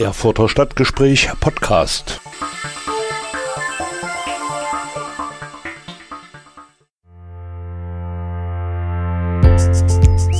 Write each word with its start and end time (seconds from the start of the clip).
Erfurter 0.00 0.48
Stadtgespräch 0.48 1.28
Podcast. 1.40 2.20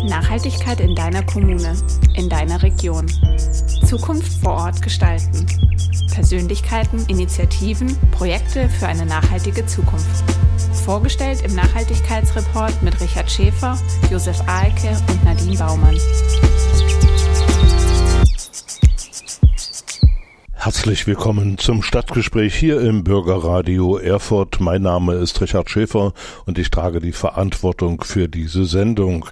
Nachhaltigkeit 0.08 0.80
in 0.80 0.94
deiner 0.94 1.22
Kommune, 1.24 1.76
in 2.16 2.30
deiner 2.30 2.62
Region. 2.62 3.06
Zukunft 3.84 4.32
vor 4.42 4.54
Ort 4.54 4.80
gestalten. 4.80 5.46
Persönlichkeiten, 6.14 7.04
Initiativen, 7.08 7.98
Projekte 8.12 8.68
für 8.70 8.86
eine 8.86 9.04
nachhaltige 9.04 9.66
Zukunft. 9.66 10.24
Vorgestellt 10.84 11.42
im 11.42 11.54
Nachhaltigkeitsreport 11.54 12.82
mit 12.82 12.98
Richard 13.00 13.30
Schäfer, 13.30 13.78
Josef 14.10 14.40
Ahlke 14.46 14.96
und 15.08 15.24
Nadine 15.24 15.58
Baumann. 15.58 15.98
Herzlich 20.70 21.08
willkommen 21.08 21.58
zum 21.58 21.82
Stadtgespräch 21.82 22.54
hier 22.54 22.80
im 22.80 23.02
Bürgerradio 23.02 23.96
Erfurt. 23.96 24.60
Mein 24.60 24.82
Name 24.82 25.14
ist 25.14 25.40
Richard 25.40 25.68
Schäfer 25.68 26.12
und 26.46 26.58
ich 26.58 26.70
trage 26.70 27.00
die 27.00 27.10
Verantwortung 27.10 28.04
für 28.04 28.28
diese 28.28 28.64
Sendung. 28.66 29.26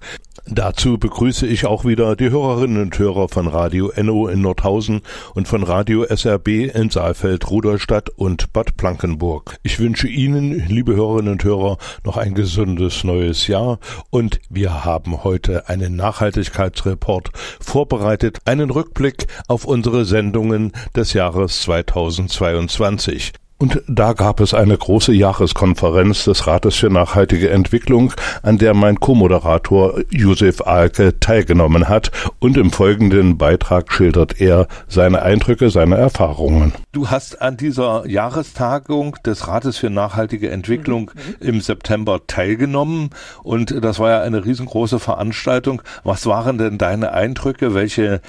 Dazu 0.51 0.97
begrüße 0.97 1.47
ich 1.47 1.67
auch 1.67 1.85
wieder 1.85 2.17
die 2.17 2.31
Hörerinnen 2.31 2.81
und 2.81 2.99
Hörer 2.99 3.29
von 3.29 3.49
Radio 3.49 3.91
Enno 3.91 4.29
in 4.29 4.41
Nordhausen 4.41 5.03
und 5.35 5.47
von 5.47 5.63
Radio 5.63 6.05
SRB 6.05 6.75
in 6.75 6.89
Saalfeld, 6.89 7.51
Rudolstadt 7.51 8.09
und 8.09 8.51
Bad 8.55 8.79
Blankenburg. 8.79 9.59
Ich 9.63 9.79
wünsche 9.79 10.09
Ihnen, 10.09 10.67
liebe 10.67 10.97
Hörerinnen 10.97 11.33
und 11.33 11.45
Hörer, 11.45 11.77
noch 12.03 12.17
ein 12.17 12.33
gesundes 12.33 13.05
neues 13.05 13.47
Jahr 13.47 13.79
und 14.09 14.41
wir 14.49 14.87
haben 14.87 15.23
heute 15.23 15.69
einen 15.69 15.97
Nachhaltigkeitsreport 15.97 17.31
vorbereitet, 17.61 18.39
einen 18.47 18.71
Rückblick 18.71 19.27
auf 19.49 19.67
unsere 19.67 20.07
Sendungen 20.07 20.73
des 20.97 21.13
Jahres 21.13 21.61
2022. 21.61 23.33
Und 23.61 23.83
da 23.89 24.13
gab 24.13 24.39
es 24.39 24.55
eine 24.55 24.79
große 24.79 25.13
Jahreskonferenz 25.13 26.25
des 26.25 26.47
Rates 26.47 26.77
für 26.77 26.91
nachhaltige 26.91 27.51
Entwicklung, 27.51 28.13
an 28.43 28.57
der 28.57 28.73
mein 28.73 29.01
Co-Moderator 29.01 29.99
Josef 30.11 30.61
Alke 30.61 31.19
teilgenommen 31.19 31.89
hat. 31.89 32.13
Und 32.39 32.57
im 32.57 32.71
folgenden 32.71 33.37
Beitrag 33.37 33.93
schildert 33.93 34.41
er 34.41 34.69
seine 34.87 35.23
Eindrücke, 35.23 35.71
seine 35.71 35.97
Erfahrungen. 35.97 36.73
Du 36.93 37.11
hast 37.11 37.43
an 37.43 37.57
dieser 37.57 38.07
Jahrestagung 38.07 39.17
des 39.27 39.49
Rates 39.49 39.77
für 39.77 39.91
nachhaltige 39.91 40.51
Entwicklung 40.51 41.11
mhm. 41.41 41.49
im 41.49 41.61
September 41.61 42.21
teilgenommen. 42.29 43.11
Und 43.43 43.85
das 43.85 43.99
war 43.99 44.11
ja 44.11 44.21
eine 44.23 44.45
riesengroße 44.45 45.01
Veranstaltung. 45.01 45.83
Was 46.05 46.27
waren 46.27 46.59
denn 46.59 46.79
deine 46.79 47.13
Eindrücke? 47.13 47.75
Welche 47.75 48.21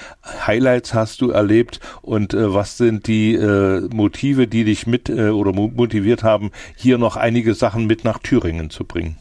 Highlights 0.48 0.96
hast 0.96 1.22
du 1.22 1.30
erlebt? 1.30 1.80
Und 2.02 2.34
äh, 2.34 2.52
was 2.52 2.78
sind 2.78 3.06
die 3.06 3.36
äh, 3.36 3.88
Motive, 3.94 4.48
die 4.48 4.64
dich 4.64 4.88
mit 4.88 5.19
äh, 5.20 5.30
oder 5.30 5.52
motiviert 5.52 6.24
haben, 6.24 6.52
hier 6.76 6.98
noch 6.98 7.16
einige 7.18 7.54
Sachen 7.54 7.86
mit 7.88 8.04
nach 8.04 8.20
Thüringen 8.20 8.70
zu 8.70 8.86
bringen? 8.86 9.18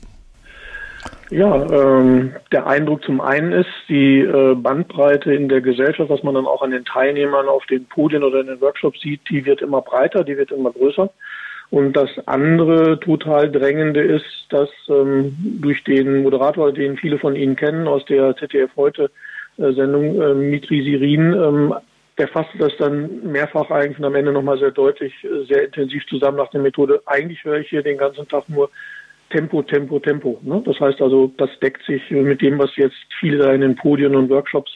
Ja, 1.30 1.66
ähm, 1.70 2.32
der 2.52 2.66
Eindruck 2.66 3.04
zum 3.04 3.20
einen 3.20 3.52
ist, 3.52 3.68
die 3.88 4.20
äh, 4.20 4.54
Bandbreite 4.54 5.34
in 5.34 5.48
der 5.48 5.60
Gesellschaft, 5.60 6.08
was 6.08 6.22
man 6.22 6.34
dann 6.34 6.46
auch 6.46 6.62
an 6.62 6.70
den 6.70 6.86
Teilnehmern 6.86 7.48
auf 7.48 7.66
den 7.66 7.84
Podien 7.84 8.22
oder 8.22 8.40
in 8.40 8.46
den 8.46 8.60
Workshops 8.62 9.00
sieht, 9.02 9.20
die 9.28 9.44
wird 9.44 9.60
immer 9.60 9.82
breiter, 9.82 10.24
die 10.24 10.38
wird 10.38 10.52
immer 10.52 10.70
größer. 10.70 11.10
Und 11.70 11.92
das 11.94 12.08
andere 12.24 12.98
total 12.98 13.50
drängende 13.50 14.00
ist, 14.00 14.46
dass 14.48 14.70
ähm, 14.88 15.36
durch 15.60 15.84
den 15.84 16.22
Moderator, 16.22 16.72
den 16.72 16.96
viele 16.96 17.18
von 17.18 17.36
Ihnen 17.36 17.56
kennen 17.56 17.86
aus 17.86 18.06
der 18.06 18.34
ZDF 18.36 18.70
heute 18.76 19.10
äh, 19.58 19.72
Sendung, 19.72 20.20
äh, 20.20 20.32
Mitri 20.32 20.82
Sirin, 20.82 21.34
ähm, 21.34 21.74
der 22.18 22.28
fasste 22.28 22.58
das 22.58 22.72
dann 22.78 23.22
mehrfach 23.22 23.70
eigentlich 23.70 23.98
und 23.98 24.04
am 24.04 24.14
Ende 24.14 24.32
nochmal 24.32 24.58
sehr 24.58 24.72
deutlich, 24.72 25.12
äh, 25.24 25.44
sehr 25.46 25.64
intensiv 25.64 26.04
zusammen 26.06 26.38
nach 26.38 26.50
der 26.50 26.60
Methode. 26.60 27.00
Eigentlich 27.06 27.44
höre 27.44 27.58
ich 27.58 27.68
hier 27.68 27.82
den 27.82 27.98
ganzen 27.98 28.28
Tag 28.28 28.48
nur 28.48 28.70
Tempo, 29.30 29.62
Tempo, 29.62 29.98
Tempo. 29.98 30.40
Ne? 30.42 30.62
Das 30.64 30.80
heißt 30.80 31.00
also, 31.00 31.32
das 31.36 31.50
deckt 31.60 31.84
sich 31.84 32.10
mit 32.10 32.40
dem, 32.40 32.58
was 32.58 32.74
jetzt 32.76 32.96
viele 33.20 33.38
da 33.38 33.52
in 33.52 33.60
den 33.60 33.76
Podien 33.76 34.16
und 34.16 34.30
Workshops 34.30 34.72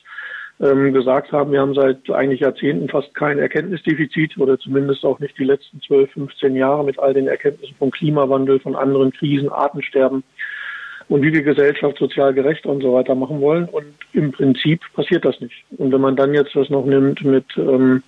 ähm, 0.60 0.92
gesagt 0.92 1.32
haben. 1.32 1.53
Wir 1.53 1.60
haben 1.60 1.75
seit 1.75 2.08
eigentlich 2.10 2.41
Jahrzehnten 2.41 2.88
fast 2.88 3.14
kein 3.14 3.38
Erkenntnisdefizit 3.38 4.38
oder 4.38 4.59
zumindest 4.59 5.04
auch 5.04 5.19
nicht 5.19 5.36
die 5.38 5.44
letzten 5.44 5.80
12, 5.80 6.12
15 6.12 6.54
Jahre 6.54 6.84
mit 6.84 6.98
all 6.98 7.14
den 7.14 7.28
Erkenntnissen 7.28 7.74
vom 7.78 7.91
Klimawandel, 7.91 8.60
von 8.60 8.76
anderen 8.76 9.12
Krisen, 9.12 9.48
Artensterben 9.48 10.22
und 11.12 11.22
wie 11.22 11.32
wir 11.34 11.42
Gesellschaft 11.42 11.98
sozial 11.98 12.32
gerecht 12.32 12.64
und 12.64 12.80
so 12.80 12.94
weiter 12.94 13.14
machen 13.14 13.42
wollen. 13.42 13.66
Und 13.66 13.84
im 14.14 14.32
Prinzip 14.32 14.80
passiert 14.94 15.26
das 15.26 15.38
nicht. 15.42 15.62
Und 15.76 15.92
wenn 15.92 16.00
man 16.00 16.16
dann 16.16 16.32
jetzt 16.32 16.56
das 16.56 16.70
noch 16.70 16.86
nimmt 16.86 17.22
mit 17.22 17.44
ähm, 17.58 18.02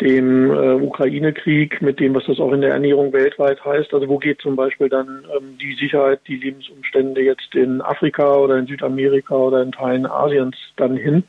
dem 0.00 0.50
äh, 0.50 0.74
Ukraine-Krieg, 0.74 1.80
mit 1.80 2.00
dem, 2.00 2.12
was 2.12 2.24
das 2.26 2.40
auch 2.40 2.50
in 2.50 2.60
der 2.60 2.72
Ernährung 2.72 3.12
weltweit 3.12 3.64
heißt, 3.64 3.94
also 3.94 4.08
wo 4.08 4.18
geht 4.18 4.40
zum 4.40 4.56
Beispiel 4.56 4.88
dann 4.88 5.24
ähm, 5.36 5.56
die 5.60 5.74
Sicherheit, 5.74 6.22
die 6.26 6.34
Lebensumstände 6.34 7.22
jetzt 7.22 7.54
in 7.54 7.80
Afrika 7.80 8.34
oder 8.34 8.58
in 8.58 8.66
Südamerika 8.66 9.36
oder 9.36 9.62
in 9.62 9.70
Teilen 9.70 10.04
Asiens 10.04 10.56
dann 10.74 10.96
hin? 10.96 11.22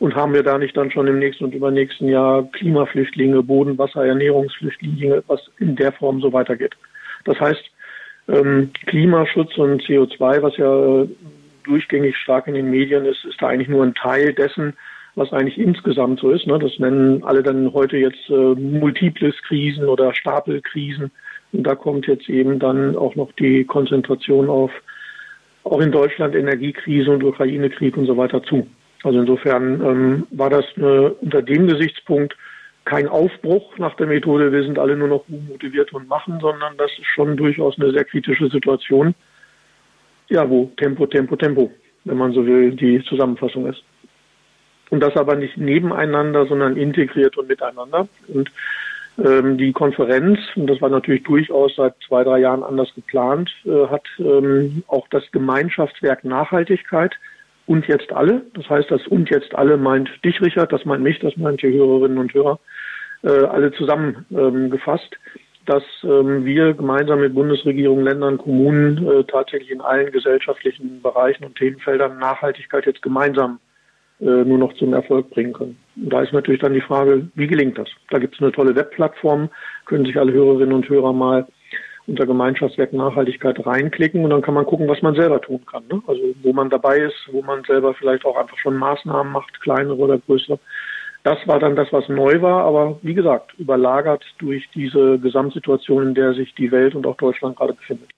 Und 0.00 0.16
haben 0.16 0.34
wir 0.34 0.42
da 0.42 0.58
nicht 0.58 0.76
dann 0.76 0.90
schon 0.90 1.06
im 1.06 1.20
nächsten 1.20 1.44
und 1.44 1.54
übernächsten 1.54 2.08
Jahr 2.08 2.42
Klimaflüchtlinge, 2.50 3.44
Boden, 3.44 3.78
Wasser, 3.78 4.04
Ernährungsflüchtlinge, 4.04 5.22
was 5.28 5.40
in 5.60 5.76
der 5.76 5.92
Form 5.92 6.20
so 6.20 6.32
weitergeht? 6.32 6.74
Das 7.24 7.38
heißt, 7.38 7.62
ähm, 8.28 8.70
Klimaschutz 8.86 9.56
und 9.58 9.82
CO2, 9.82 10.42
was 10.42 10.56
ja 10.56 11.02
äh, 11.02 11.08
durchgängig 11.64 12.16
stark 12.16 12.46
in 12.46 12.54
den 12.54 12.70
Medien 12.70 13.04
ist, 13.04 13.24
ist 13.24 13.40
da 13.40 13.48
eigentlich 13.48 13.68
nur 13.68 13.84
ein 13.84 13.94
Teil 13.94 14.32
dessen, 14.32 14.74
was 15.14 15.32
eigentlich 15.32 15.58
insgesamt 15.58 16.20
so 16.20 16.30
ist. 16.30 16.46
Ne? 16.46 16.58
Das 16.58 16.78
nennen 16.78 17.22
alle 17.24 17.42
dann 17.42 17.72
heute 17.72 17.96
jetzt 17.96 18.28
äh, 18.28 18.54
multiples 18.54 19.34
Krisen 19.46 19.86
oder 19.86 20.14
Stapelkrisen. 20.14 21.10
Und 21.52 21.62
da 21.66 21.74
kommt 21.74 22.06
jetzt 22.06 22.28
eben 22.28 22.58
dann 22.58 22.96
auch 22.96 23.16
noch 23.16 23.32
die 23.32 23.64
Konzentration 23.64 24.48
auf 24.48 24.70
auch 25.64 25.80
in 25.80 25.92
Deutschland 25.92 26.34
Energiekrise 26.34 27.10
und 27.10 27.22
Ukraine-Krieg 27.22 27.96
und 27.96 28.06
so 28.06 28.16
weiter 28.16 28.42
zu. 28.42 28.66
Also 29.02 29.20
insofern 29.20 29.80
ähm, 29.84 30.26
war 30.30 30.50
das 30.50 30.64
eine, 30.76 31.10
unter 31.20 31.42
dem 31.42 31.66
Gesichtspunkt 31.66 32.36
kein 32.88 33.06
Aufbruch 33.06 33.76
nach 33.76 33.94
der 33.96 34.06
Methode, 34.06 34.50
wir 34.50 34.62
sind 34.62 34.78
alle 34.78 34.96
nur 34.96 35.08
noch 35.08 35.24
motiviert 35.28 35.92
und 35.92 36.08
machen, 36.08 36.38
sondern 36.40 36.74
das 36.78 36.90
ist 36.92 37.04
schon 37.04 37.36
durchaus 37.36 37.78
eine 37.78 37.92
sehr 37.92 38.04
kritische 38.04 38.48
Situation. 38.48 39.14
Ja, 40.30 40.48
wo 40.48 40.72
Tempo, 40.78 41.06
Tempo, 41.06 41.36
Tempo, 41.36 41.70
wenn 42.04 42.16
man 42.16 42.32
so 42.32 42.46
will, 42.46 42.72
die 42.72 43.04
Zusammenfassung 43.04 43.66
ist. 43.66 43.82
Und 44.88 45.00
das 45.00 45.16
aber 45.16 45.36
nicht 45.36 45.58
nebeneinander, 45.58 46.46
sondern 46.46 46.78
integriert 46.78 47.36
und 47.36 47.48
miteinander. 47.48 48.08
Und 48.26 48.50
ähm, 49.22 49.58
die 49.58 49.72
Konferenz, 49.72 50.38
und 50.56 50.66
das 50.66 50.80
war 50.80 50.88
natürlich 50.88 51.24
durchaus 51.24 51.76
seit 51.76 51.94
zwei, 52.06 52.24
drei 52.24 52.38
Jahren 52.38 52.62
anders 52.62 52.88
geplant, 52.94 53.50
äh, 53.66 53.86
hat 53.88 54.06
ähm, 54.18 54.82
auch 54.86 55.06
das 55.08 55.30
Gemeinschaftswerk 55.30 56.24
Nachhaltigkeit 56.24 57.12
und 57.68 57.86
jetzt 57.86 58.12
alle. 58.12 58.42
Das 58.54 58.68
heißt, 58.68 58.90
das 58.90 59.06
und 59.06 59.30
jetzt 59.30 59.54
alle 59.54 59.76
meint 59.76 60.08
dich, 60.24 60.40
Richard, 60.40 60.72
das 60.72 60.84
meint 60.84 61.02
mich, 61.02 61.18
das 61.20 61.36
meint 61.36 61.62
die 61.62 61.72
Hörerinnen 61.72 62.18
und 62.18 62.32
Hörer 62.34 62.58
äh, 63.22 63.28
alle 63.28 63.72
zusammengefasst, 63.72 65.10
ähm, 65.12 65.40
dass 65.66 65.82
ähm, 66.02 66.46
wir 66.46 66.72
gemeinsam 66.72 67.20
mit 67.20 67.34
Bundesregierung, 67.34 68.02
Ländern, 68.02 68.38
Kommunen 68.38 69.06
äh, 69.06 69.24
tatsächlich 69.24 69.70
in 69.70 69.82
allen 69.82 70.10
gesellschaftlichen 70.10 71.02
Bereichen 71.02 71.44
und 71.44 71.56
Themenfeldern 71.56 72.18
Nachhaltigkeit 72.18 72.86
jetzt 72.86 73.02
gemeinsam 73.02 73.60
äh, 74.20 74.24
nur 74.24 74.56
noch 74.56 74.72
zum 74.74 74.94
Erfolg 74.94 75.28
bringen 75.28 75.52
können. 75.52 75.76
Und 75.96 76.10
da 76.10 76.22
ist 76.22 76.32
natürlich 76.32 76.62
dann 76.62 76.72
die 76.72 76.80
Frage, 76.80 77.28
wie 77.34 77.46
gelingt 77.46 77.76
das? 77.76 77.88
Da 78.08 78.18
gibt 78.18 78.34
es 78.34 78.40
eine 78.40 78.50
tolle 78.50 78.74
Webplattform, 78.74 79.50
können 79.84 80.06
sich 80.06 80.18
alle 80.18 80.32
Hörerinnen 80.32 80.72
und 80.72 80.88
Hörer 80.88 81.12
mal 81.12 81.46
unter 82.08 82.26
Gemeinschaftswerk 82.26 82.92
Nachhaltigkeit 82.92 83.64
reinklicken 83.64 84.24
und 84.24 84.30
dann 84.30 84.42
kann 84.42 84.54
man 84.54 84.66
gucken, 84.66 84.88
was 84.88 85.02
man 85.02 85.14
selber 85.14 85.40
tun 85.40 85.64
kann. 85.66 85.84
Ne? 85.90 86.02
Also 86.06 86.22
wo 86.42 86.52
man 86.52 86.70
dabei 86.70 86.98
ist, 86.98 87.28
wo 87.30 87.42
man 87.42 87.62
selber 87.64 87.94
vielleicht 87.94 88.24
auch 88.24 88.36
einfach 88.36 88.58
schon 88.58 88.76
Maßnahmen 88.76 89.32
macht, 89.32 89.60
kleinere 89.60 89.96
oder 89.96 90.18
größere. 90.18 90.58
Das 91.24 91.38
war 91.46 91.58
dann 91.58 91.76
das, 91.76 91.92
was 91.92 92.08
neu 92.08 92.40
war, 92.40 92.64
aber 92.64 92.98
wie 93.02 93.14
gesagt, 93.14 93.52
überlagert 93.58 94.24
durch 94.38 94.68
diese 94.74 95.18
Gesamtsituation, 95.18 96.08
in 96.08 96.14
der 96.14 96.32
sich 96.32 96.54
die 96.54 96.72
Welt 96.72 96.94
und 96.94 97.06
auch 97.06 97.16
Deutschland 97.16 97.56
gerade 97.56 97.74
befindet. 97.74 98.08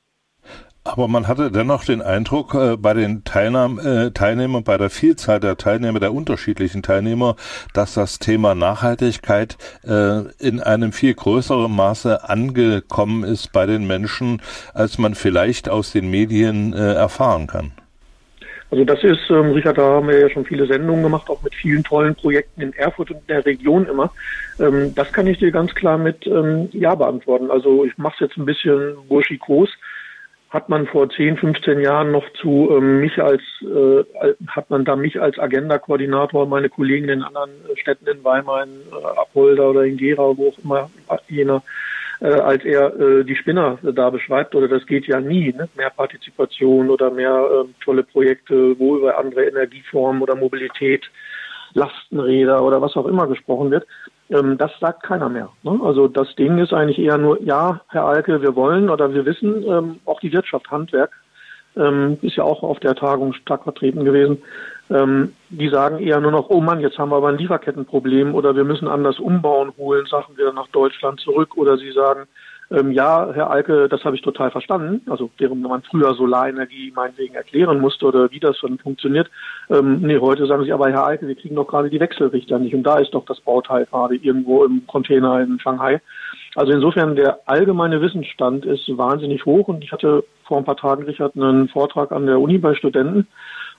Aber 0.82 1.08
man 1.08 1.28
hatte 1.28 1.50
dennoch 1.50 1.84
den 1.84 2.00
Eindruck 2.00 2.54
äh, 2.54 2.76
bei 2.78 2.94
den 2.94 3.22
Teilnahme, 3.24 3.82
äh, 3.82 4.10
Teilnehmern, 4.12 4.64
bei 4.64 4.78
der 4.78 4.88
Vielzahl 4.88 5.38
der 5.38 5.58
Teilnehmer, 5.58 6.00
der 6.00 6.14
unterschiedlichen 6.14 6.82
Teilnehmer, 6.82 7.36
dass 7.74 7.94
das 7.94 8.18
Thema 8.18 8.54
Nachhaltigkeit 8.54 9.58
äh, 9.86 10.22
in 10.38 10.60
einem 10.60 10.92
viel 10.92 11.12
größeren 11.12 11.70
Maße 11.70 12.28
angekommen 12.28 13.24
ist 13.24 13.52
bei 13.52 13.66
den 13.66 13.86
Menschen, 13.86 14.40
als 14.72 14.96
man 14.96 15.14
vielleicht 15.14 15.68
aus 15.68 15.92
den 15.92 16.10
Medien 16.10 16.72
äh, 16.72 16.94
erfahren 16.94 17.46
kann. 17.46 17.72
Also 18.70 18.84
das 18.84 19.02
ist, 19.02 19.28
ähm, 19.30 19.50
Richard, 19.50 19.78
da 19.78 19.82
haben 19.82 20.08
wir 20.08 20.18
ja 20.18 20.30
schon 20.30 20.44
viele 20.44 20.66
Sendungen 20.66 21.02
gemacht, 21.02 21.28
auch 21.28 21.42
mit 21.42 21.54
vielen 21.54 21.82
tollen 21.82 22.14
Projekten 22.14 22.62
in 22.62 22.72
Erfurt 22.72 23.10
und 23.10 23.18
in 23.18 23.26
der 23.26 23.44
Region 23.44 23.86
immer. 23.86 24.12
Ähm, 24.60 24.94
das 24.94 25.12
kann 25.12 25.26
ich 25.26 25.38
dir 25.38 25.50
ganz 25.50 25.74
klar 25.74 25.98
mit 25.98 26.26
ähm, 26.26 26.68
Ja 26.72 26.94
beantworten. 26.94 27.50
Also 27.50 27.84
ich 27.84 27.98
mache 27.98 28.14
es 28.14 28.28
jetzt 28.28 28.38
ein 28.38 28.46
bisschen 28.46 28.94
burschikos. 29.08 29.68
Hat 30.50 30.68
man 30.68 30.86
vor 30.88 31.08
10, 31.08 31.36
15 31.36 31.80
Jahren 31.80 32.10
noch 32.10 32.28
zu 32.40 32.70
ähm, 32.72 33.00
mich 33.00 33.22
als, 33.22 33.42
äh, 33.62 34.04
hat 34.48 34.68
man 34.68 34.84
da 34.84 34.96
mich 34.96 35.20
als 35.20 35.38
Agenda-Koordinator, 35.38 36.46
meine 36.46 36.68
Kollegen 36.68 37.08
in 37.08 37.22
anderen 37.22 37.50
Städten 37.76 38.08
in 38.08 38.24
Weimar, 38.24 38.64
in 38.64 38.70
äh, 38.90 39.20
Apolda 39.20 39.62
oder 39.62 39.84
in 39.84 39.96
Gera, 39.96 40.36
wo 40.36 40.48
auch 40.48 40.58
immer 40.64 40.90
jener, 41.28 41.62
äh, 42.20 42.26
als 42.32 42.64
er 42.64 42.98
äh, 42.98 43.24
die 43.24 43.36
Spinner 43.36 43.78
da 43.82 44.10
beschreibt, 44.10 44.56
oder 44.56 44.66
das 44.66 44.84
geht 44.86 45.06
ja 45.06 45.20
nie, 45.20 45.52
ne? 45.52 45.68
mehr 45.76 45.90
Partizipation 45.90 46.90
oder 46.90 47.12
mehr 47.12 47.30
äh, 47.32 47.84
tolle 47.84 48.02
Projekte, 48.02 48.76
wo 48.76 48.96
über 48.96 49.18
andere 49.18 49.44
Energieformen 49.44 50.20
oder 50.20 50.34
Mobilität, 50.34 51.08
Lastenräder 51.74 52.64
oder 52.64 52.82
was 52.82 52.96
auch 52.96 53.06
immer 53.06 53.28
gesprochen 53.28 53.70
wird. 53.70 53.86
Ähm, 54.30 54.58
das 54.58 54.70
sagt 54.80 55.02
keiner 55.02 55.28
mehr. 55.28 55.50
Ne? 55.62 55.78
Also 55.82 56.08
das 56.08 56.34
Ding 56.36 56.58
ist 56.58 56.72
eigentlich 56.72 56.98
eher 56.98 57.18
nur, 57.18 57.42
ja, 57.42 57.80
Herr 57.88 58.04
Alke, 58.04 58.40
wir 58.42 58.54
wollen 58.54 58.88
oder 58.88 59.12
wir 59.12 59.24
wissen, 59.26 59.64
ähm, 59.64 60.00
auch 60.04 60.20
die 60.20 60.32
Wirtschaft, 60.32 60.70
Handwerk, 60.70 61.10
ähm, 61.76 62.18
ist 62.22 62.36
ja 62.36 62.44
auch 62.44 62.62
auf 62.62 62.80
der 62.80 62.94
Tagung 62.94 63.32
stark 63.32 63.64
vertreten 63.64 64.04
gewesen. 64.04 64.42
Ähm, 64.90 65.34
die 65.50 65.68
sagen 65.68 65.98
eher 65.98 66.20
nur 66.20 66.32
noch, 66.32 66.48
oh 66.48 66.60
Mann, 66.60 66.80
jetzt 66.80 66.98
haben 66.98 67.10
wir 67.10 67.16
aber 67.16 67.28
ein 67.28 67.38
Lieferkettenproblem 67.38 68.34
oder 68.34 68.56
wir 68.56 68.64
müssen 68.64 68.88
anders 68.88 69.18
umbauen, 69.18 69.72
holen 69.76 70.06
Sachen 70.06 70.36
wieder 70.36 70.52
nach 70.52 70.68
Deutschland 70.68 71.20
zurück 71.20 71.56
oder 71.56 71.76
sie 71.76 71.92
sagen, 71.92 72.26
ähm, 72.70 72.92
ja, 72.92 73.30
Herr 73.32 73.50
Alke, 73.50 73.88
das 73.88 74.04
habe 74.04 74.14
ich 74.14 74.22
total 74.22 74.50
verstanden. 74.50 75.02
Also 75.10 75.30
während 75.38 75.62
man 75.62 75.82
früher 75.82 76.14
Solarenergie 76.14 76.92
meinetwegen 76.94 77.34
erklären 77.34 77.80
musste 77.80 78.06
oder 78.06 78.30
wie 78.30 78.38
das 78.38 78.56
dann 78.62 78.78
funktioniert. 78.78 79.28
Ähm, 79.68 80.00
nee, 80.02 80.18
heute 80.18 80.46
sagen 80.46 80.64
sie, 80.64 80.72
aber 80.72 80.90
Herr 80.90 81.04
Alke, 81.04 81.26
wir 81.26 81.34
kriegen 81.34 81.56
doch 81.56 81.66
gerade 81.66 81.90
die 81.90 81.98
Wechselrichter 81.98 82.58
nicht. 82.58 82.74
Und 82.74 82.84
da 82.84 82.98
ist 82.98 83.12
doch 83.12 83.24
das 83.24 83.40
Bauteil 83.40 83.86
gerade 83.86 84.14
irgendwo 84.14 84.64
im 84.64 84.86
Container 84.86 85.40
in 85.40 85.58
Shanghai. 85.58 86.00
Also 86.54 86.72
insofern, 86.72 87.16
der 87.16 87.40
allgemeine 87.46 88.00
Wissensstand 88.00 88.64
ist 88.64 88.86
wahnsinnig 88.96 89.44
hoch. 89.46 89.66
Und 89.66 89.82
ich 89.82 89.90
hatte 89.90 90.22
vor 90.44 90.58
ein 90.58 90.64
paar 90.64 90.76
Tagen, 90.76 91.04
Richard, 91.04 91.34
einen 91.34 91.68
Vortrag 91.68 92.12
an 92.12 92.26
der 92.26 92.40
Uni 92.40 92.58
bei 92.58 92.74
Studenten. 92.74 93.26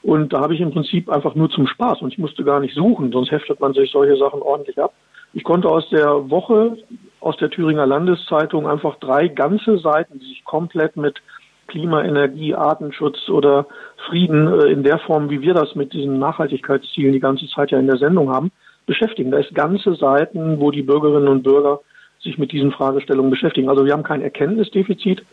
Und 0.04 0.34
da 0.34 0.42
habe 0.42 0.54
ich 0.54 0.62
im 0.62 0.72
Prinzip 0.72 1.10
einfach 1.10 1.36
nur 1.36 1.50
zum 1.50 1.68
Spaß 1.68 2.02
und 2.02 2.12
ich 2.12 2.18
musste 2.18 2.44
gar 2.44 2.60
nicht 2.60 2.74
suchen, 2.74 3.12
sonst 3.12 3.30
heftet 3.30 3.60
man 3.60 3.74
sich 3.74 3.92
solche 3.92 4.18
Sachen 4.18 4.42
ordentlich 4.42 4.80
ab. 4.80 4.94
Ich 5.34 5.44
konnte 5.44 5.70
aus 5.70 5.88
der 5.90 6.30
Woche 6.30 6.78
aus 7.22 7.38
der 7.38 7.50
Thüringer 7.50 7.86
Landeszeitung 7.86 8.68
einfach 8.68 8.98
drei 8.98 9.28
ganze 9.28 9.78
Seiten, 9.78 10.20
die 10.20 10.28
sich 10.28 10.44
komplett 10.44 10.98
mit 10.98 11.22
Klima, 11.68 12.04
Energie, 12.04 12.54
Artenschutz 12.54 13.30
oder 13.30 13.66
Frieden 14.08 14.48
äh, 14.48 14.66
in 14.66 14.84
der 14.84 15.00
Form, 15.00 15.30
wie 15.30 15.42
wir 15.42 15.54
das 15.54 15.74
mit 15.76 15.94
diesen 15.94 16.20
Nachhaltigkeitszielen 16.20 17.14
die 17.14 17.20
ganze 17.20 17.48
Zeit 17.48 17.72
ja 17.72 17.80
in 17.80 17.88
der 17.88 17.98
Sendung 17.98 18.30
haben, 18.30 18.52
beschäftigen. 18.86 19.32
Da 19.32 19.38
ist 19.38 19.56
ganze 19.56 19.96
Seiten, 19.96 20.60
wo 20.60 20.72
die 20.72 20.82
Bürgerinnen 20.82 21.30
und 21.30 21.44
Bürger 21.44 21.80
sich 22.20 22.38
mit 22.38 22.52
diesen 22.52 22.72
Fragestellungen 22.72 23.32
beschäftigen. 23.32 23.70
Also 23.70 23.86
wir 23.86 23.94
haben 23.94 24.04
kein 24.04 24.22
Erkenntnisdefizit, 24.22 25.24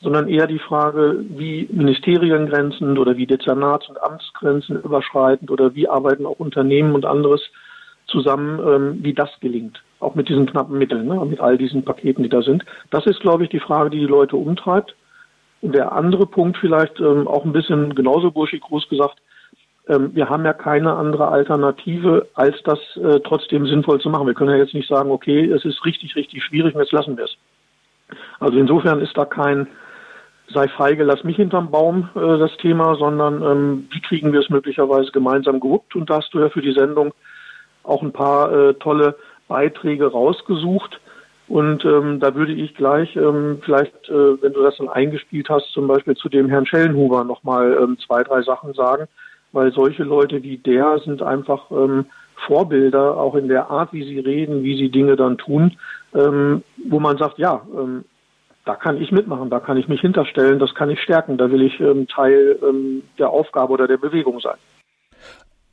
sondern 0.00 0.28
eher 0.28 0.46
die 0.46 0.58
Frage, 0.58 1.24
wie 1.28 1.68
Ministeriengrenzen 1.70 2.98
oder 2.98 3.16
wie 3.16 3.26
Dezernats- 3.26 3.88
und 3.88 4.02
Amtsgrenzen 4.02 4.82
überschreitend 4.82 5.50
oder 5.50 5.74
wie 5.74 5.88
arbeiten 5.88 6.26
auch 6.26 6.40
Unternehmen 6.40 6.94
und 6.94 7.04
anderes 7.04 7.42
zusammen, 8.06 8.60
ähm, 8.66 9.04
wie 9.04 9.14
das 9.14 9.30
gelingt. 9.40 9.82
Auch 10.02 10.16
mit 10.16 10.28
diesen 10.28 10.46
knappen 10.46 10.76
Mitteln, 10.78 11.06
ne, 11.06 11.24
mit 11.24 11.40
all 11.40 11.56
diesen 11.56 11.84
Paketen, 11.84 12.24
die 12.24 12.28
da 12.28 12.42
sind. 12.42 12.64
Das 12.90 13.06
ist, 13.06 13.20
glaube 13.20 13.44
ich, 13.44 13.50
die 13.50 13.60
Frage, 13.60 13.90
die 13.90 14.00
die 14.00 14.06
Leute 14.06 14.36
umtreibt. 14.36 14.96
Und 15.60 15.76
der 15.76 15.92
andere 15.92 16.26
Punkt 16.26 16.58
vielleicht 16.58 16.98
ähm, 16.98 17.28
auch 17.28 17.44
ein 17.44 17.52
bisschen 17.52 17.94
genauso 17.94 18.32
burschig 18.32 18.62
groß 18.62 18.88
gesagt, 18.88 19.22
ähm, 19.88 20.10
wir 20.12 20.28
haben 20.28 20.44
ja 20.44 20.52
keine 20.52 20.94
andere 20.94 21.28
Alternative, 21.28 22.28
als 22.34 22.56
das 22.64 22.80
äh, 22.96 23.20
trotzdem 23.20 23.66
sinnvoll 23.66 24.00
zu 24.00 24.10
machen. 24.10 24.26
Wir 24.26 24.34
können 24.34 24.50
ja 24.50 24.56
jetzt 24.56 24.74
nicht 24.74 24.88
sagen, 24.88 25.12
okay, 25.12 25.44
es 25.44 25.64
ist 25.64 25.84
richtig, 25.84 26.16
richtig 26.16 26.42
schwierig 26.42 26.74
und 26.74 26.80
jetzt 26.80 26.92
lassen 26.92 27.16
wir 27.16 27.24
es. 27.24 27.36
Also 28.40 28.58
insofern 28.58 29.00
ist 29.00 29.16
da 29.16 29.24
kein 29.24 29.68
sei 30.48 30.68
feige, 30.68 31.04
lass 31.04 31.24
mich 31.24 31.36
hinterm 31.36 31.70
Baum 31.70 32.10
äh, 32.14 32.38
das 32.38 32.56
Thema, 32.58 32.96
sondern 32.96 33.42
ähm, 33.42 33.88
wie 33.90 34.00
kriegen 34.00 34.32
wir 34.32 34.40
es 34.40 34.50
möglicherweise 34.50 35.12
gemeinsam 35.12 35.60
gewuppt? 35.60 35.94
Und 35.94 36.10
da 36.10 36.16
hast 36.16 36.34
du 36.34 36.40
ja 36.40 36.48
für 36.48 36.60
die 36.60 36.72
Sendung 36.72 37.14
auch 37.84 38.02
ein 38.02 38.12
paar 38.12 38.52
äh, 38.52 38.74
tolle 38.74 39.16
Beiträge 39.52 40.06
rausgesucht. 40.06 40.98
Und 41.48 41.84
ähm, 41.84 42.18
da 42.18 42.34
würde 42.34 42.54
ich 42.54 42.74
gleich 42.74 43.14
ähm, 43.16 43.58
vielleicht, 43.62 44.08
äh, 44.08 44.42
wenn 44.42 44.54
du 44.54 44.62
das 44.62 44.78
dann 44.78 44.88
eingespielt 44.88 45.50
hast, 45.50 45.70
zum 45.72 45.86
Beispiel 45.86 46.16
zu 46.16 46.30
dem 46.30 46.48
Herrn 46.48 46.64
Schellenhuber 46.64 47.24
nochmal 47.24 47.76
ähm, 47.78 47.98
zwei, 47.98 48.22
drei 48.22 48.40
Sachen 48.42 48.72
sagen, 48.72 49.06
weil 49.52 49.70
solche 49.72 50.04
Leute 50.04 50.42
wie 50.42 50.56
der 50.56 50.98
sind 51.04 51.20
einfach 51.20 51.70
ähm, 51.70 52.06
Vorbilder, 52.46 53.18
auch 53.18 53.34
in 53.34 53.48
der 53.48 53.70
Art, 53.70 53.92
wie 53.92 54.04
sie 54.04 54.18
reden, 54.18 54.62
wie 54.62 54.78
sie 54.78 54.88
Dinge 54.88 55.16
dann 55.16 55.36
tun, 55.36 55.76
ähm, 56.14 56.62
wo 56.88 56.98
man 57.00 57.18
sagt, 57.18 57.38
ja, 57.38 57.60
ähm, 57.78 58.04
da 58.64 58.74
kann 58.74 59.02
ich 59.02 59.12
mitmachen, 59.12 59.50
da 59.50 59.60
kann 59.60 59.76
ich 59.76 59.88
mich 59.88 60.00
hinterstellen, 60.00 60.58
das 60.58 60.74
kann 60.74 60.88
ich 60.88 61.00
stärken, 61.02 61.36
da 61.36 61.50
will 61.50 61.62
ich 61.62 61.78
ähm, 61.80 62.08
Teil 62.08 62.58
ähm, 62.62 63.02
der 63.18 63.28
Aufgabe 63.28 63.72
oder 63.74 63.86
der 63.86 63.98
Bewegung 63.98 64.40
sein. 64.40 64.56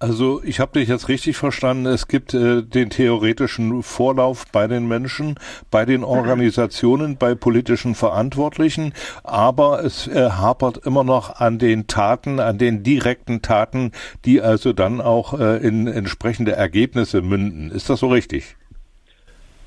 Also 0.01 0.41
ich 0.45 0.61
habe 0.61 0.79
dich 0.79 0.87
jetzt 0.87 1.09
richtig 1.09 1.35
verstanden. 1.35 1.85
Es 1.85 2.07
gibt 2.07 2.33
äh, 2.33 2.63
den 2.63 2.89
theoretischen 2.89 3.83
Vorlauf 3.83 4.45
bei 4.49 4.65
den 4.65 4.87
Menschen, 4.87 5.35
bei 5.71 5.83
den 5.83 6.05
Organisationen, 6.05 7.17
bei 7.17 7.35
politischen 7.35 7.95
Verantwortlichen, 7.95 8.93
aber 9.25 9.83
es 9.83 10.07
äh, 10.07 10.29
hapert 10.29 10.85
immer 10.85 11.03
noch 11.03 11.41
an 11.41 11.59
den 11.59 11.87
Taten, 11.87 12.39
an 12.39 12.57
den 12.57 12.81
direkten 12.81 13.41
Taten, 13.41 13.91
die 14.23 14.41
also 14.41 14.71
dann 14.71 15.01
auch 15.01 15.37
äh, 15.37 15.57
in 15.57 15.87
entsprechende 15.87 16.53
Ergebnisse 16.53 17.21
münden. 17.21 17.69
Ist 17.69 17.89
das 17.89 17.99
so 17.99 18.07
richtig? 18.07 18.55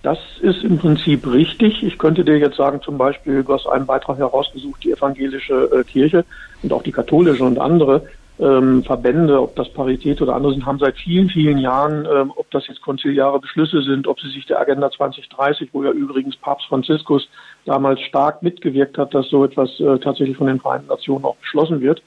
Das 0.03 0.19
ist 0.41 0.65
im 0.65 0.79
Prinzip 0.79 1.27
richtig. 1.27 1.83
Ich 1.83 1.99
könnte 1.99 2.25
dir 2.25 2.39
jetzt 2.39 2.57
sagen, 2.57 2.81
zum 2.81 2.97
Beispiel, 2.97 3.45
du 3.45 3.53
hast 3.53 3.67
einen 3.67 3.85
Beitrag 3.85 4.17
herausgesucht, 4.17 4.83
die 4.83 4.93
evangelische 4.93 5.69
äh, 5.73 5.85
Kirche 5.85 6.25
und 6.63 6.73
auch 6.73 6.83
die 6.83 6.91
katholische 6.91 7.45
und 7.45 7.59
andere 7.59 8.07
ähm, 8.43 8.83
Verbände, 8.83 9.41
ob 9.41 9.55
das 9.55 9.69
Parität 9.69 10.21
oder 10.21 10.35
andere 10.35 10.53
sind, 10.53 10.67
haben 10.67 10.79
seit 10.79 10.97
vielen, 10.97 11.29
vielen 11.29 11.59
Jahren, 11.59 12.07
ähm, 12.13 12.33
ob 12.35 12.51
das 12.51 12.67
jetzt 12.67 12.83
konziliare 12.83 13.39
Beschlüsse 13.39 13.83
sind, 13.83 14.09
ob 14.09 14.21
sie 14.21 14.31
sich 14.31 14.47
der 14.47 14.61
Agenda 14.61 14.91
2030, 14.91 15.69
wo 15.73 15.85
ja 15.85 15.93
übrigens 15.93 16.37
Papst 16.37 16.67
Franziskus 16.67 17.29
damals 17.65 18.01
stark 18.01 18.43
mitgewirkt 18.43 18.99
hat, 18.99 19.15
dass 19.15 19.29
so 19.29 19.45
etwas 19.45 19.79
äh, 19.79 19.99
tatsächlich 19.99 20.37
von 20.37 20.49
den 20.49 20.61
Vereinten 20.61 20.89
Nationen 20.89 21.25
auch 21.25 21.37
beschlossen 21.37 21.81
wird. 21.81 22.03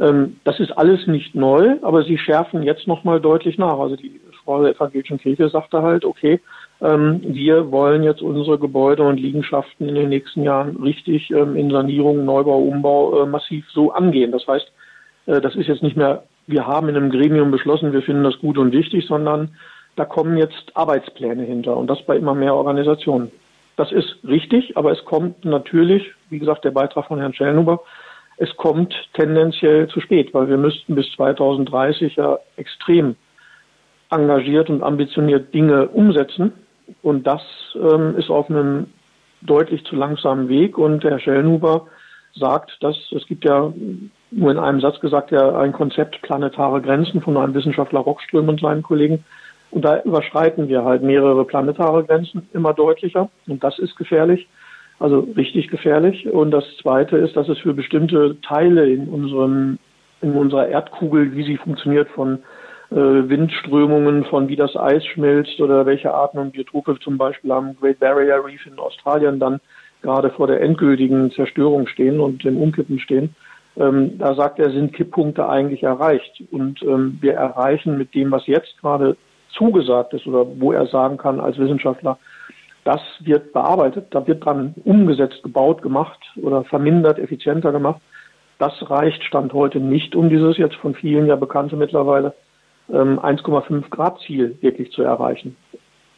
Ähm, 0.00 0.36
das 0.44 0.60
ist 0.60 0.72
alles 0.72 1.06
nicht 1.06 1.34
neu, 1.34 1.76
aber 1.82 2.04
sie 2.04 2.16
schärfen 2.16 2.62
jetzt 2.62 2.86
nochmal 2.86 3.20
deutlich 3.20 3.58
nach. 3.58 3.78
Also 3.78 3.96
die 3.96 4.20
Frau 4.44 4.62
der 4.62 4.74
evangelischen 4.74 5.18
Kirche 5.18 5.48
sagte 5.50 5.82
halt, 5.82 6.06
okay, 6.06 6.40
ähm, 6.80 7.20
wir 7.22 7.70
wollen 7.70 8.02
jetzt 8.02 8.22
unsere 8.22 8.58
Gebäude 8.58 9.02
und 9.02 9.18
Liegenschaften 9.18 9.88
in 9.88 9.94
den 9.94 10.08
nächsten 10.08 10.42
Jahren 10.42 10.76
richtig 10.76 11.30
ähm, 11.30 11.54
in 11.56 11.70
Sanierung, 11.70 12.24
Neubau, 12.24 12.58
Umbau 12.58 13.22
äh, 13.22 13.26
massiv 13.26 13.66
so 13.70 13.92
angehen. 13.92 14.32
Das 14.32 14.46
heißt, 14.46 14.70
das 15.26 15.54
ist 15.56 15.66
jetzt 15.66 15.82
nicht 15.82 15.96
mehr, 15.96 16.24
wir 16.46 16.66
haben 16.66 16.88
in 16.88 16.96
einem 16.96 17.10
Gremium 17.10 17.50
beschlossen, 17.50 17.92
wir 17.92 18.02
finden 18.02 18.24
das 18.24 18.38
gut 18.38 18.58
und 18.58 18.72
wichtig, 18.72 19.06
sondern 19.06 19.56
da 19.96 20.04
kommen 20.04 20.36
jetzt 20.36 20.72
Arbeitspläne 20.74 21.42
hinter 21.42 21.76
und 21.76 21.88
das 21.88 22.02
bei 22.06 22.16
immer 22.16 22.34
mehr 22.34 22.54
Organisationen. 22.54 23.30
Das 23.76 23.92
ist 23.92 24.16
richtig, 24.26 24.76
aber 24.76 24.92
es 24.92 25.04
kommt 25.04 25.44
natürlich, 25.44 26.04
wie 26.30 26.38
gesagt, 26.38 26.64
der 26.64 26.70
Beitrag 26.70 27.06
von 27.06 27.18
Herrn 27.18 27.34
Schellnuber, 27.34 27.80
es 28.38 28.54
kommt 28.56 28.94
tendenziell 29.14 29.88
zu 29.88 30.00
spät, 30.00 30.32
weil 30.34 30.48
wir 30.48 30.58
müssten 30.58 30.94
bis 30.94 31.10
2030 31.12 32.16
ja 32.16 32.38
extrem 32.56 33.16
engagiert 34.10 34.68
und 34.68 34.82
ambitioniert 34.82 35.52
Dinge 35.54 35.88
umsetzen. 35.88 36.52
Und 37.02 37.26
das 37.26 37.42
ähm, 37.74 38.16
ist 38.16 38.30
auf 38.30 38.50
einem 38.50 38.88
deutlich 39.40 39.84
zu 39.84 39.96
langsamen 39.96 40.48
Weg. 40.48 40.76
Und 40.78 41.02
Herr 41.04 41.18
Schellnuber 41.18 41.86
sagt, 42.34 42.76
dass 42.80 42.96
es 43.12 43.26
gibt 43.26 43.44
ja 43.44 43.72
nur 44.36 44.50
in 44.50 44.58
einem 44.58 44.80
Satz 44.80 45.00
gesagt, 45.00 45.30
ja 45.30 45.58
ein 45.58 45.72
Konzept 45.72 46.20
planetare 46.22 46.80
Grenzen 46.82 47.20
von 47.20 47.36
einem 47.36 47.54
Wissenschaftler 47.54 48.00
Rockström 48.00 48.48
und 48.48 48.60
seinen 48.60 48.82
Kollegen. 48.82 49.24
Und 49.70 49.84
da 49.84 50.00
überschreiten 50.02 50.68
wir 50.68 50.84
halt 50.84 51.02
mehrere 51.02 51.44
planetare 51.44 52.04
Grenzen 52.04 52.48
immer 52.52 52.72
deutlicher. 52.74 53.30
Und 53.46 53.64
das 53.64 53.78
ist 53.78 53.96
gefährlich, 53.96 54.46
also 54.98 55.26
richtig 55.36 55.68
gefährlich. 55.68 56.28
Und 56.28 56.50
das 56.50 56.64
Zweite 56.80 57.16
ist, 57.16 57.36
dass 57.36 57.48
es 57.48 57.58
für 57.58 57.74
bestimmte 57.74 58.40
Teile 58.42 58.88
in 58.88 59.08
unserem, 59.08 59.78
in 60.20 60.32
unserer 60.32 60.68
Erdkugel, 60.68 61.34
wie 61.34 61.44
sie 61.44 61.56
funktioniert, 61.56 62.08
von 62.10 62.40
äh, 62.90 62.94
Windströmungen, 62.94 64.24
von 64.26 64.48
wie 64.48 64.56
das 64.56 64.76
Eis 64.76 65.04
schmilzt 65.06 65.60
oder 65.60 65.86
welche 65.86 66.14
Arten 66.14 66.38
und 66.38 66.52
Biotope 66.52 66.98
zum 67.00 67.18
Beispiel 67.18 67.50
am 67.52 67.76
Great 67.80 67.98
Barrier 67.98 68.44
Reef 68.44 68.64
in 68.66 68.78
Australien 68.78 69.40
dann 69.40 69.60
gerade 70.02 70.30
vor 70.30 70.46
der 70.46 70.60
endgültigen 70.60 71.32
Zerstörung 71.32 71.88
stehen 71.88 72.20
und 72.20 72.44
dem 72.44 72.56
Umkippen 72.56 73.00
stehen. 73.00 73.34
Ähm, 73.78 74.18
da 74.18 74.34
sagt 74.34 74.58
er, 74.58 74.70
sind 74.70 74.92
Kipppunkte 74.92 75.48
eigentlich 75.48 75.82
erreicht. 75.82 76.42
Und 76.50 76.82
ähm, 76.82 77.18
wir 77.20 77.34
erreichen 77.34 77.98
mit 77.98 78.14
dem, 78.14 78.30
was 78.30 78.46
jetzt 78.46 78.76
gerade 78.80 79.16
zugesagt 79.50 80.14
ist 80.14 80.26
oder 80.26 80.46
wo 80.58 80.72
er 80.72 80.86
sagen 80.86 81.16
kann 81.16 81.40
als 81.40 81.58
Wissenschaftler, 81.58 82.18
das 82.84 83.00
wird 83.20 83.52
bearbeitet, 83.52 84.06
da 84.10 84.26
wird 84.26 84.44
dran 84.44 84.74
umgesetzt, 84.84 85.42
gebaut, 85.42 85.82
gemacht 85.82 86.20
oder 86.40 86.62
vermindert, 86.64 87.18
effizienter 87.18 87.72
gemacht. 87.72 88.00
Das 88.58 88.72
reicht 88.88 89.22
Stand 89.24 89.52
heute 89.52 89.80
nicht, 89.80 90.14
um 90.14 90.28
dieses 90.28 90.56
jetzt 90.56 90.76
von 90.76 90.94
vielen 90.94 91.26
ja 91.26 91.36
bekannte 91.36 91.76
mittlerweile 91.76 92.32
ähm, 92.88 93.18
1,5 93.18 93.90
Grad 93.90 94.20
Ziel 94.20 94.56
wirklich 94.60 94.92
zu 94.92 95.02
erreichen. 95.02 95.56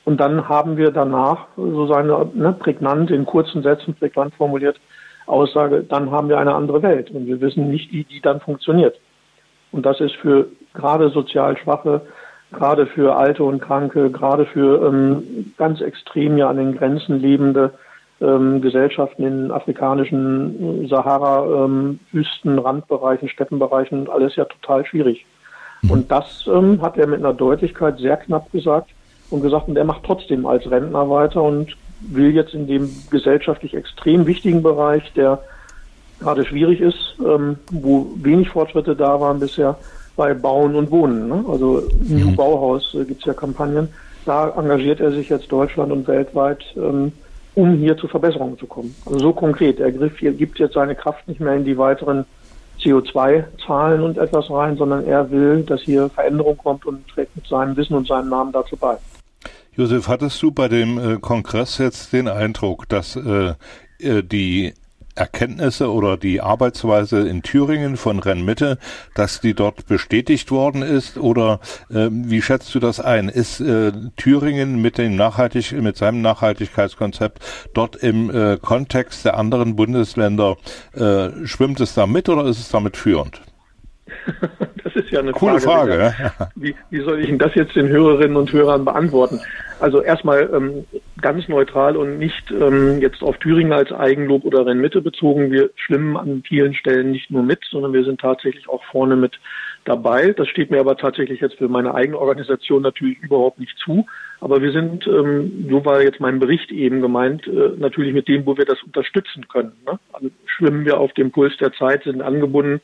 Und 0.04 0.20
dann 0.20 0.48
haben 0.48 0.76
wir 0.76 0.90
danach 0.90 1.46
so 1.56 1.86
seine 1.86 2.30
ne, 2.34 2.52
prägnant 2.52 3.10
in 3.10 3.24
kurzen 3.24 3.62
Sätzen 3.62 3.94
prägnant 3.94 4.34
formuliert 4.34 4.78
Aussage, 5.28 5.84
dann 5.88 6.10
haben 6.10 6.28
wir 6.28 6.38
eine 6.38 6.54
andere 6.54 6.82
Welt 6.82 7.10
und 7.10 7.26
wir 7.26 7.40
wissen 7.40 7.70
nicht, 7.70 7.92
wie 7.92 8.04
die 8.04 8.20
dann 8.20 8.40
funktioniert. 8.40 8.98
Und 9.72 9.84
das 9.84 10.00
ist 10.00 10.14
für 10.16 10.46
gerade 10.74 11.10
sozial 11.10 11.56
Schwache, 11.58 12.02
gerade 12.52 12.86
für 12.86 13.16
Alte 13.16 13.44
und 13.44 13.60
Kranke, 13.60 14.10
gerade 14.10 14.46
für 14.46 14.86
ähm, 14.86 15.52
ganz 15.58 15.80
extrem 15.80 16.38
ja 16.38 16.48
an 16.48 16.56
den 16.56 16.76
Grenzen 16.76 17.20
lebende 17.20 17.72
ähm, 18.20 18.60
Gesellschaften 18.60 19.24
in 19.24 19.50
afrikanischen 19.50 20.88
Sahara-Wüsten, 20.88 22.52
ähm, 22.52 22.58
Randbereichen, 22.58 23.28
Steppenbereichen, 23.28 24.08
alles 24.08 24.36
ja 24.36 24.44
total 24.44 24.84
schwierig. 24.86 25.26
Mhm. 25.82 25.90
Und 25.90 26.10
das 26.10 26.48
ähm, 26.52 26.80
hat 26.82 26.96
er 26.96 27.06
mit 27.06 27.20
einer 27.20 27.34
Deutlichkeit 27.34 27.98
sehr 27.98 28.16
knapp 28.16 28.50
gesagt 28.50 28.90
und 29.30 29.42
gesagt, 29.42 29.68
und 29.68 29.76
er 29.76 29.84
macht 29.84 30.04
trotzdem 30.04 30.46
als 30.46 30.68
Rentner 30.70 31.08
weiter 31.08 31.42
und 31.42 31.76
will 32.00 32.34
jetzt 32.34 32.54
in 32.54 32.66
dem 32.66 32.90
gesellschaftlich 33.10 33.74
extrem 33.74 34.26
wichtigen 34.26 34.62
Bereich, 34.62 35.12
der 35.14 35.42
gerade 36.20 36.44
schwierig 36.44 36.80
ist, 36.80 37.16
ähm, 37.24 37.56
wo 37.70 38.10
wenig 38.16 38.50
Fortschritte 38.50 38.96
da 38.96 39.20
waren 39.20 39.40
bisher, 39.40 39.76
bei 40.16 40.34
Bauen 40.34 40.74
und 40.74 40.90
Wohnen. 40.90 41.28
Ne? 41.28 41.44
Also 41.48 41.84
mhm. 42.00 42.18
New 42.18 42.36
Bauhaus 42.36 42.94
äh, 42.94 43.04
gibt 43.04 43.20
es 43.20 43.26
ja 43.26 43.34
Kampagnen. 43.34 43.88
Da 44.24 44.50
engagiert 44.50 45.00
er 45.00 45.12
sich 45.12 45.28
jetzt 45.28 45.50
Deutschland 45.50 45.92
und 45.92 46.08
weltweit, 46.08 46.64
ähm, 46.76 47.12
um 47.54 47.74
hier 47.76 47.96
zu 47.96 48.08
Verbesserungen 48.08 48.58
zu 48.58 48.66
kommen. 48.66 48.94
Also 49.06 49.18
so 49.18 49.32
konkret. 49.32 49.80
Er 49.80 49.92
gibt 49.92 50.58
jetzt 50.58 50.74
seine 50.74 50.94
Kraft 50.94 51.26
nicht 51.28 51.40
mehr 51.40 51.54
in 51.54 51.64
die 51.64 51.78
weiteren 51.78 52.24
CO2-Zahlen 52.80 54.02
und 54.02 54.18
etwas 54.18 54.50
rein, 54.50 54.76
sondern 54.76 55.04
er 55.06 55.30
will, 55.30 55.62
dass 55.62 55.80
hier 55.82 56.08
Veränderung 56.10 56.56
kommt 56.56 56.86
und 56.86 57.06
trägt 57.08 57.34
mit 57.36 57.46
seinem 57.46 57.76
Wissen 57.76 57.94
und 57.94 58.06
seinem 58.06 58.28
Namen 58.28 58.52
dazu 58.52 58.76
bei. 58.76 58.98
Josef, 59.78 60.08
hattest 60.08 60.42
du 60.42 60.50
bei 60.50 60.66
dem 60.66 60.98
äh, 60.98 61.18
Kongress 61.20 61.78
jetzt 61.78 62.12
den 62.12 62.26
Eindruck, 62.26 62.88
dass 62.88 63.14
äh, 63.14 63.54
äh 64.00 64.24
die 64.24 64.74
Erkenntnisse 65.14 65.92
oder 65.92 66.16
die 66.16 66.40
Arbeitsweise 66.40 67.28
in 67.28 67.44
Thüringen 67.44 67.96
von 67.96 68.18
Rennmitte, 68.18 68.78
dass 69.14 69.40
die 69.40 69.54
dort 69.54 69.86
bestätigt 69.86 70.50
worden 70.50 70.82
ist? 70.82 71.16
Oder 71.16 71.60
äh, 71.90 72.08
wie 72.10 72.42
schätzt 72.42 72.74
du 72.74 72.80
das 72.80 72.98
ein? 72.98 73.28
Ist 73.28 73.60
äh, 73.60 73.92
Thüringen 74.16 74.82
mit 74.82 74.98
dem 74.98 75.14
Nachhaltig 75.14 75.70
mit 75.70 75.96
seinem 75.96 76.22
Nachhaltigkeitskonzept 76.22 77.38
dort 77.72 77.94
im 77.94 78.34
äh, 78.34 78.58
Kontext 78.60 79.24
der 79.26 79.36
anderen 79.36 79.76
Bundesländer 79.76 80.56
äh, 80.94 81.46
schwimmt 81.46 81.78
es 81.78 81.94
da 81.94 82.08
mit 82.08 82.28
oder 82.28 82.46
ist 82.46 82.58
es 82.58 82.68
damit 82.68 82.96
führend? 82.96 83.42
Das 84.98 85.04
ist 85.04 85.12
ja 85.12 85.20
eine 85.20 85.30
Coole 85.30 85.60
Frage. 85.60 86.12
Frage. 86.12 86.50
Wie, 86.56 86.74
wie 86.90 87.00
soll 87.02 87.20
ich 87.20 87.26
denn 87.26 87.38
das 87.38 87.54
jetzt 87.54 87.76
den 87.76 87.86
Hörerinnen 87.86 88.36
und 88.36 88.52
Hörern 88.52 88.84
beantworten? 88.84 89.40
Also 89.78 90.02
erstmal 90.02 90.50
ähm, 90.52 90.86
ganz 91.20 91.46
neutral 91.46 91.96
und 91.96 92.18
nicht 92.18 92.50
ähm, 92.50 93.00
jetzt 93.00 93.22
auf 93.22 93.38
Thüringen 93.38 93.72
als 93.72 93.92
Eigenlob 93.92 94.44
oder 94.44 94.66
Rennmitte 94.66 95.00
bezogen. 95.00 95.52
Wir 95.52 95.70
schwimmen 95.76 96.16
an 96.16 96.42
vielen 96.44 96.74
Stellen 96.74 97.12
nicht 97.12 97.30
nur 97.30 97.44
mit, 97.44 97.60
sondern 97.70 97.92
wir 97.92 98.02
sind 98.02 98.20
tatsächlich 98.20 98.68
auch 98.68 98.82
vorne 98.90 99.14
mit 99.14 99.38
dabei. 99.88 100.32
Das 100.32 100.48
steht 100.48 100.70
mir 100.70 100.80
aber 100.80 100.96
tatsächlich 100.96 101.40
jetzt 101.40 101.56
für 101.56 101.68
meine 101.68 101.94
eigene 101.94 102.18
Organisation 102.18 102.82
natürlich 102.82 103.18
überhaupt 103.20 103.58
nicht 103.58 103.76
zu. 103.78 104.06
Aber 104.40 104.62
wir 104.62 104.72
sind, 104.72 105.06
ähm, 105.06 105.66
so 105.70 105.84
war 105.84 106.02
jetzt 106.02 106.20
mein 106.20 106.38
Bericht 106.38 106.70
eben 106.70 107.00
gemeint, 107.00 107.46
äh, 107.46 107.72
natürlich 107.76 108.12
mit 108.12 108.28
dem, 108.28 108.46
wo 108.46 108.56
wir 108.56 108.64
das 108.64 108.82
unterstützen 108.82 109.48
können. 109.48 109.72
Ne? 109.86 109.98
Also 110.12 110.30
schwimmen 110.46 110.84
wir 110.84 110.98
auf 111.00 111.12
dem 111.14 111.30
Puls 111.30 111.56
der 111.56 111.72
Zeit, 111.72 112.04
sind 112.04 112.22
angebunden 112.22 112.80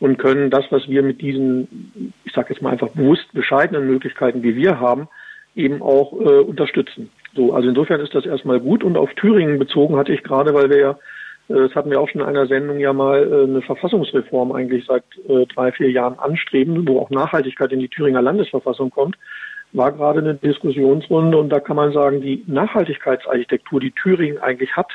und 0.00 0.18
können 0.18 0.50
das, 0.50 0.64
was 0.70 0.88
wir 0.88 1.02
mit 1.02 1.20
diesen, 1.20 2.12
ich 2.24 2.32
sage 2.32 2.52
jetzt 2.52 2.62
mal 2.62 2.70
einfach 2.70 2.88
bewusst 2.88 3.32
bescheidenen 3.32 3.86
Möglichkeiten, 3.86 4.42
wie 4.42 4.56
wir 4.56 4.80
haben, 4.80 5.08
eben 5.54 5.82
auch 5.82 6.12
äh, 6.12 6.40
unterstützen. 6.40 7.10
So, 7.34 7.52
also 7.52 7.68
insofern 7.68 8.00
ist 8.00 8.14
das 8.14 8.26
erstmal 8.26 8.60
gut. 8.60 8.82
Und 8.82 8.96
auf 8.96 9.12
Thüringen 9.14 9.58
bezogen 9.58 9.96
hatte 9.96 10.12
ich 10.12 10.22
gerade, 10.22 10.54
weil 10.54 10.70
wir 10.70 10.78
ja, 10.78 10.98
das 11.48 11.74
hatten 11.74 11.90
wir 11.90 12.00
auch 12.00 12.08
schon 12.08 12.22
in 12.22 12.26
einer 12.26 12.46
Sendung 12.46 12.78
ja 12.78 12.92
mal, 12.92 13.22
äh, 13.22 13.44
eine 13.44 13.62
Verfassungsreform 13.62 14.52
eigentlich 14.52 14.84
seit 14.86 15.04
äh, 15.28 15.46
drei, 15.46 15.72
vier 15.72 15.90
Jahren 15.90 16.18
anstreben, 16.18 16.86
wo 16.88 17.00
auch 17.00 17.10
Nachhaltigkeit 17.10 17.72
in 17.72 17.80
die 17.80 17.88
Thüringer 17.88 18.22
Landesverfassung 18.22 18.90
kommt, 18.90 19.16
war 19.72 19.92
gerade 19.92 20.20
eine 20.20 20.34
Diskussionsrunde 20.34 21.36
und 21.38 21.50
da 21.50 21.60
kann 21.60 21.76
man 21.76 21.92
sagen, 21.92 22.20
die 22.20 22.42
Nachhaltigkeitsarchitektur, 22.46 23.80
die 23.80 23.92
Thüringen 23.92 24.38
eigentlich 24.38 24.74
hat, 24.76 24.90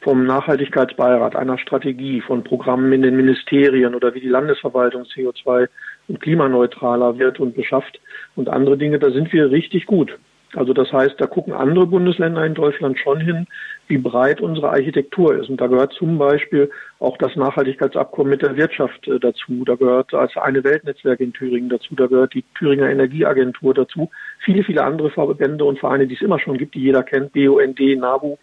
vom 0.00 0.26
Nachhaltigkeitsbeirat, 0.26 1.36
einer 1.36 1.58
Strategie, 1.58 2.20
von 2.20 2.42
Programmen 2.42 2.92
in 2.92 3.02
den 3.02 3.16
Ministerien 3.16 3.94
oder 3.94 4.14
wie 4.14 4.20
die 4.20 4.28
Landesverwaltung 4.28 5.04
CO2 5.04 5.68
und 6.08 6.20
klimaneutraler 6.20 7.18
wird 7.18 7.38
und 7.38 7.54
beschafft 7.54 8.00
und 8.34 8.48
andere 8.48 8.76
Dinge, 8.76 8.98
da 8.98 9.10
sind 9.10 9.32
wir 9.32 9.50
richtig 9.50 9.86
gut. 9.86 10.18
Also 10.54 10.72
das 10.74 10.92
heißt, 10.92 11.14
da 11.18 11.26
gucken 11.26 11.54
andere 11.54 11.86
Bundesländer 11.86 12.44
in 12.44 12.54
Deutschland 12.54 12.98
schon 12.98 13.20
hin, 13.20 13.46
wie 13.88 13.98
breit 13.98 14.40
unsere 14.40 14.70
Architektur 14.70 15.34
ist. 15.36 15.50
Und 15.50 15.60
da 15.60 15.66
gehört 15.66 15.92
zum 15.92 16.16
Beispiel 16.18 16.70
auch 16.98 17.16
das 17.18 17.36
Nachhaltigkeitsabkommen 17.36 18.30
mit 18.30 18.42
der 18.42 18.56
Wirtschaft 18.56 19.06
äh, 19.08 19.18
dazu. 19.18 19.64
Da 19.64 19.74
gehört 19.74 20.14
als 20.14 20.36
eine 20.36 20.64
Weltnetzwerk 20.64 21.20
in 21.20 21.32
Thüringen 21.32 21.68
dazu. 21.68 21.94
Da 21.94 22.06
gehört 22.06 22.34
die 22.34 22.44
Thüringer 22.54 22.88
Energieagentur 22.88 23.74
dazu. 23.74 24.10
Viele, 24.38 24.64
viele 24.64 24.84
andere 24.84 25.10
Verbände 25.10 25.64
und 25.64 25.78
Vereine, 25.78 26.06
die 26.06 26.14
es 26.14 26.22
immer 26.22 26.38
schon 26.38 26.58
gibt, 26.58 26.74
die 26.74 26.80
jeder 26.80 27.02
kennt. 27.02 27.32
BUND, 27.32 27.80
NABU 27.80 28.38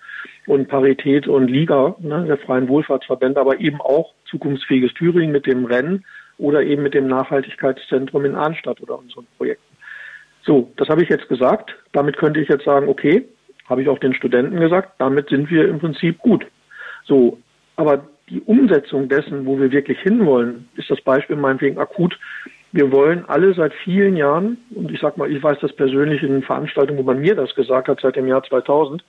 und 0.48 0.67
Parität 0.67 1.27
und 1.27 1.48
Liga, 1.48 1.96
ne, 2.00 2.25
der 2.27 2.38
freien 2.38 2.67
Wohlfahrtsverbände, 2.67 3.39
aber 3.39 3.60
eben 3.60 3.81
auch 3.81 4.13
zukunftsfähiges 4.25 4.93
Thüringen 4.93 5.31
mit 5.31 5.46
dem 5.46 5.65
Rennen 5.65 6.05
oder 6.38 6.63
eben 6.63 6.84
mit 6.84 6.93
dem 6.93 7.08
Nachhaltigkeitszentrum 7.08 8.25
in 8.25 8.36
Arnstadt 8.36 8.81
oder 8.81 8.98
unseren 8.98 9.27
Projekten. 9.38 9.63
So, 10.43 10.72
das 10.77 10.89
habe 10.89 11.03
ich 11.03 11.10
jetzt 11.10 11.27
gesagt. 11.27 11.75
Damit 11.91 12.17
könnte 12.17 12.39
ich 12.39 12.50
jetzt 12.50 12.65
sagen, 12.65 12.88
okay, 12.88 13.27
habe 13.69 13.81
ich 13.81 13.89
auch 13.89 13.99
den 13.99 14.13
Studenten 14.13 14.59
gesagt, 14.59 14.93
damit 14.97 15.29
sind 15.29 15.49
wir 15.49 15.69
im 15.69 15.79
Prinzip 15.79 16.17
gut. 16.17 16.45
So, 17.05 17.38
aber 17.75 18.01
die 18.29 18.41
Umsetzung 18.41 19.07
dessen, 19.07 19.45
wo 19.45 19.59
wir 19.59 19.71
wirklich 19.71 19.99
hinwollen, 19.99 20.67
ist 20.75 20.89
das 20.89 21.01
Beispiel 21.01 21.35
meinetwegen 21.35 21.77
akut. 21.77 22.17
Wir 22.71 22.91
wollen 22.91 23.25
alle 23.27 23.53
seit 23.53 23.73
vielen 23.83 24.15
Jahren, 24.15 24.57
und 24.75 24.91
ich 24.91 24.99
sag 24.99 25.17
mal, 25.17 25.31
ich 25.31 25.41
weiß 25.41 25.57
das 25.61 25.73
persönlich 25.73 26.21
in 26.21 26.43
Veranstaltungen, 26.43 26.99
wo 26.99 27.03
man 27.03 27.19
mir 27.19 27.35
das 27.35 27.55
gesagt 27.55 27.88
hat, 27.88 27.99
seit 28.01 28.15
dem 28.15 28.27
Jahr 28.27 28.43
2000, 28.43 29.03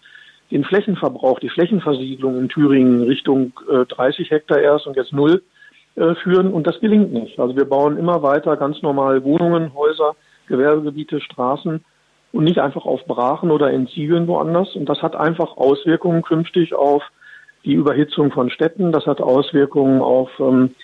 den 0.51 0.65
Flächenverbrauch, 0.65 1.39
die 1.41 1.51
Flächenversiegelung 1.51 2.39
in 2.39 2.49
Thüringen 2.49 3.03
Richtung 3.03 3.53
äh, 3.71 3.85
30 3.85 4.31
Hektar 4.31 4.61
erst 4.61 4.87
und 4.87 4.97
jetzt 4.97 5.13
null 5.13 5.43
äh, 5.97 6.15
führen 6.17 6.53
und 6.53 6.67
das 6.67 6.81
gelingt 6.81 7.13
nicht. 7.13 7.39
Also 7.39 7.57
wir 7.57 7.67
bauen 7.67 7.99
immer 7.99 8.23
weiter 8.23 8.57
ganz 8.57 8.81
normal 8.83 9.23
Wohnungen, 9.23 9.75
Häuser, 9.75 10.17
Gewerbegebiete, 10.49 11.21
Straßen 11.21 11.85
und 12.33 12.45
nicht 12.45 12.59
einfach 12.59 12.87
auf 12.87 13.05
Brachen 13.07 13.51
oder 13.51 13.71
in 13.71 13.89
Ziegeln 13.89 14.27
woanders. 14.27 14.75
Und 14.77 14.89
das 14.89 15.03
hat 15.03 15.17
einfach 15.17 15.57
Auswirkungen 15.57 16.23
künftig 16.23 16.75
auf 16.75 17.03
die 17.65 17.75
Überhitzung 17.75 18.31
von 18.31 18.51
Städten. 18.51 18.93
Das 18.93 19.07
hat 19.07 19.21
Auswirkungen 19.21 20.01
auf 20.01 20.31
ähm, 20.39 20.75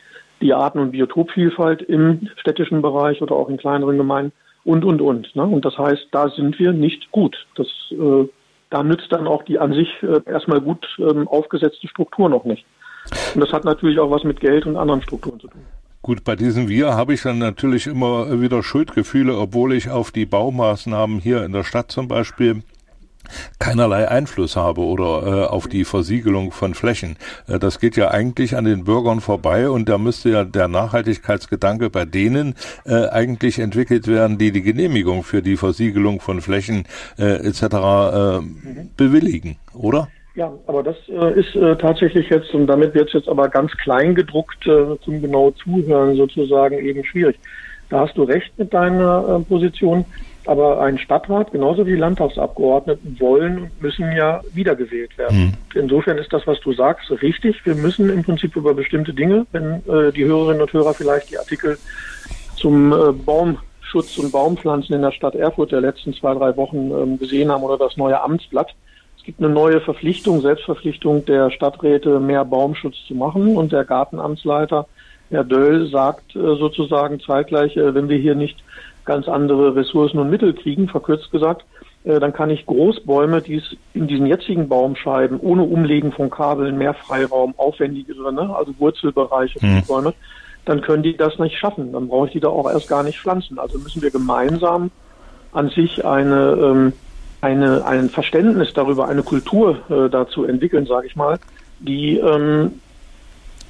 die 0.41 0.53
Arten- 0.53 0.81
und 0.81 0.91
Biotopvielfalt 0.91 1.83
im 1.83 2.29
städtischen 2.37 2.83
Bereich 2.83 3.23
oder 3.23 3.35
auch 3.35 3.49
in 3.49 3.57
kleineren 3.57 3.97
Gemeinden 3.97 4.33
und, 4.65 4.85
und, 4.85 5.01
und. 5.01 5.35
Ne? 5.35 5.45
Und 5.45 5.65
das 5.65 5.79
heißt, 5.79 6.09
da 6.11 6.29
sind 6.29 6.59
wir 6.59 6.73
nicht 6.73 7.11
gut. 7.13 7.37
Das, 7.55 7.69
äh, 7.93 8.29
da 8.71 8.83
nützt 8.83 9.11
dann 9.11 9.27
auch 9.27 9.45
die 9.45 9.59
an 9.59 9.73
sich 9.73 9.89
äh, 10.03 10.21
erstmal 10.27 10.61
gut 10.61 10.87
ähm, 10.99 11.29
aufgesetzte 11.29 11.89
Struktur 11.89 12.29
noch 12.29 12.45
nicht. 12.45 12.67
Und 13.35 13.41
das 13.41 13.53
hat 13.53 13.65
natürlich 13.65 13.99
auch 14.01 14.11
was 14.11 14.25
mit 14.25 14.41
Geld 14.41 14.67
und 14.67 14.77
anderen 14.77 15.03
Strukturen 15.03 15.39
zu 15.39 15.47
tun. 15.47 15.63
Gut, 16.07 16.23
bei 16.23 16.37
diesem 16.37 16.69
Wir 16.69 16.95
habe 16.95 17.15
ich 17.15 17.23
dann 17.23 17.39
natürlich 17.39 17.89
immer 17.89 18.41
wieder 18.41 18.63
Schuldgefühle, 18.63 19.37
obwohl 19.37 19.73
ich 19.73 19.91
auf 19.91 20.13
die 20.13 20.25
Baumaßnahmen 20.25 21.19
hier 21.19 21.45
in 21.45 21.51
der 21.51 21.65
Stadt 21.65 21.91
zum 21.91 22.07
Beispiel 22.07 22.63
keinerlei 23.59 24.07
Einfluss 24.07 24.55
habe 24.55 24.83
oder 24.83 25.27
äh, 25.27 25.47
auf 25.47 25.67
die 25.67 25.85
Versiegelung 25.85 26.53
von 26.53 26.75
Flächen. 26.75 27.17
Äh, 27.49 27.59
das 27.59 27.81
geht 27.81 27.97
ja 27.97 28.13
eigentlich 28.13 28.57
an 28.57 28.67
den 28.67 28.85
Bürgern 28.85 29.21
vorbei 29.21 29.69
und 29.69 29.89
da 29.89 29.99
müsste 29.99 30.31
ja 30.31 30.45
der 30.45 30.69
Nachhaltigkeitsgedanke 30.69 31.91
bei 31.91 32.05
denen 32.05 32.55
äh, 32.85 33.09
eigentlich 33.09 33.59
entwickelt 33.59 34.07
werden, 34.07 34.39
die 34.39 34.53
die 34.53 34.63
Genehmigung 34.63 35.25
für 35.25 35.43
die 35.43 35.57
Versiegelung 35.57 36.21
von 36.21 36.41
Flächen 36.41 36.85
äh, 37.19 37.45
etc. 37.45 37.63
Äh, 37.63 38.41
mhm. 38.43 38.91
bewilligen, 38.97 39.57
oder? 39.73 40.07
Ja, 40.37 40.53
aber 40.67 40.83
das 40.83 40.97
äh, 41.09 41.41
ist 41.41 41.57
äh, 41.57 41.77
tatsächlich 41.77 42.29
jetzt, 42.29 42.53
und 42.55 42.67
damit 42.67 42.95
wird 42.95 43.09
es 43.09 43.15
jetzt 43.15 43.29
aber 43.29 43.49
ganz 43.49 43.73
klein 43.73 44.15
gedruckt 44.15 44.67
äh, 44.67 44.99
zum 45.03 45.23
genau 45.23 45.51
Zuhören 45.53 46.15
sozusagen 46.15 46.79
eben 46.79 47.03
schwierig. 47.05 47.39
Da 47.89 48.01
hast 48.01 48.19
du 48.19 48.25
recht 48.25 48.53
mit 48.59 48.75
deiner 48.75 49.41
äh, 49.41 49.49
Position, 49.49 50.05
aber 50.45 50.83
ein 50.83 50.99
Stadtrat, 50.99 51.53
genauso 51.53 51.87
wie 51.87 51.95
Landtagsabgeordneten, 51.95 53.17
wollen 53.19 53.63
und 53.63 53.83
müssen 53.83 54.13
ja 54.13 54.43
wiedergewählt 54.53 55.17
werden. 55.17 55.39
Mhm. 55.75 55.81
Insofern 55.81 56.19
ist 56.19 56.33
das, 56.35 56.47
was 56.47 56.61
du 56.61 56.75
sagst, 56.75 57.11
richtig. 57.23 57.65
Wir 57.65 57.75
müssen 57.75 58.11
im 58.11 58.23
Prinzip 58.23 58.57
über 58.57 58.75
bestimmte 58.75 59.15
Dinge, 59.15 59.47
wenn 59.53 59.83
äh, 59.89 60.13
die 60.13 60.27
Hörerinnen 60.27 60.61
und 60.61 60.73
Hörer 60.73 60.93
vielleicht 60.93 61.31
die 61.31 61.39
Artikel 61.39 61.79
zum 62.57 62.93
äh, 62.93 63.13
Baumschutz 63.13 64.19
und 64.19 64.33
Baumpflanzen 64.33 64.95
in 64.95 65.03
der 65.03 65.13
Stadt 65.13 65.35
Erfurt 65.35 65.73
der 65.73 65.81
letzten 65.81 66.13
zwei, 66.13 66.35
drei 66.35 66.55
Wochen 66.59 66.91
ähm, 66.91 67.19
gesehen 67.19 67.51
haben 67.51 67.63
oder 67.63 67.79
das 67.79 67.97
neue 67.97 68.21
Amtsblatt, 68.21 68.75
gibt 69.27 69.41
eine 69.41 69.53
neue 69.53 69.81
Verpflichtung, 69.81 70.41
Selbstverpflichtung 70.41 71.25
der 71.25 71.51
Stadträte, 71.51 72.21
mehr 72.21 72.45
Baumschutz 72.45 72.97
zu 73.07 73.15
machen. 73.15 73.57
Und 73.57 73.73
der 73.73 73.85
Gartenamtsleiter, 73.85 74.87
Herr 75.31 75.45
Döll, 75.45 75.89
sagt 75.89 76.35
äh, 76.37 76.39
sozusagen 76.39 77.21
zeitgleich, 77.21 77.77
äh, 77.77 77.95
wenn 77.95 78.09
wir 78.09 78.19
hier 78.19 78.37
nicht 78.37 78.63
ganz 79.05 79.29
andere 79.29 79.75
Ressourcen 79.75 80.19
und 80.19 80.31
Mittel 80.31 80.55
kriegen, 80.55 80.89
verkürzt 80.89 81.31
gesagt, 81.33 81.65
äh, 82.05 82.21
dann 82.21 82.33
kann 82.33 82.51
ich 82.51 82.67
Großbäume, 82.67 83.43
die 83.43 83.57
es 83.57 83.77
in 83.95 84.07
diesen 84.07 84.27
jetzigen 84.27 84.69
Baumscheiben 84.69 85.41
ohne 85.41 85.65
Umlegen 85.65 86.13
von 86.13 86.31
Kabeln, 86.31 86.79
mehr 86.79 86.95
Freiraum, 86.95 87.53
aufwendigere, 87.57 88.33
ne, 88.33 88.55
also 88.57 88.73
Wurzelbereiche 88.79 89.59
Mhm. 89.61 89.83
Bäume, 89.89 90.15
dann 90.65 90.81
können 90.83 91.03
die 91.03 91.17
das 91.17 91.39
nicht 91.41 91.59
schaffen. 91.59 91.93
Dann 91.93 92.09
brauche 92.09 92.29
ich 92.29 92.33
die 92.33 92.41
da 92.41 92.49
auch 92.49 92.71
erst 92.71 92.89
gar 92.89 93.03
nicht 93.03 93.19
pflanzen. 93.19 93.59
Also 93.59 93.79
müssen 93.79 94.03
wir 94.03 94.11
gemeinsam 94.11 94.91
an 95.53 95.69
sich 95.71 96.05
eine, 96.05 96.53
ähm, 96.53 96.93
eine, 97.41 97.85
ein 97.85 98.09
Verständnis 98.11 98.73
darüber, 98.73 99.09
eine 99.09 99.23
Kultur 99.23 99.79
äh, 99.91 100.11
dazu 100.11 100.45
entwickeln, 100.45 100.87
sage 100.87 101.07
ich 101.07 101.17
mal, 101.17 101.39
die 101.81 102.19
ähm, 102.19 102.81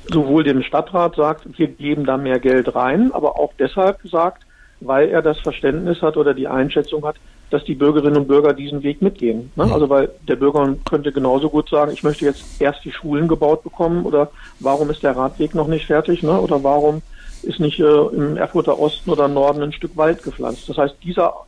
sowohl 0.08 0.44
dem 0.44 0.62
Stadtrat 0.62 1.16
sagt, 1.16 1.58
wir 1.58 1.68
geben 1.68 2.04
da 2.04 2.16
mehr 2.16 2.38
Geld 2.38 2.74
rein, 2.74 3.10
aber 3.12 3.38
auch 3.38 3.52
deshalb 3.58 3.98
sagt, 4.04 4.44
weil 4.80 5.08
er 5.08 5.22
das 5.22 5.38
Verständnis 5.40 6.02
hat 6.02 6.16
oder 6.16 6.34
die 6.34 6.48
Einschätzung 6.48 7.04
hat, 7.04 7.16
dass 7.50 7.64
die 7.64 7.74
Bürgerinnen 7.74 8.16
und 8.16 8.28
Bürger 8.28 8.52
diesen 8.52 8.82
Weg 8.82 9.02
mitgehen. 9.02 9.50
Ne? 9.56 9.64
Also 9.72 9.88
weil 9.88 10.10
der 10.26 10.36
Bürger 10.36 10.74
könnte 10.88 11.12
genauso 11.12 11.48
gut 11.48 11.68
sagen, 11.68 11.92
ich 11.92 12.02
möchte 12.02 12.24
jetzt 12.24 12.60
erst 12.60 12.84
die 12.84 12.92
Schulen 12.92 13.28
gebaut 13.28 13.62
bekommen 13.62 14.04
oder 14.04 14.30
warum 14.60 14.90
ist 14.90 15.02
der 15.02 15.16
Radweg 15.16 15.54
noch 15.54 15.68
nicht 15.68 15.86
fertig 15.86 16.22
ne? 16.22 16.40
oder 16.40 16.62
warum 16.62 17.02
ist 17.42 17.60
nicht 17.60 17.78
äh, 17.78 17.84
im 17.84 18.36
Erfurter 18.36 18.78
Osten 18.78 19.10
oder 19.10 19.28
Norden 19.28 19.62
ein 19.62 19.72
Stück 19.72 19.96
Wald 19.96 20.22
gepflanzt. 20.22 20.68
Das 20.68 20.76
heißt, 20.76 20.96
dieser 21.04 21.45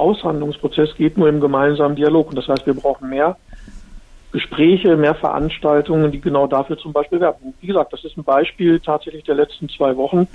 Aushandlungsprozess 0.00 0.94
geht 0.96 1.16
nur 1.16 1.28
im 1.28 1.40
gemeinsamen 1.40 1.96
Dialog 1.96 2.30
und 2.30 2.36
das 2.36 2.48
heißt, 2.48 2.66
wir 2.66 2.74
brauchen 2.74 3.08
mehr 3.08 3.36
Gespräche, 4.32 4.96
mehr 4.96 5.14
Veranstaltungen, 5.14 6.12
die 6.12 6.20
genau 6.20 6.46
dafür 6.46 6.78
zum 6.78 6.92
Beispiel 6.92 7.20
werben. 7.20 7.54
Wie 7.60 7.66
gesagt, 7.66 7.92
das 7.92 8.04
ist 8.04 8.16
ein 8.16 8.24
Beispiel 8.24 8.78
tatsächlich 8.80 9.24
der 9.24 9.34
letzten 9.34 9.68
zwei 9.68 9.96
Wochen. 9.96 10.28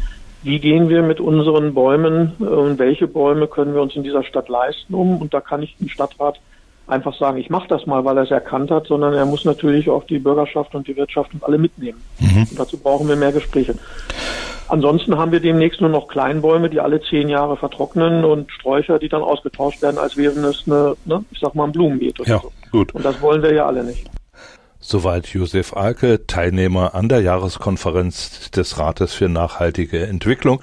Wie 0.43 0.59
gehen 0.59 0.89
wir 0.89 1.01
mit 1.01 1.19
unseren 1.19 1.73
Bäumen 1.73 2.33
äh, 2.39 2.43
und 2.43 2.77
welche 2.77 3.07
Bäume 3.07 3.47
können 3.47 3.73
wir 3.73 3.81
uns 3.81 3.95
in 3.95 4.03
dieser 4.03 4.23
Stadt 4.23 4.49
leisten 4.49 4.93
um? 4.93 5.21
Und 5.21 5.33
da 5.33 5.41
kann 5.41 5.63
ich 5.63 5.75
dem 5.77 5.89
Stadtrat 5.89 6.39
einfach 6.87 7.17
sagen, 7.17 7.37
ich 7.37 7.49
mache 7.49 7.67
das 7.67 7.87
mal, 7.87 8.05
weil 8.05 8.17
er 8.17 8.23
es 8.23 8.31
erkannt 8.31 8.69
hat, 8.69 8.87
sondern 8.87 9.13
er 9.13 9.25
muss 9.25 9.45
natürlich 9.45 9.89
auch 9.89 10.03
die 10.03 10.19
Bürgerschaft 10.19 10.75
und 10.75 10.87
die 10.87 10.95
Wirtschaft 10.95 11.33
und 11.33 11.43
alle 11.43 11.57
mitnehmen. 11.57 11.99
Und 12.51 12.59
dazu 12.59 12.77
brauchen 12.77 13.07
wir 13.07 13.15
mehr 13.15 13.31
Gespräche. 13.31 13.75
Ansonsten 14.67 15.17
haben 15.17 15.31
wir 15.31 15.39
demnächst 15.39 15.79
nur 15.81 15.89
noch 15.89 16.07
Kleinbäume, 16.07 16.69
die 16.69 16.79
alle 16.79 17.01
zehn 17.01 17.29
Jahre 17.29 17.55
vertrocknen 17.57 18.25
und 18.25 18.51
Sträucher, 18.51 18.97
die 18.99 19.09
dann 19.09 19.21
ausgetauscht 19.21 19.81
werden, 19.81 19.97
als 19.99 20.17
wären 20.17 20.43
es 20.43 20.63
eine, 20.65 20.95
ne, 21.05 21.23
ich 21.31 21.39
sag 21.39 21.53
mal, 21.55 21.65
ein 21.65 21.71
Blumenbeet 21.71 22.19
oder 22.19 22.29
Ja, 22.29 22.39
so. 22.41 22.51
gut. 22.71 22.93
Und 22.95 23.05
das 23.05 23.21
wollen 23.21 23.41
wir 23.43 23.53
ja 23.53 23.65
alle 23.67 23.83
nicht. 23.83 24.09
Soweit 24.79 25.27
Josef 25.27 25.73
Alke, 25.75 26.27
Teilnehmer 26.27 26.93
an 26.95 27.09
der 27.09 27.21
Jahreskonferenz 27.21 28.51
des 28.51 28.77
Rates 28.77 29.13
für 29.13 29.29
nachhaltige 29.29 30.05
Entwicklung. 30.05 30.61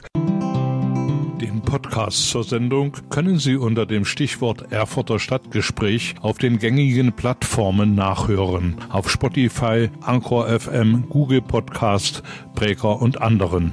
Den 1.41 1.61
Podcast 1.63 2.31
zur 2.31 2.45
Sendung 2.45 2.93
können 3.11 3.39
Sie 3.39 3.57
unter 3.57 3.85
dem 3.85 4.05
Stichwort 4.05 4.71
Erfurter 4.71 5.19
Stadtgespräch 5.19 6.15
auf 6.23 6.39
den 6.39 6.59
gängigen 6.61 7.13
Plattformen 7.15 7.95
nachhören. 7.97 8.77
Auf 8.91 9.11
Spotify, 9.11 9.91
Anchor 10.03 10.47
FM, 10.47 11.07
Google 11.09 11.43
Podcast, 11.43 12.23
Breaker 12.55 13.01
und 13.03 13.21
anderen. 13.21 13.73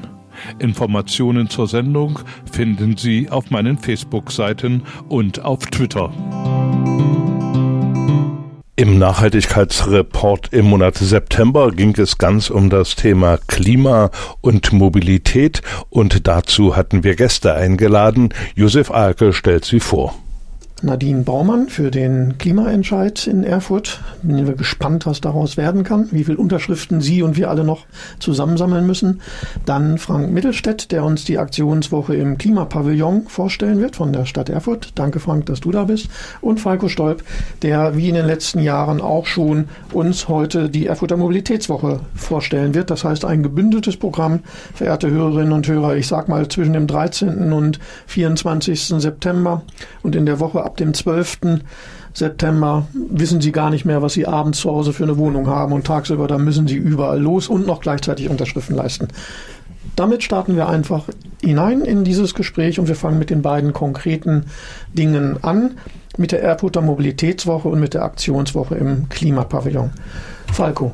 Informationen 0.59 1.49
zur 1.49 1.67
Sendung 1.67 2.19
finden 2.51 2.97
Sie 2.97 3.29
auf 3.29 3.51
meinen 3.51 3.77
Facebook-Seiten 3.77 4.83
und 5.07 5.43
auf 5.43 5.59
Twitter. 5.67 6.11
Im 8.79 8.97
Nachhaltigkeitsreport 8.97 10.53
im 10.53 10.67
Monat 10.67 10.95
September 10.95 11.69
ging 11.69 11.93
es 11.97 12.17
ganz 12.17 12.49
um 12.49 12.69
das 12.69 12.95
Thema 12.95 13.37
Klima 13.47 14.09
und 14.39 14.71
Mobilität 14.71 15.61
und 15.89 16.27
dazu 16.29 16.77
hatten 16.77 17.03
wir 17.03 17.15
Gäste 17.15 17.53
eingeladen. 17.53 18.29
Josef 18.55 18.89
Alke 18.89 19.33
stellt 19.33 19.65
sie 19.65 19.81
vor. 19.81 20.15
Nadine 20.81 21.23
Baumann 21.23 21.67
für 21.67 21.91
den 21.91 22.37
Klimaentscheid 22.37 23.27
in 23.27 23.43
Erfurt. 23.43 24.01
Bin 24.23 24.47
wir 24.47 24.55
gespannt, 24.55 25.05
was 25.05 25.19
daraus 25.19 25.57
werden 25.57 25.83
kann, 25.83 26.07
wie 26.11 26.23
viele 26.23 26.37
Unterschriften 26.37 27.01
Sie 27.01 27.21
und 27.21 27.35
wir 27.35 27.49
alle 27.49 27.63
noch 27.63 27.85
zusammensammeln 28.19 28.87
müssen. 28.87 29.21
Dann 29.65 29.97
Frank 29.97 30.31
Mittelstädt, 30.31 30.91
der 30.91 31.03
uns 31.03 31.25
die 31.25 31.37
Aktionswoche 31.37 32.15
im 32.15 32.37
Klimapavillon 32.37 33.23
vorstellen 33.27 33.81
wird 33.81 33.97
von 33.97 34.13
der 34.13 34.25
Stadt 34.25 34.47
Erfurt. 34.47 34.91
Danke 34.95 35.19
Frank, 35.19 35.47
dass 35.47 35.59
du 35.59 35.71
da 35.71 35.83
bist. 35.83 36.07
Und 36.39 36.59
Falco 36.59 36.87
Stolp, 36.87 37.23
der 37.61 37.97
wie 37.97 38.07
in 38.07 38.15
den 38.15 38.25
letzten 38.25 38.59
Jahren 38.59 39.01
auch 39.01 39.25
schon 39.25 39.65
uns 39.91 40.29
heute 40.29 40.69
die 40.69 40.87
Erfurter 40.87 41.17
Mobilitätswoche 41.17 41.99
vorstellen 42.15 42.73
wird. 42.73 42.89
Das 42.89 43.03
heißt 43.03 43.25
ein 43.25 43.43
gebündeltes 43.43 43.97
Programm, 43.97 44.39
verehrte 44.73 45.11
Hörerinnen 45.11 45.51
und 45.51 45.67
Hörer. 45.67 45.97
Ich 45.97 46.07
sag 46.07 46.29
mal 46.29 46.47
zwischen 46.47 46.73
dem 46.73 46.87
13. 46.87 47.51
und 47.51 47.79
24. 48.07 48.81
September 48.81 49.63
und 50.03 50.15
in 50.15 50.25
der 50.25 50.39
Woche 50.39 50.68
ab 50.69 50.77
dem 50.77 50.93
12. 50.93 51.39
September 52.13 52.87
wissen 52.93 53.41
Sie 53.41 53.51
gar 53.51 53.71
nicht 53.71 53.85
mehr, 53.85 54.03
was 54.03 54.13
Sie 54.13 54.27
abends 54.27 54.59
zu 54.59 54.69
Hause 54.69 54.93
für 54.93 55.03
eine 55.03 55.17
Wohnung 55.17 55.47
haben 55.47 55.73
und 55.73 55.87
tagsüber, 55.87 56.27
da 56.27 56.37
müssen 56.37 56.67
Sie 56.67 56.75
überall 56.75 57.19
los 57.19 57.47
und 57.47 57.65
noch 57.65 57.81
gleichzeitig 57.81 58.29
Unterschriften 58.29 58.75
leisten. 58.75 59.07
Damit 59.95 60.21
starten 60.21 60.55
wir 60.55 60.69
einfach 60.69 61.05
hinein 61.41 61.81
in 61.81 62.03
dieses 62.03 62.35
Gespräch 62.35 62.79
und 62.79 62.87
wir 62.87 62.95
fangen 62.95 63.17
mit 63.17 63.31
den 63.31 63.41
beiden 63.41 63.73
konkreten 63.73 64.45
Dingen 64.93 65.43
an, 65.43 65.71
mit 66.17 66.31
der 66.31 66.43
Erfurter 66.43 66.81
Mobilitätswoche 66.81 67.67
und 67.67 67.79
mit 67.79 67.95
der 67.95 68.03
Aktionswoche 68.03 68.75
im 68.75 69.09
Klimapavillon. 69.09 69.89
Falco, 70.53 70.93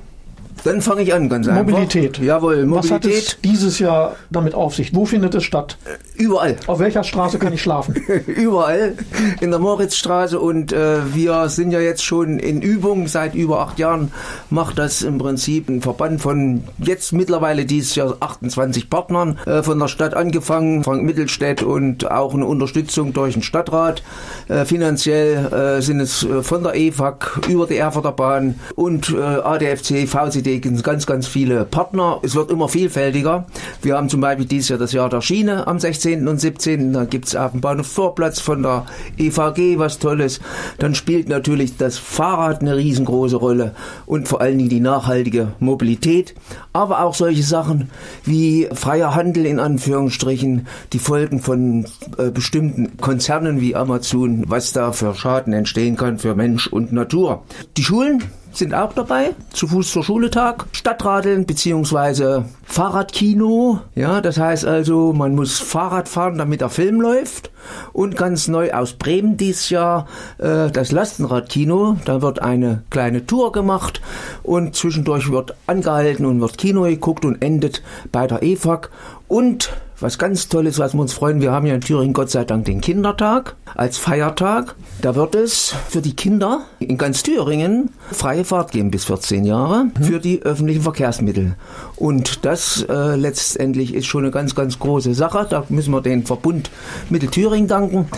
Dann 0.66 0.82
fange 0.82 1.04
ich 1.04 1.14
an, 1.14 1.30
ganz 1.30 1.48
einfach. 1.48 1.64
Mobilität. 1.64 2.18
Jawohl, 2.18 2.70
was 2.72 2.90
hat 2.90 3.06
es 3.06 3.12
Mobilität 3.12 3.38
dieses 3.44 3.80
Jahr 3.80 4.16
damit 4.32 4.56
auf 4.56 4.76
sich? 4.76 4.96
Wo 4.96 5.06
findet 5.06 5.36
es 5.36 5.44
statt? 5.44 5.78
überall. 6.18 6.56
Auf 6.68 6.80
welcher 6.80 7.04
Straße 7.04 7.40
kann 7.40 7.54
ich 7.54 7.62
schlafen? 7.62 7.96
Überall 8.28 8.96
in 9.42 9.52
der 9.52 9.60
Moritzstraße 9.60 10.40
und 10.40 10.72
äh, 10.74 11.14
wir 11.14 11.50
sind 11.50 11.72
ja 11.72 11.80
jetzt 11.80 12.04
schon 12.04 12.40
in 12.40 12.62
Übung. 12.62 13.08
Seit 13.08 13.36
über 13.36 13.60
acht 13.60 13.80
Jahren 13.80 14.12
macht 14.50 14.80
das 14.80 15.02
im 15.02 15.18
Prinzip 15.18 15.70
ein 15.70 15.82
Verband 15.82 16.22
von 16.22 16.64
jetzt 16.78 17.14
mittlerweile 17.14 17.66
dieses 17.66 17.96
Jahr 17.96 18.16
28 18.20 18.90
Partnern 18.90 19.38
äh, 19.46 19.64
von 19.64 19.80
der 19.80 19.88
Stadt 19.88 20.14
angefangen, 20.14 20.84
Frank 20.84 21.04
Mittelstädt 21.04 21.64
und 21.64 22.10
auch 22.10 22.34
eine 22.34 22.46
Unterstützung 22.46 23.14
durch 23.14 23.34
den 23.34 23.44
Stadtrat. 23.44 24.04
Äh, 24.48 24.66
finanziell 24.66 25.78
äh, 25.78 25.82
sind 25.82 26.00
es 26.00 26.24
äh, 26.24 26.44
von 26.44 26.64
der 26.64 26.76
EFAG 26.76 27.42
über 27.50 27.68
die 27.68 27.78
Erfurter 27.78 28.12
Bahn 28.12 28.60
und 28.76 29.10
äh, 29.10 29.22
ADFC, 29.22 30.08
VCD 30.08 30.55
sind 30.64 30.84
ganz, 30.84 31.06
ganz 31.06 31.28
viele 31.28 31.66
Partner. 31.66 32.20
Es 32.24 32.36
wird 32.36 32.52
immer 32.52 32.68
vielfältiger. 32.68 33.46
Wir 33.82 33.96
haben 33.96 34.10
zum 34.10 34.22
Beispiel 34.22 34.46
dieses 34.46 34.70
Jahr 34.70 34.80
das 34.80 34.92
Jahr 34.92 35.10
der 35.10 35.22
Schiene 35.22 35.68
am 35.68 35.80
16. 35.80 36.28
und 36.28 36.40
17. 36.40 36.94
Da 36.94 37.06
gibt 37.06 37.26
es 37.26 37.36
auf 37.36 37.52
dem 37.52 37.62
Bahnhof 37.62 37.88
Vorplatz 37.88 38.40
von 38.40 38.64
der 38.64 38.86
EVG 39.18 39.78
was 39.80 40.00
Tolles. 40.00 40.40
Dann 40.78 40.96
spielt 40.96 41.30
natürlich 41.30 41.78
das 41.78 41.98
Fahrrad 41.98 42.62
eine 42.62 42.76
riesengroße 42.76 43.38
Rolle 43.38 43.76
und 44.06 44.28
vor 44.28 44.42
allen 44.42 44.58
Dingen 44.58 44.70
die 44.70 44.80
nachhaltige 44.80 45.54
Mobilität. 45.60 46.36
Aber 46.74 47.02
auch 47.02 47.16
solche 47.16 47.44
Sachen 47.44 47.90
wie 48.24 48.68
freier 48.74 49.16
Handel 49.16 49.46
in 49.46 49.60
Anführungsstrichen, 49.60 50.68
die 50.94 51.00
Folgen 51.00 51.40
von 51.40 51.86
äh, 52.18 52.32
bestimmten 52.32 52.98
Konzernen 52.98 53.62
wie 53.62 53.76
Amazon, 53.76 54.44
was 54.48 54.74
da 54.74 54.92
für 54.92 55.16
Schaden 55.16 55.54
entstehen 55.54 55.96
kann 55.96 56.20
für 56.20 56.36
Mensch 56.36 56.68
und 56.68 56.92
Natur. 56.92 57.44
Die 57.78 57.84
Schulen 57.84 58.24
sind 58.58 58.74
auch 58.74 58.94
dabei. 58.94 59.32
Zu 59.52 59.68
Fuß 59.68 59.92
zur 59.92 60.04
Schule 60.04 60.30
Tag, 60.30 60.66
Stadtradeln 60.72 61.46
beziehungsweise 61.46 62.46
Fahrradkino. 62.64 63.80
Ja, 63.96 64.22
das 64.22 64.38
heißt 64.38 64.66
also, 64.66 65.14
man 65.14 65.36
muss 65.36 65.60
Fahrrad 65.60 66.10
fahren, 66.10 66.38
damit 66.38 66.62
der 66.62 66.70
Film 66.70 67.02
läuft. 67.02 67.52
Und 67.94 68.16
ganz 68.16 68.48
neu 68.48 68.72
aus 68.74 68.94
Bremen 68.94 69.38
dieses 69.38 69.70
Jahr 69.70 70.08
äh, 70.38 70.70
das 70.70 70.92
Lastenradkino. 70.92 71.98
Da 72.06 72.22
wird 72.22 72.42
eine 72.42 72.84
kleine 72.90 73.26
Tour 73.26 73.52
gemacht 73.52 74.02
und 74.44 74.76
zwischendurch 74.76 75.32
wird 75.32 75.56
angehalten 75.68 76.26
und 76.26 76.42
wird 76.42 76.58
Kino 76.58 76.84
geguckt 76.84 77.26
und 77.26 77.42
endet 77.42 77.82
bei 78.12 78.28
der 78.28 78.44
EFAG. 78.44 78.90
Und 79.28 79.72
was 80.00 80.18
ganz 80.18 80.50
Tolles, 80.50 80.78
was 80.78 80.94
wir 80.94 81.00
uns 81.00 81.14
freuen, 81.14 81.42
wir 81.42 81.52
haben 81.52 81.66
ja 81.66 81.76
in 81.76 81.82
Thüringen 81.82 82.14
Gott 82.14 82.30
sei 82.30 82.44
Dank 82.44 82.66
den 82.66 82.82
Kindertag 82.82 83.56
als 83.76 83.98
Feiertag. 83.98 84.76
Da 85.02 85.16
wird 85.16 85.36
es 85.36 85.74
für 85.90 86.02
die 86.02 86.16
Kinder 86.16 86.66
in 86.80 86.98
ganz 86.98 87.24
Thüringen 87.24 87.90
freie 88.12 88.44
Fahrt 88.44 88.72
geben 88.72 88.92
bis 88.92 89.06
14 89.06 89.46
Jahre 89.46 89.88
für 90.02 90.20
die 90.20 90.44
öffentlichen 90.44 90.82
Verkehrsmittel. 90.82 91.56
Und 91.96 92.46
das 92.46 92.86
äh, 92.90 93.16
letztendlich 93.16 93.94
ist 93.94 94.06
schon 94.06 94.24
eine 94.24 94.32
ganz, 94.32 94.54
ganz 94.54 94.80
große 94.80 95.14
Sache. 95.14 95.48
Da 95.50 95.64
müssen 95.70 95.94
wir 95.94 96.02
den 96.02 96.26
Verbund 96.26 96.70
Mittelthüringen 97.10 97.68
danken. 97.68 98.10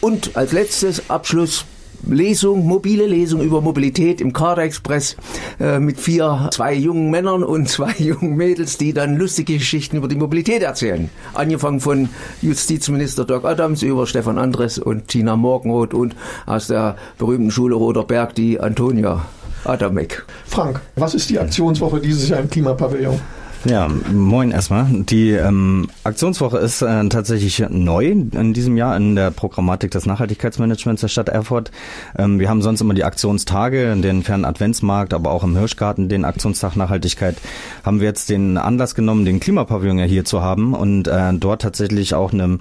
Und 0.00 0.36
als 0.36 0.52
letztes 0.52 1.10
Abschluss 1.10 1.66
Lesung, 2.06 2.66
mobile 2.66 3.06
Lesung 3.06 3.40
über 3.42 3.60
Mobilität 3.60 4.20
im 4.20 4.32
Kader 4.32 4.62
Express 4.62 5.16
äh, 5.60 5.78
mit 5.78 6.00
vier, 6.00 6.48
zwei 6.52 6.74
jungen 6.74 7.10
Männern 7.10 7.42
und 7.42 7.68
zwei 7.68 7.92
jungen 7.98 8.36
Mädels, 8.36 8.78
die 8.78 8.92
dann 8.92 9.16
lustige 9.16 9.54
Geschichten 9.54 9.96
über 9.96 10.08
die 10.08 10.16
Mobilität 10.16 10.62
erzählen. 10.62 11.10
Angefangen 11.34 11.80
von 11.80 12.08
Justizminister 12.42 13.24
Doc 13.24 13.44
Adams 13.44 13.82
über 13.82 14.06
Stefan 14.06 14.38
Andres 14.38 14.78
und 14.78 15.08
Tina 15.08 15.36
Morgenroth 15.36 15.94
und 15.94 16.14
aus 16.46 16.68
der 16.68 16.96
berühmten 17.18 17.50
Schule 17.50 17.74
Roter 17.74 18.04
Berg 18.04 18.34
die 18.34 18.60
Antonia 18.60 19.26
Adamek. 19.64 20.24
Frank, 20.46 20.80
was 20.96 21.14
ist 21.14 21.30
die 21.30 21.38
Aktionswoche 21.38 22.00
dieses 22.00 22.28
Jahr 22.28 22.40
im 22.40 22.48
Klimapavillon? 22.48 23.20
Ja, 23.64 23.88
moin 23.88 24.52
erstmal. 24.52 24.86
Die 24.88 25.30
ähm, 25.32 25.88
Aktionswoche 26.04 26.58
ist 26.58 26.80
äh, 26.80 27.08
tatsächlich 27.08 27.64
neu 27.68 28.06
in 28.06 28.54
diesem 28.54 28.76
Jahr 28.76 28.96
in 28.96 29.16
der 29.16 29.32
Programmatik 29.32 29.90
des 29.90 30.06
Nachhaltigkeitsmanagements 30.06 31.00
der 31.00 31.08
Stadt 31.08 31.28
Erfurt. 31.28 31.72
Ähm, 32.16 32.38
wir 32.38 32.48
haben 32.48 32.62
sonst 32.62 32.80
immer 32.80 32.94
die 32.94 33.02
Aktionstage, 33.02 33.96
den 33.96 34.22
fernen 34.22 34.44
Adventsmarkt, 34.44 35.12
aber 35.12 35.32
auch 35.32 35.42
im 35.42 35.56
Hirschgarten 35.56 36.08
den 36.08 36.24
Aktionstag 36.24 36.76
Nachhaltigkeit. 36.76 37.36
Haben 37.82 37.98
wir 37.98 38.06
jetzt 38.06 38.30
den 38.30 38.58
Anlass 38.58 38.94
genommen, 38.94 39.24
den 39.24 39.40
Klimapavillon 39.40 39.98
ja 39.98 40.04
hier 40.04 40.24
zu 40.24 40.40
haben 40.40 40.72
und 40.74 41.08
äh, 41.08 41.34
dort 41.34 41.62
tatsächlich 41.62 42.14
auch 42.14 42.32
eine 42.32 42.58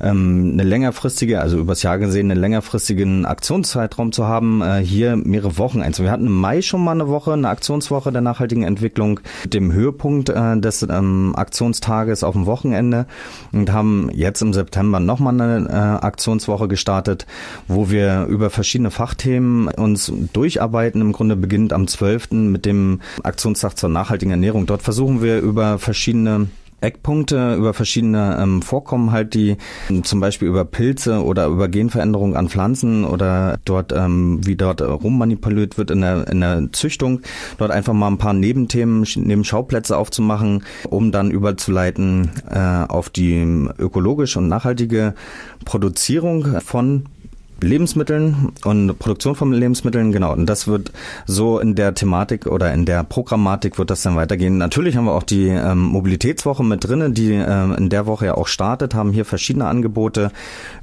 ähm, 0.00 0.50
eine 0.54 0.64
längerfristige, 0.64 1.40
also 1.40 1.58
übers 1.58 1.82
Jahr 1.82 1.98
gesehen, 1.98 2.30
einen 2.30 2.40
längerfristigen 2.40 3.24
Aktionszeitraum 3.26 4.12
zu 4.12 4.26
haben, 4.26 4.62
äh, 4.62 4.78
hier 4.78 5.16
mehrere 5.16 5.58
Wochen 5.58 5.82
einzu. 5.82 6.02
Wir 6.02 6.10
hatten 6.10 6.26
im 6.26 6.32
Mai 6.32 6.62
schon 6.62 6.82
mal 6.82 6.92
eine 6.92 7.08
Woche, 7.08 7.32
eine 7.32 7.48
Aktionswoche 7.48 8.12
der 8.12 8.22
nachhaltigen 8.22 8.62
Entwicklung, 8.62 9.20
dem 9.44 9.72
Höhepunkt 9.72 10.28
äh, 10.28 10.58
des 10.58 10.86
ähm, 10.88 11.34
Aktionstages 11.36 12.24
auf 12.24 12.34
dem 12.34 12.46
Wochenende 12.46 13.06
und 13.52 13.72
haben 13.72 14.10
jetzt 14.12 14.42
im 14.42 14.52
September 14.52 15.00
nochmal 15.00 15.40
eine 15.40 15.68
äh, 15.68 15.72
Aktionswoche 15.72 16.68
gestartet, 16.68 17.26
wo 17.68 17.90
wir 17.90 18.24
über 18.26 18.50
verschiedene 18.50 18.90
Fachthemen 18.90 19.68
uns 19.68 20.12
durcharbeiten. 20.32 21.00
Im 21.00 21.12
Grunde 21.12 21.36
beginnt 21.36 21.72
am 21.72 21.86
12. 21.86 22.32
mit 22.32 22.64
dem 22.66 23.00
Aktionstag 23.22 23.76
zur 23.76 23.88
nachhaltigen 23.88 24.30
Ernährung. 24.30 24.66
Dort 24.66 24.82
versuchen 24.82 25.22
wir 25.22 25.40
über 25.40 25.78
verschiedene 25.78 26.48
Eckpunkte 26.80 27.54
über 27.54 27.74
verschiedene 27.74 28.38
ähm, 28.40 28.62
Vorkommen 28.62 29.12
halt, 29.12 29.34
die 29.34 29.56
ähm, 29.88 30.04
zum 30.04 30.20
Beispiel 30.20 30.48
über 30.48 30.64
Pilze 30.64 31.24
oder 31.24 31.46
über 31.46 31.68
Genveränderungen 31.68 32.36
an 32.36 32.48
Pflanzen 32.48 33.04
oder 33.04 33.58
dort, 33.64 33.92
ähm, 33.92 34.40
wie 34.46 34.56
dort 34.56 34.80
rummanipuliert 34.82 35.78
wird 35.78 35.90
in 35.90 36.00
der, 36.00 36.28
in 36.28 36.40
der 36.40 36.68
Züchtung, 36.72 37.20
dort 37.58 37.70
einfach 37.70 37.92
mal 37.92 38.08
ein 38.08 38.18
paar 38.18 38.32
Nebenthemen, 38.32 39.06
Nebenschauplätze 39.16 39.96
aufzumachen, 39.96 40.64
um 40.88 41.12
dann 41.12 41.30
überzuleiten 41.30 42.30
äh, 42.50 42.58
auf 42.58 43.10
die 43.10 43.68
ökologische 43.78 44.38
und 44.38 44.48
nachhaltige 44.48 45.14
Produzierung 45.64 46.60
von 46.60 47.04
Lebensmitteln 47.62 48.52
und 48.64 48.98
Produktion 48.98 49.34
von 49.34 49.52
Lebensmitteln, 49.52 50.12
genau. 50.12 50.32
Und 50.32 50.46
das 50.46 50.66
wird 50.66 50.92
so 51.26 51.58
in 51.58 51.74
der 51.74 51.94
Thematik 51.94 52.46
oder 52.46 52.72
in 52.72 52.84
der 52.84 53.04
Programmatik 53.04 53.78
wird 53.78 53.90
das 53.90 54.02
dann 54.02 54.16
weitergehen. 54.16 54.58
Natürlich 54.58 54.96
haben 54.96 55.04
wir 55.04 55.12
auch 55.12 55.22
die 55.22 55.48
ähm, 55.48 55.80
Mobilitätswoche 55.80 56.64
mit 56.64 56.84
drinnen, 56.84 57.14
die 57.14 57.32
ähm, 57.32 57.74
in 57.74 57.88
der 57.88 58.06
Woche 58.06 58.26
ja 58.26 58.34
auch 58.34 58.46
startet, 58.46 58.94
haben 58.94 59.12
hier 59.12 59.24
verschiedene 59.24 59.66
Angebote 59.66 60.30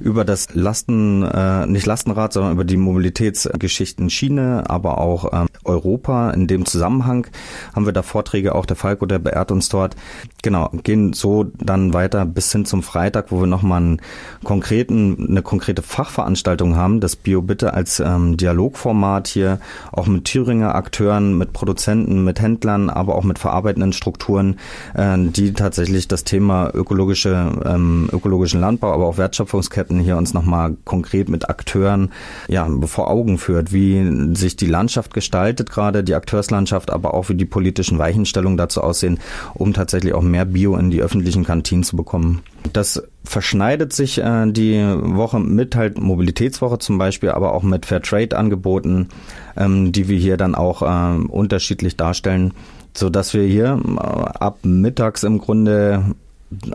über 0.00 0.24
das 0.24 0.54
Lasten, 0.54 1.22
äh, 1.22 1.66
nicht 1.66 1.86
Lastenrad, 1.86 2.32
sondern 2.32 2.52
über 2.52 2.64
die 2.64 2.76
Mobilitätsgeschichten 2.76 4.10
Schiene, 4.10 4.64
aber 4.68 4.98
auch 4.98 5.32
ähm, 5.32 5.48
Europa. 5.64 6.30
In 6.30 6.46
dem 6.46 6.66
Zusammenhang 6.66 7.26
haben 7.74 7.86
wir 7.86 7.92
da 7.92 8.02
Vorträge, 8.02 8.54
auch 8.54 8.66
der 8.66 8.76
Falco, 8.76 9.06
der 9.06 9.18
beehrt 9.18 9.50
uns 9.50 9.68
dort. 9.68 9.96
Genau, 10.42 10.70
gehen 10.82 11.12
so 11.12 11.44
dann 11.44 11.92
weiter 11.94 12.24
bis 12.24 12.52
hin 12.52 12.64
zum 12.64 12.82
Freitag, 12.82 13.30
wo 13.30 13.40
wir 13.40 13.46
nochmal 13.46 13.80
einen 13.80 14.00
konkreten, 14.44 15.26
eine 15.28 15.42
konkrete 15.42 15.82
Fachveranstaltung 15.82 16.67
Veranstaltung 16.68 16.76
haben, 16.76 17.00
das 17.00 17.16
BioBitte 17.16 17.74
als 17.74 18.00
ähm, 18.00 18.36
Dialogformat 18.36 19.28
hier 19.28 19.60
auch 19.92 20.06
mit 20.06 20.24
Thüringer 20.24 20.74
Akteuren, 20.74 21.36
mit 21.38 21.52
Produzenten, 21.52 22.24
mit 22.24 22.40
Händlern, 22.40 22.90
aber 22.90 23.14
auch 23.14 23.24
mit 23.24 23.38
verarbeitenden 23.38 23.92
Strukturen, 23.92 24.56
äh, 24.94 25.16
die 25.18 25.52
tatsächlich 25.52 26.08
das 26.08 26.24
Thema 26.24 26.70
ökologische, 26.74 27.62
ähm, 27.64 28.08
ökologischen 28.12 28.60
Landbau, 28.60 28.92
aber 28.92 29.06
auch 29.06 29.18
Wertschöpfungsketten 29.18 30.00
hier 30.00 30.16
uns 30.16 30.34
nochmal 30.34 30.76
konkret 30.84 31.28
mit 31.28 31.48
Akteuren 31.48 32.10
ja, 32.48 32.68
vor 32.86 33.10
Augen 33.10 33.38
führt, 33.38 33.72
wie 33.72 34.34
sich 34.34 34.56
die 34.56 34.66
Landschaft 34.66 35.14
gestaltet, 35.14 35.70
gerade 35.70 36.04
die 36.04 36.14
Akteurslandschaft, 36.14 36.90
aber 36.90 37.14
auch 37.14 37.28
wie 37.28 37.34
die 37.34 37.44
politischen 37.44 37.98
Weichenstellungen 37.98 38.58
dazu 38.58 38.82
aussehen, 38.82 39.18
um 39.54 39.72
tatsächlich 39.72 40.14
auch 40.14 40.22
mehr 40.22 40.44
Bio 40.44 40.76
in 40.76 40.90
die 40.90 41.02
öffentlichen 41.02 41.44
Kantinen 41.44 41.84
zu 41.84 41.96
bekommen. 41.96 42.42
Das 42.72 43.02
verschneidet 43.24 43.92
sich 43.92 44.18
äh, 44.18 44.50
die 44.50 44.78
Woche 44.80 45.38
mit 45.38 45.76
halt 45.76 45.98
Mobilitätswoche 45.98 46.78
zum 46.78 46.98
Beispiel, 46.98 47.30
aber 47.30 47.52
auch 47.52 47.62
mit 47.62 47.86
Fairtrade-Angeboten, 47.86 49.08
ähm, 49.56 49.92
die 49.92 50.08
wir 50.08 50.18
hier 50.18 50.36
dann 50.36 50.54
auch 50.54 50.82
äh, 50.82 51.18
unterschiedlich 51.26 51.96
darstellen, 51.96 52.52
so 52.94 53.10
dass 53.10 53.34
wir 53.34 53.44
hier 53.44 53.80
äh, 53.86 54.00
ab 54.00 54.58
mittags 54.62 55.22
im 55.22 55.38
Grunde 55.38 56.14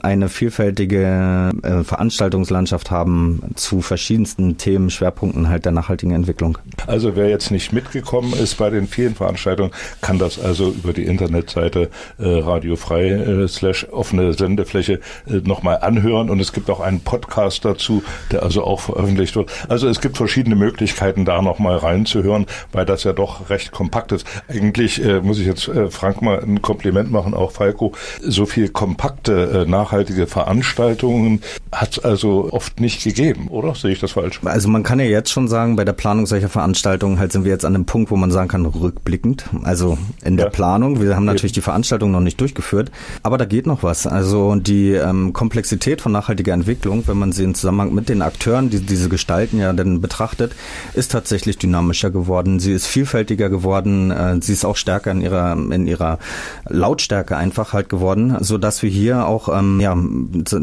eine 0.04 0.30
vielfältige 0.30 1.52
äh, 1.64 1.84
Veranstaltungslandschaft 1.84 2.92
haben 2.92 3.42
zu 3.56 3.82
verschiedensten 3.82 4.58
Themen, 4.58 4.90
Schwerpunkten 4.90 5.50
halt 5.50 5.66
der 5.66 5.72
nachhaltigen 5.72 6.14
Entwicklung. 6.14 6.58
Also 6.86 7.16
wer 7.16 7.30
jetzt 7.30 7.50
nicht 7.50 7.74
mitgekommen 7.74 8.34
ist 8.34 8.56
bei 8.58 8.70
den 8.70 8.88
vielen 8.88 9.16
Veranstaltungen, 9.16 9.72
kann 10.02 10.20
das 10.20 10.40
also 10.40 10.70
über 10.70 10.94
die 10.94 11.06
Internetseite 11.06 11.90
äh, 12.20 12.28
radiofrei 12.28 13.10
äh, 13.10 13.48
slash 13.48 13.88
offene 13.92 14.34
Sendefläche 14.34 15.00
äh, 15.28 15.34
nochmal 15.44 15.80
anhören 15.82 16.30
und 16.30 16.40
es 16.40 16.54
gibt 16.54 16.70
auch 16.70 16.80
einen 16.80 17.02
Podcast 17.02 17.66
dazu, 17.66 18.04
der 18.32 18.44
also 18.44 18.64
auch 18.64 18.80
veröffentlicht 18.82 19.36
wird. 19.36 19.52
Also 19.70 19.88
es 19.88 20.02
gibt 20.02 20.18
verschiedene 20.18 20.56
Möglichkeiten, 20.56 21.26
da 21.26 21.42
nochmal 21.42 21.78
reinzuhören, 21.78 22.46
weil 22.72 22.86
das 22.86 23.04
ja 23.04 23.14
doch 23.14 23.50
recht 23.50 23.72
kompakt 23.72 24.12
ist. 24.12 24.28
Eigentlich 24.48 25.04
äh, 25.04 25.20
muss 25.22 25.40
ich 25.40 25.48
jetzt 25.48 25.68
äh, 25.68 25.90
Frank 25.90 26.22
mal 26.22 26.40
ein 26.44 26.62
Kompliment 26.62 27.12
machen, 27.12 27.34
auch 27.34 27.52
Falco, 27.52 27.94
so 28.22 28.46
viel 28.46 28.70
kompakte 28.70 29.62
äh, 29.62 29.62
nachhaltige 29.65 30.28
Veranstaltungen 30.28 31.41
hat 31.71 31.97
es 31.97 31.99
also 32.04 32.49
oft 32.52 32.80
nicht 32.80 33.04
gegeben, 33.04 33.47
oder? 33.47 33.76
Sehe 33.76 33.91
ich 33.91 33.99
das 33.99 34.12
falsch? 34.12 34.39
Also 34.43 34.69
man 34.69 34.84
kann 34.84 34.99
ja 34.99 35.06
jetzt 35.06 35.32
schon 35.32 35.47
sagen, 35.47 35.76
bei 35.76 35.86
der 35.86 35.93
Planung 35.93 36.26
solcher 36.26 36.49
Veranstaltungen 36.49 37.19
halt 37.19 37.32
sind 37.32 37.45
wir 37.45 37.52
jetzt 37.52 37.65
an 37.65 37.76
einem 37.76 37.86
Punkt, 37.86 38.12
wo 38.12 38.15
man 38.15 38.32
sagen 38.32 38.47
kann, 38.47 38.65
rückblickend. 38.65 39.45
Also 39.63 39.97
in 40.23 40.38
der 40.38 40.47
ja. 40.47 40.52
Planung, 40.52 41.02
wir 41.02 41.15
haben 41.15 41.26
natürlich 41.26 41.52
die 41.52 41.62
Veranstaltung 41.62 42.12
noch 42.12 42.19
nicht 42.19 42.39
durchgeführt, 42.39 42.91
aber 43.23 43.38
da 43.38 43.45
geht 43.45 43.67
noch 43.67 43.84
was. 43.84 44.08
Also 44.08 44.56
die 44.56 44.91
ähm, 44.91 45.34
Komplexität 45.34 46.02
von 46.02 46.12
nachhaltiger 46.12 46.54
Entwicklung, 46.54 47.04
wenn 47.08 47.17
man 47.17 47.32
sie 47.32 47.43
im 47.43 47.56
Zusammenhang 47.56 47.93
mit 47.93 48.10
den 48.10 48.21
Akteuren, 48.21 48.69
die 48.69 48.80
diese 48.80 49.10
Gestalten 49.10 49.60
ja 49.60 49.73
dann 49.73 50.02
betrachtet, 50.02 50.54
ist 50.93 51.12
tatsächlich 51.12 51.58
dynamischer 51.58 52.12
geworden. 52.12 52.60
Sie 52.60 52.71
ist 52.71 52.88
vielfältiger 52.88 53.49
geworden. 53.49 54.12
Äh, 54.12 54.38
sie 54.41 54.54
ist 54.54 54.65
auch 54.65 54.76
stärker 54.76 55.12
in 55.12 55.21
ihrer 55.21 55.54
in 55.54 55.88
ihrer 55.88 56.19
Lautstärke 56.67 57.38
einfach 57.38 57.73
halt 57.73 57.89
geworden, 57.89 58.38
so 58.39 58.58
dass 58.58 58.84
wir 58.84 58.89
hier 58.89 59.28
auch 59.28 59.49
ähm, 59.54 59.80
ja, 59.80 59.98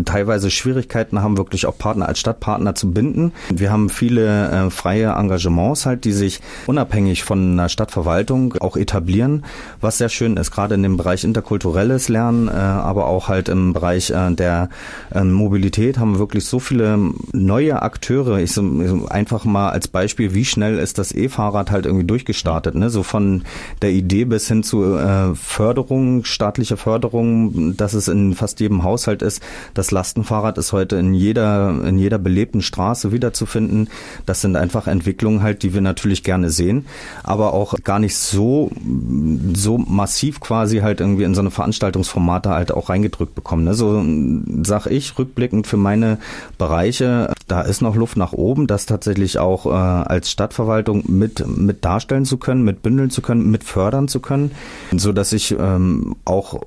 teilweise 0.05 0.51
Schwierigkeiten 0.51 1.23
haben, 1.23 1.37
wirklich 1.37 1.67
auch 1.67 1.77
Partner 1.77 2.09
als 2.09 2.21
Stadtpartner 2.21 2.75
zu 2.75 2.91
binden. 2.91 3.33
Wir 3.53 3.71
haben 3.71 3.89
viele 3.89 4.51
äh, 4.51 4.71
freie 4.71 5.11
Engagements 5.11 5.87
halt, 5.87 6.05
die 6.05 6.13
sich 6.13 6.41
unabhängig 6.67 7.25
von 7.25 7.53
einer 7.53 7.69
Stadtverwaltung 7.69 8.55
auch 8.61 8.77
etablieren, 8.77 9.45
was 9.81 9.99
sehr 9.99 10.09
schön 10.09 10.37
ist, 10.37 10.51
gerade 10.51 10.75
in 10.75 10.83
dem 10.83 10.97
Bereich 10.97 11.25
interkulturelles 11.25 12.09
Lernen, 12.09 12.49
äh, 12.49 12.53
aber 12.53 13.07
auch 13.07 13.29
halt 13.29 13.49
im 13.49 13.73
Bereich 13.73 14.11
äh, 14.11 14.35
der 14.35 14.69
äh, 15.13 15.23
Mobilität 15.25 15.99
haben 15.99 16.15
wir 16.15 16.19
wirklich 16.19 16.45
so 16.45 16.59
viele 16.59 16.99
neue 17.33 17.83
Akteure. 17.83 18.39
Ich 18.39 18.53
so, 18.53 18.63
einfach 19.09 19.45
mal 19.45 19.71
als 19.71 19.89
Beispiel, 19.89 20.35
wie 20.35 20.45
schnell 20.45 20.79
ist 20.79 20.99
das 20.99 21.13
E-Fahrrad 21.13 21.71
halt 21.71 21.87
irgendwie 21.87 22.07
durchgestartet, 22.07 22.75
ne? 22.75 22.91
So 22.91 23.03
von 23.03 23.43
der 23.83 23.91
Idee 23.91 24.25
bis 24.25 24.49
hin 24.49 24.63
zu 24.63 24.97
äh, 24.97 25.35
Förderung, 25.35 26.25
staatlicher 26.25 26.77
Förderung, 26.77 27.77
dass 27.77 27.95
es 27.95 28.09
in 28.09 28.35
fast 28.35 28.61
jedem 28.61 28.80
Haushalt 28.83 29.23
ist. 29.23 29.43
Das 29.75 29.91
Lastenfahrrad 29.91 30.59
ist 30.59 30.73
heute 30.73 30.97
in 30.97 31.15
jeder, 31.15 31.83
in 31.85 31.99
jeder 31.99 32.19
belebten 32.19 32.63
Straße 32.63 33.13
wiederzufinden. 33.13 33.89
Das 34.27 34.41
sind 34.41 34.57
einfach 34.57 34.87
Entwicklungen 34.87 35.43
halt, 35.43 35.63
die 35.63 35.75
wir 35.75 35.81
natürlich 35.81 36.23
gerne 36.23 36.51
sehen, 36.51 36.87
aber 37.23 37.53
auch 37.53 37.75
gar 37.85 37.99
nicht 37.99 38.17
so, 38.17 38.71
so 39.55 39.79
massiv 39.79 40.41
quasi 40.41 40.79
halt 40.79 41.01
irgendwie 41.01 41.25
in 41.25 41.35
so 41.35 41.41
eine 41.41 41.51
Veranstaltungsformate 41.51 42.51
halt 42.51 42.73
auch 42.73 42.89
reingedrückt 42.89 43.35
bekommen. 43.35 43.65
Ne? 43.65 43.75
So 43.75 44.05
sag 44.63 44.87
ich 44.87 45.19
rückblickend 45.19 45.67
für 45.67 45.77
meine 45.77 46.19
Bereiche, 46.59 47.33
da 47.49 47.63
ist 47.63 47.83
noch 47.83 47.97
Luft 47.97 48.17
nach 48.17 48.33
oben, 48.33 48.67
das 48.67 48.87
tatsächlich 48.87 49.39
auch 49.39 49.67
äh, 49.67 49.71
als 49.71 50.31
Stadtverwaltung 50.31 51.05
mit, 51.09 51.45
mit 51.47 51.85
darstellen 51.85 52.25
zu 52.25 52.39
können, 52.39 52.65
mit 52.65 52.83
bündeln 52.83 53.11
zu 53.11 53.23
können, 53.23 53.51
mit 53.51 53.65
fördern 53.65 54.09
zu 54.09 54.21
können, 54.21 54.53
so 54.97 55.13
dass 55.13 55.33
ich 55.33 55.57
ähm, 55.59 56.17
auch 56.25 56.61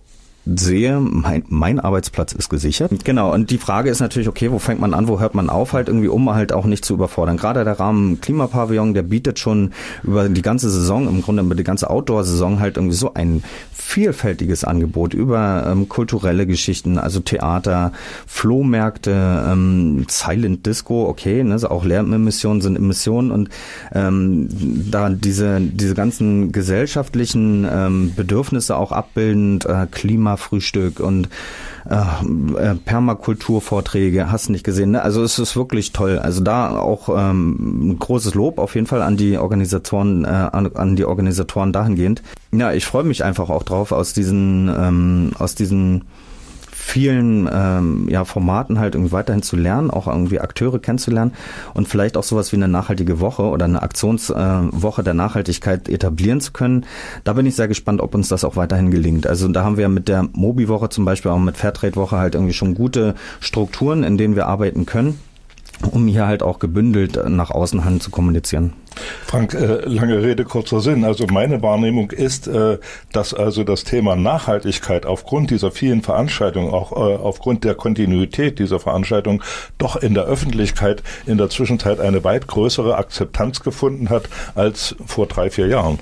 sehe, 0.45 0.99
mein, 0.99 1.43
mein 1.47 1.79
Arbeitsplatz 1.79 2.34
ist 2.34 2.49
gesichert. 2.49 2.91
Genau, 3.06 3.34
und 3.34 3.49
die 3.49 3.58
Frage 3.58 3.89
ist 3.89 4.01
natürlich, 4.01 4.27
okay, 4.27 4.51
wo 4.51 4.60
fängt 4.60 4.82
man 4.82 4.93
an, 4.93 5.08
wo 5.08 5.19
hört 5.19 5.36
man 5.36 5.49
auf, 5.49 5.73
halt 5.73 5.88
irgendwie, 5.88 6.10
um 6.10 6.29
halt 6.34 6.51
auch 6.51 6.65
nicht 6.65 6.84
zu 6.84 6.93
überfordern. 6.93 7.38
Gerade 7.38 7.63
der 7.63 7.79
Rahmen 7.79 8.19
Klimapavillon, 8.19 8.93
der 8.93 9.03
bietet 9.03 9.39
schon 9.39 9.71
über 10.03 10.27
die 10.27 10.41
ganze 10.41 10.69
Saison, 10.69 11.08
im 11.08 11.21
Grunde 11.21 11.43
über 11.43 11.56
die 11.56 11.63
ganze 11.63 11.89
Outdoor-Saison 11.89 12.60
halt 12.60 12.75
irgendwie 12.75 12.95
so 12.95 13.13
ein 13.13 13.43
vielfältiges 13.71 14.63
Angebot 14.63 15.13
über 15.13 15.67
ähm, 15.69 15.88
kulturelle 15.88 16.45
Geschichten, 16.47 16.97
also 16.97 17.19
Theater, 17.19 17.91
Flohmärkte, 18.27 19.45
ähm, 19.49 20.06
Silent 20.10 20.65
Disco, 20.65 21.08
okay, 21.08 21.43
ne, 21.43 21.53
also 21.53 21.69
auch 21.69 21.86
Lärmemissionen 21.86 22.62
sind 22.62 22.75
Emissionen 22.75 23.32
und 23.32 23.49
ähm, 23.93 24.47
da 24.89 25.10
diese, 25.10 25.62
diese 25.62 25.93
ganzen 25.93 26.51
gesellschaftlichen 26.51 27.67
ähm, 27.71 28.13
Bedürfnisse 28.15 28.75
auch 28.75 28.91
abbildend, 28.91 29.65
äh, 29.65 29.88
Klima 29.89 30.32
Frühstück 30.37 30.99
und 30.99 31.29
äh, 31.89 31.95
äh, 31.95 32.75
Permakulturvorträge, 32.75 34.31
hast 34.31 34.49
nicht 34.49 34.63
gesehen. 34.63 34.91
Ne? 34.91 35.01
Also 35.01 35.23
es 35.23 35.39
ist 35.39 35.55
wirklich 35.55 35.91
toll. 35.91 36.19
Also 36.19 36.41
da 36.41 36.77
auch 36.77 37.09
ähm, 37.09 37.89
ein 37.91 37.99
großes 37.99 38.35
Lob 38.35 38.59
auf 38.59 38.75
jeden 38.75 38.87
Fall 38.87 39.01
an 39.01 39.17
die 39.17 39.37
Organisatoren, 39.37 40.25
äh, 40.25 40.27
an, 40.27 40.71
an 40.75 40.95
die 40.95 41.05
Organisatoren 41.05 41.73
dahingehend. 41.73 42.21
Ja, 42.51 42.71
ich 42.71 42.85
freue 42.85 43.03
mich 43.03 43.23
einfach 43.23 43.49
auch 43.49 43.63
drauf, 43.63 43.91
aus 43.91 44.13
diesen, 44.13 44.69
ähm, 44.69 45.31
aus 45.37 45.55
diesen 45.55 46.05
vielen 46.83 47.49
ähm, 47.51 48.07
ja, 48.09 48.25
Formaten 48.25 48.77
halt 48.77 48.95
irgendwie 48.95 49.13
weiterhin 49.13 49.41
zu 49.41 49.55
lernen, 49.55 49.89
auch 49.89 50.07
irgendwie 50.07 50.41
Akteure 50.41 50.79
kennenzulernen 50.79 51.31
und 51.73 51.87
vielleicht 51.87 52.17
auch 52.17 52.23
sowas 52.23 52.51
wie 52.51 52.57
eine 52.57 52.67
nachhaltige 52.67 53.21
Woche 53.21 53.43
oder 53.43 53.65
eine 53.65 53.81
Aktionswoche 53.81 55.01
äh, 55.01 55.03
der 55.03 55.13
Nachhaltigkeit 55.13 55.87
etablieren 55.87 56.41
zu 56.41 56.51
können. 56.51 56.85
Da 57.23 57.33
bin 57.33 57.45
ich 57.45 57.55
sehr 57.55 57.69
gespannt, 57.69 58.01
ob 58.01 58.13
uns 58.13 58.27
das 58.27 58.43
auch 58.43 58.57
weiterhin 58.57 58.91
gelingt. 58.91 59.25
Also 59.25 59.47
da 59.47 59.63
haben 59.63 59.77
wir 59.77 59.87
mit 59.87 60.09
der 60.09 60.27
Mobi-Woche 60.33 60.89
zum 60.89 61.05
Beispiel 61.05 61.31
auch 61.31 61.39
mit 61.39 61.57
Fairtrade-Woche 61.57 62.17
halt 62.17 62.35
irgendwie 62.35 62.53
schon 62.53 62.75
gute 62.75 63.15
Strukturen, 63.39 64.03
in 64.03 64.17
denen 64.17 64.35
wir 64.35 64.47
arbeiten 64.47 64.85
können 64.85 65.19
um 65.91 66.07
hier 66.07 66.27
halt 66.27 66.43
auch 66.43 66.59
gebündelt 66.59 67.19
nach 67.27 67.49
außen 67.49 67.83
hin 67.83 67.99
zu 67.99 68.09
kommunizieren. 68.09 68.71
Frank, 69.25 69.53
äh, 69.53 69.86
lange 69.86 70.21
Rede, 70.21 70.43
kurzer 70.43 70.82
Sinn. 70.82 71.03
Also 71.03 71.25
meine 71.27 71.62
Wahrnehmung 71.62 72.12
ist, 72.12 72.47
äh, 72.47 72.77
dass 73.12 73.34
also 73.34 73.63
das 73.63 73.84
Thema 73.84 74.15
Nachhaltigkeit 74.15 75.06
aufgrund 75.06 75.49
dieser 75.51 75.71
vielen 75.71 76.01
Veranstaltungen, 76.01 76.71
auch 76.71 76.91
äh, 76.91 76.95
aufgrund 76.95 77.63
der 77.63 77.75
Kontinuität 77.75 78.60
dieser 78.60 78.79
Veranstaltung, 78.79 79.43
doch 79.77 79.95
in 79.95 80.13
der 80.13 80.25
Öffentlichkeit 80.25 81.03
in 81.25 81.38
der 81.38 81.49
Zwischenzeit 81.49 81.99
eine 81.99 82.23
weit 82.23 82.47
größere 82.47 82.95
Akzeptanz 82.97 83.62
gefunden 83.62 84.10
hat 84.10 84.29
als 84.56 84.95
vor 85.06 85.27
drei, 85.27 85.49
vier 85.49 85.67
Jahren. 85.67 85.99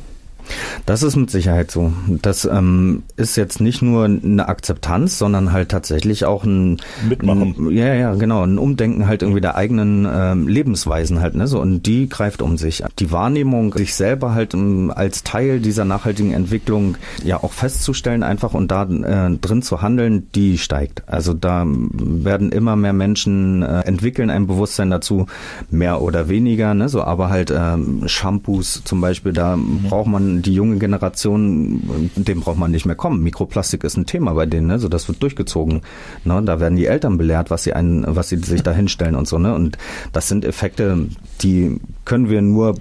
Das 0.86 1.04
ist 1.04 1.16
mit 1.16 1.30
Sicherheit 1.30 1.72
so. 1.72 1.94
Das 2.22 2.46
ähm, 2.46 3.04
ist 3.16 3.36
jetzt 3.36 3.62
nicht 3.62 3.82
nur 3.82 4.06
eine 4.06 4.48
Akzeptanz, 4.48 5.18
sondern 5.18 5.52
halt 5.52 5.70
tatsächlich 5.70 6.26
auch 6.26 6.44
ein 6.44 6.78
Mitmachen. 7.08 7.56
Ein, 7.58 7.72
ja, 7.72 7.94
ja, 7.94 8.14
genau, 8.16 8.44
ein 8.44 8.58
Umdenken 8.58 9.08
halt 9.08 9.22
irgendwie 9.22 9.42
der 9.42 9.56
eigenen 9.56 10.08
ähm, 10.12 10.48
Lebensweisen 10.48 11.22
halt, 11.22 11.36
ne? 11.36 11.48
So 11.48 11.60
und 11.60 11.86
die 11.86 12.10
greift 12.10 12.42
um 12.42 12.58
sich. 12.58 12.84
Die 13.00 13.12
Wahrnehmung, 13.12 13.74
sich 13.74 13.96
selber 13.96 14.34
halt 14.34 14.54
ähm, 14.54 14.92
als 14.94 15.24
Teil 15.24 15.60
dieser 15.60 15.86
nachhaltigen 15.86 16.34
Entwicklung 16.34 16.98
ja 17.24 17.44
auch 17.44 17.52
festzustellen 17.52 18.24
einfach 18.24 18.54
und 18.54 18.72
da 18.72 18.84
äh, 18.84 19.38
drin 19.38 19.62
zu 19.62 19.82
handeln, 19.82 20.28
die 20.36 20.58
steigt. 20.58 21.04
Also 21.08 21.34
da 21.34 21.66
werden 21.68 22.52
immer 22.52 22.76
mehr 22.76 22.94
Menschen 22.94 23.64
äh, 23.64 23.82
entwickeln 23.82 24.30
ein 24.30 24.48
Bewusstsein 24.48 24.90
dazu, 24.90 25.28
mehr 25.70 26.02
oder 26.02 26.30
weniger, 26.30 26.74
ne? 26.74 26.90
So, 26.90 27.04
aber 27.04 27.30
halt 27.30 27.54
ähm, 27.56 28.04
Shampoos 28.08 28.82
zum 28.84 29.02
Beispiel, 29.02 29.34
da 29.34 29.58
mhm. 29.58 29.84
braucht 29.90 30.08
man 30.08 30.41
die 30.42 30.54
junge 30.54 30.78
Generation, 30.78 32.10
dem 32.16 32.42
braucht 32.42 32.58
man 32.58 32.72
nicht 32.72 32.86
mehr 32.86 32.96
kommen. 32.96 33.24
Mikroplastik 33.24 33.84
ist 33.84 33.98
ein 33.98 34.06
Thema 34.06 34.34
bei 34.34 34.46
denen, 34.46 34.68
ne? 34.68 34.80
so 34.80 34.90
das 34.90 35.08
wird 35.08 35.22
durchgezogen. 35.22 35.82
Ne? 36.24 36.42
Da 36.44 36.60
werden 36.60 36.76
die 36.76 36.86
Eltern 36.86 37.18
belehrt, 37.18 37.52
was 37.52 37.64
sie 37.64 37.74
einen, 37.74 38.06
was 38.08 38.30
sie 38.30 38.38
sich 38.38 38.64
da 38.64 38.72
hinstellen 38.72 39.16
und 39.16 39.28
so. 39.28 39.38
Ne? 39.38 39.54
Und 39.54 39.78
das 40.14 40.28
sind 40.28 40.46
Effekte, 40.46 41.08
die 41.42 41.80
können 42.06 42.30
wir 42.30 42.42
nur 42.42 42.76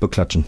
beklatschen. 0.00 0.44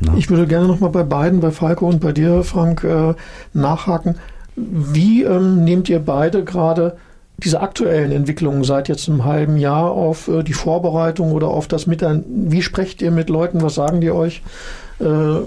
Ne? 0.00 0.12
Ich 0.16 0.30
würde 0.30 0.46
gerne 0.46 0.66
nochmal 0.66 0.90
bei 0.90 1.02
beiden, 1.02 1.40
bei 1.40 1.50
Falco 1.50 1.86
und 1.86 2.00
bei 2.00 2.12
dir, 2.12 2.42
Frank, 2.42 2.84
äh, 2.84 3.14
nachhaken. 3.52 4.16
Wie 4.56 5.22
ähm, 5.22 5.64
nehmt 5.64 5.88
ihr 5.88 6.00
beide 6.00 6.44
gerade 6.44 6.96
diese 7.38 7.60
aktuellen 7.60 8.12
Entwicklungen 8.12 8.64
seit 8.64 8.88
jetzt 8.88 9.08
einem 9.08 9.24
halben 9.24 9.56
Jahr 9.56 9.90
auf 9.90 10.28
äh, 10.28 10.42
die 10.42 10.52
Vorbereitung 10.52 11.32
oder 11.32 11.48
auf 11.48 11.68
das 11.68 11.86
Miteinander? 11.86 12.26
Wie 12.28 12.62
sprecht 12.62 13.02
ihr 13.02 13.10
mit 13.10 13.30
Leuten? 13.30 13.62
Was 13.62 13.74
sagen 13.74 14.00
die 14.00 14.10
euch? 14.10 14.42
Äh, 15.00 15.40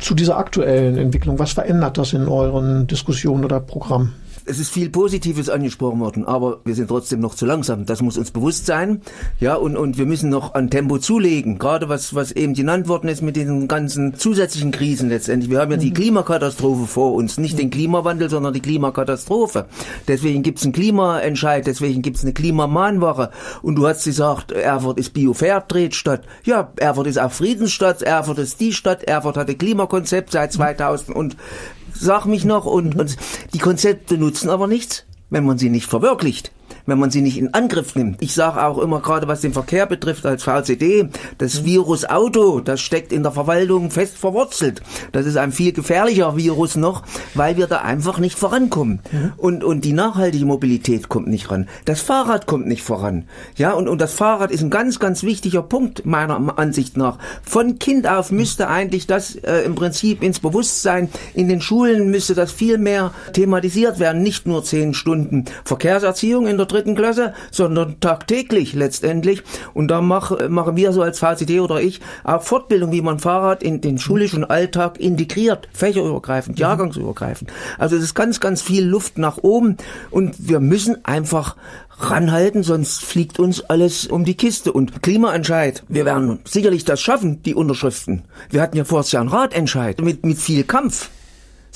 zu 0.00 0.14
dieser 0.14 0.36
aktuellen 0.36 0.98
Entwicklung? 0.98 1.38
Was 1.38 1.52
verändert 1.52 1.96
das 1.96 2.12
in 2.12 2.26
euren 2.26 2.88
Diskussionen 2.88 3.44
oder 3.44 3.60
Programmen? 3.60 4.14
Es 4.46 4.58
ist 4.58 4.72
viel 4.72 4.90
Positives 4.90 5.50
angesprochen 5.50 6.00
worden, 6.00 6.24
aber 6.24 6.60
wir 6.64 6.74
sind 6.74 6.88
trotzdem 6.88 7.20
noch 7.20 7.34
zu 7.34 7.46
langsam. 7.46 7.84
Das 7.84 8.00
muss 8.00 8.16
uns 8.16 8.30
bewusst 8.30 8.66
sein. 8.66 9.02
Ja, 9.40 9.56
und, 9.56 9.76
und 9.76 9.98
wir 9.98 10.06
müssen 10.06 10.30
noch 10.30 10.54
an 10.54 10.70
Tempo 10.70 10.98
zulegen. 10.98 11.58
Gerade 11.58 11.88
was, 11.88 12.14
was 12.14 12.32
eben 12.32 12.54
genannt 12.54 12.88
worden 12.88 13.08
ist 13.08 13.22
mit 13.22 13.36
den 13.36 13.66
ganzen 13.66 14.14
zusätzlichen 14.14 14.70
Krisen 14.70 15.08
letztendlich. 15.08 15.50
Wir 15.50 15.60
haben 15.60 15.72
ja 15.72 15.76
die 15.76 15.90
mhm. 15.90 15.94
Klimakatastrophe 15.94 16.86
vor 16.86 17.14
uns. 17.14 17.38
Nicht 17.38 17.58
den 17.58 17.70
Klimawandel, 17.70 18.30
sondern 18.30 18.52
die 18.52 18.60
Klimakatastrophe. 18.60 19.66
Deswegen 20.06 20.42
gibt's 20.42 20.62
einen 20.62 20.72
Klimaentscheid, 20.72 21.66
deswegen 21.66 22.02
gibt's 22.02 22.22
eine 22.22 22.32
Klimamahnwache. 22.32 23.30
Und 23.62 23.74
du 23.74 23.86
hast 23.86 24.04
gesagt, 24.04 24.52
Erfurt 24.52 24.98
ist 24.98 25.12
Bio-Fairtrade-Stadt. 25.12 26.22
Ja, 26.44 26.72
Erfurt 26.76 27.08
ist 27.08 27.18
auch 27.18 27.32
Friedensstadt, 27.32 28.02
Erfurt 28.02 28.38
ist 28.38 28.60
die 28.60 28.72
Stadt, 28.72 29.02
Erfurt 29.02 29.36
hatte 29.36 29.56
Klimakonzept 29.56 30.32
seit 30.32 30.52
2000 30.52 31.16
und 31.16 31.36
sag 32.00 32.26
mich 32.26 32.44
noch, 32.44 32.66
und, 32.66 32.96
und 32.96 33.16
die 33.54 33.58
Konzepte 33.58 34.18
nutzen 34.18 34.50
aber 34.50 34.66
nichts, 34.66 35.04
wenn 35.30 35.44
man 35.44 35.58
sie 35.58 35.70
nicht 35.70 35.86
verwirklicht 35.86 36.52
wenn 36.86 36.98
man 36.98 37.10
sie 37.10 37.20
nicht 37.20 37.38
in 37.38 37.54
Angriff 37.54 37.94
nimmt. 37.94 38.22
Ich 38.22 38.34
sage 38.34 38.64
auch 38.64 38.78
immer 38.78 39.00
gerade, 39.00 39.28
was 39.28 39.40
den 39.40 39.52
Verkehr 39.52 39.86
betrifft, 39.86 40.24
als 40.26 40.44
VCD, 40.44 41.08
das 41.38 41.64
Virus 41.64 42.04
Auto, 42.04 42.60
das 42.60 42.80
steckt 42.80 43.12
in 43.12 43.22
der 43.22 43.32
Verwaltung 43.32 43.90
fest 43.90 44.16
verwurzelt. 44.16 44.82
Das 45.12 45.26
ist 45.26 45.36
ein 45.36 45.52
viel 45.52 45.72
gefährlicher 45.72 46.36
Virus 46.36 46.76
noch, 46.76 47.02
weil 47.34 47.56
wir 47.56 47.66
da 47.66 47.78
einfach 47.78 48.18
nicht 48.18 48.38
vorankommen. 48.38 49.00
Mhm. 49.10 49.32
Und, 49.36 49.64
und 49.64 49.84
die 49.84 49.92
nachhaltige 49.92 50.46
Mobilität 50.46 51.08
kommt 51.08 51.28
nicht 51.28 51.50
ran. 51.50 51.68
Das 51.84 52.00
Fahrrad 52.00 52.46
kommt 52.46 52.66
nicht 52.66 52.82
voran. 52.82 53.24
Ja, 53.56 53.72
und, 53.72 53.88
und 53.88 54.00
das 54.00 54.14
Fahrrad 54.14 54.50
ist 54.50 54.62
ein 54.62 54.70
ganz, 54.70 54.98
ganz 54.98 55.22
wichtiger 55.22 55.62
Punkt 55.62 56.06
meiner 56.06 56.58
Ansicht 56.58 56.96
nach. 56.96 57.18
Von 57.42 57.78
Kind 57.78 58.06
auf 58.06 58.30
müsste 58.30 58.68
eigentlich 58.68 59.06
das 59.06 59.34
äh, 59.36 59.60
im 59.60 59.74
Prinzip 59.74 60.22
ins 60.22 60.40
Bewusstsein, 60.40 61.08
in 61.34 61.48
den 61.48 61.60
Schulen 61.60 62.10
müsste 62.10 62.34
das 62.34 62.52
viel 62.52 62.78
mehr 62.78 63.12
thematisiert 63.32 63.98
werden. 63.98 64.22
Nicht 64.22 64.46
nur 64.46 64.64
zehn 64.64 64.94
Stunden 64.94 65.44
Verkehrserziehung 65.64 66.46
in 66.46 66.56
der 66.56 66.68
dritten 66.76 66.94
Klasse, 66.94 67.32
sondern 67.50 68.00
tagtäglich 68.00 68.74
letztendlich. 68.74 69.42
Und 69.74 69.88
da 69.88 70.00
mach, 70.00 70.48
machen 70.48 70.76
wir 70.76 70.92
so 70.92 71.02
als 71.02 71.18
VCD 71.18 71.60
oder 71.60 71.80
ich 71.80 72.00
auch 72.24 72.42
Fortbildung, 72.42 72.92
wie 72.92 73.02
man 73.02 73.18
Fahrrad 73.18 73.62
in 73.62 73.80
den 73.80 73.98
schulischen 73.98 74.44
Alltag 74.44 75.00
integriert, 75.00 75.68
fächerübergreifend, 75.72 76.58
mhm. 76.58 76.60
jahrgangsübergreifend. 76.60 77.52
Also 77.78 77.96
es 77.96 78.02
ist 78.02 78.14
ganz, 78.14 78.40
ganz 78.40 78.62
viel 78.62 78.84
Luft 78.84 79.18
nach 79.18 79.38
oben 79.38 79.76
und 80.10 80.48
wir 80.48 80.60
müssen 80.60 81.04
einfach 81.04 81.56
ranhalten, 81.98 82.62
sonst 82.62 83.02
fliegt 83.02 83.38
uns 83.38 83.62
alles 83.62 84.06
um 84.06 84.24
die 84.24 84.36
Kiste. 84.36 84.72
Und 84.72 85.02
Klimaentscheid, 85.02 85.82
wir 85.88 86.04
werden 86.04 86.40
sicherlich 86.44 86.84
das 86.84 87.00
schaffen, 87.00 87.42
die 87.42 87.54
Unterschriften. 87.54 88.24
Wir 88.50 88.60
hatten 88.60 88.76
ja 88.76 88.84
vor 88.84 89.02
Jahr 89.02 89.22
einen 89.22 89.30
Ratentscheid 89.30 90.00
mit, 90.02 90.24
mit 90.26 90.38
viel 90.38 90.64
Kampf. 90.64 91.10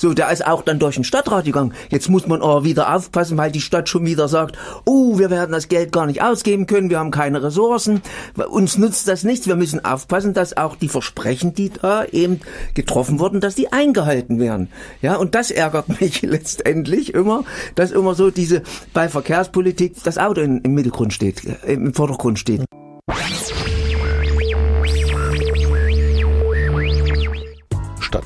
So, 0.01 0.15
der 0.15 0.31
ist 0.31 0.47
auch 0.47 0.63
dann 0.63 0.79
durch 0.79 0.95
den 0.95 1.03
Stadtrat 1.03 1.45
gegangen. 1.45 1.75
Jetzt 1.91 2.09
muss 2.09 2.25
man 2.25 2.41
aber 2.41 2.63
wieder 2.63 2.95
aufpassen, 2.95 3.37
weil 3.37 3.51
die 3.51 3.61
Stadt 3.61 3.87
schon 3.87 4.03
wieder 4.03 4.27
sagt, 4.27 4.57
oh, 4.83 5.19
wir 5.19 5.29
werden 5.29 5.51
das 5.51 5.67
Geld 5.67 5.91
gar 5.91 6.07
nicht 6.07 6.23
ausgeben 6.23 6.65
können, 6.65 6.89
wir 6.89 6.97
haben 6.97 7.11
keine 7.11 7.43
Ressourcen, 7.43 8.01
uns 8.49 8.79
nutzt 8.79 9.07
das 9.07 9.23
nichts. 9.23 9.45
Wir 9.45 9.55
müssen 9.55 9.85
aufpassen, 9.85 10.33
dass 10.33 10.57
auch 10.57 10.75
die 10.75 10.87
Versprechen, 10.87 11.53
die 11.53 11.69
da 11.69 12.03
eben 12.03 12.39
getroffen 12.73 13.19
wurden, 13.19 13.41
dass 13.41 13.53
die 13.53 13.71
eingehalten 13.71 14.39
werden. 14.39 14.69
Ja, 15.03 15.17
und 15.17 15.35
das 15.35 15.51
ärgert 15.51 16.01
mich 16.01 16.23
letztendlich 16.23 17.13
immer, 17.13 17.43
dass 17.75 17.91
immer 17.91 18.15
so 18.15 18.31
diese, 18.31 18.63
bei 18.93 19.07
Verkehrspolitik 19.07 20.03
das 20.03 20.17
Auto 20.17 20.41
in, 20.41 20.61
im 20.61 20.73
Mittelgrund 20.73 21.13
steht, 21.13 21.43
äh, 21.45 21.73
im 21.73 21.93
Vordergrund 21.93 22.39
steht. 22.39 22.65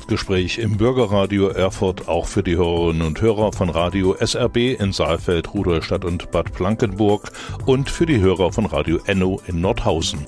Stadtgespräch 0.06 0.58
im 0.58 0.76
Bürgerradio 0.76 1.48
Erfurt 1.48 2.06
auch 2.06 2.26
für 2.26 2.44
die 2.44 2.56
Hörerinnen 2.56 3.04
und 3.04 3.20
Hörer 3.20 3.52
von 3.52 3.70
Radio 3.70 4.14
SRB 4.14 4.78
in 4.78 4.92
Saalfeld, 4.92 5.52
Rudolstadt 5.52 6.04
und 6.04 6.30
Bad 6.30 6.52
Blankenburg 6.52 7.32
und 7.64 7.90
für 7.90 8.06
die 8.06 8.20
Hörer 8.20 8.52
von 8.52 8.66
Radio 8.66 9.00
Enno 9.06 9.40
in 9.48 9.60
Nordhausen. 9.60 10.24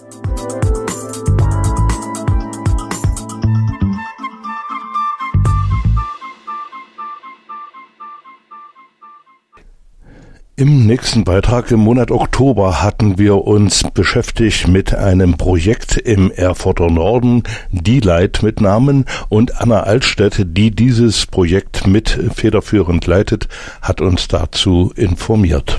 Im 10.59 10.87
nächsten 10.87 11.23
Beitrag 11.23 11.71
im 11.71 11.79
Monat 11.79 12.11
Oktober 12.11 12.83
hatten 12.83 13.17
wir 13.17 13.45
uns 13.45 13.85
beschäftigt 13.95 14.67
mit 14.67 14.93
einem 14.93 15.37
Projekt 15.37 15.97
im 15.99 16.33
Erfurter 16.33 16.91
Norden, 16.91 17.45
die 17.71 18.01
Leit 18.01 18.43
mit 18.43 18.61
Namen 18.61 19.05
und 19.29 19.61
Anna 19.61 19.85
Altstädt, 19.85 20.45
die 20.49 20.73
dieses 20.73 21.27
Projekt 21.27 21.87
mit 21.87 22.09
federführend 22.35 23.07
leitet, 23.07 23.47
hat 23.83 24.01
uns 24.01 24.27
dazu 24.27 24.93
informiert. 24.97 25.77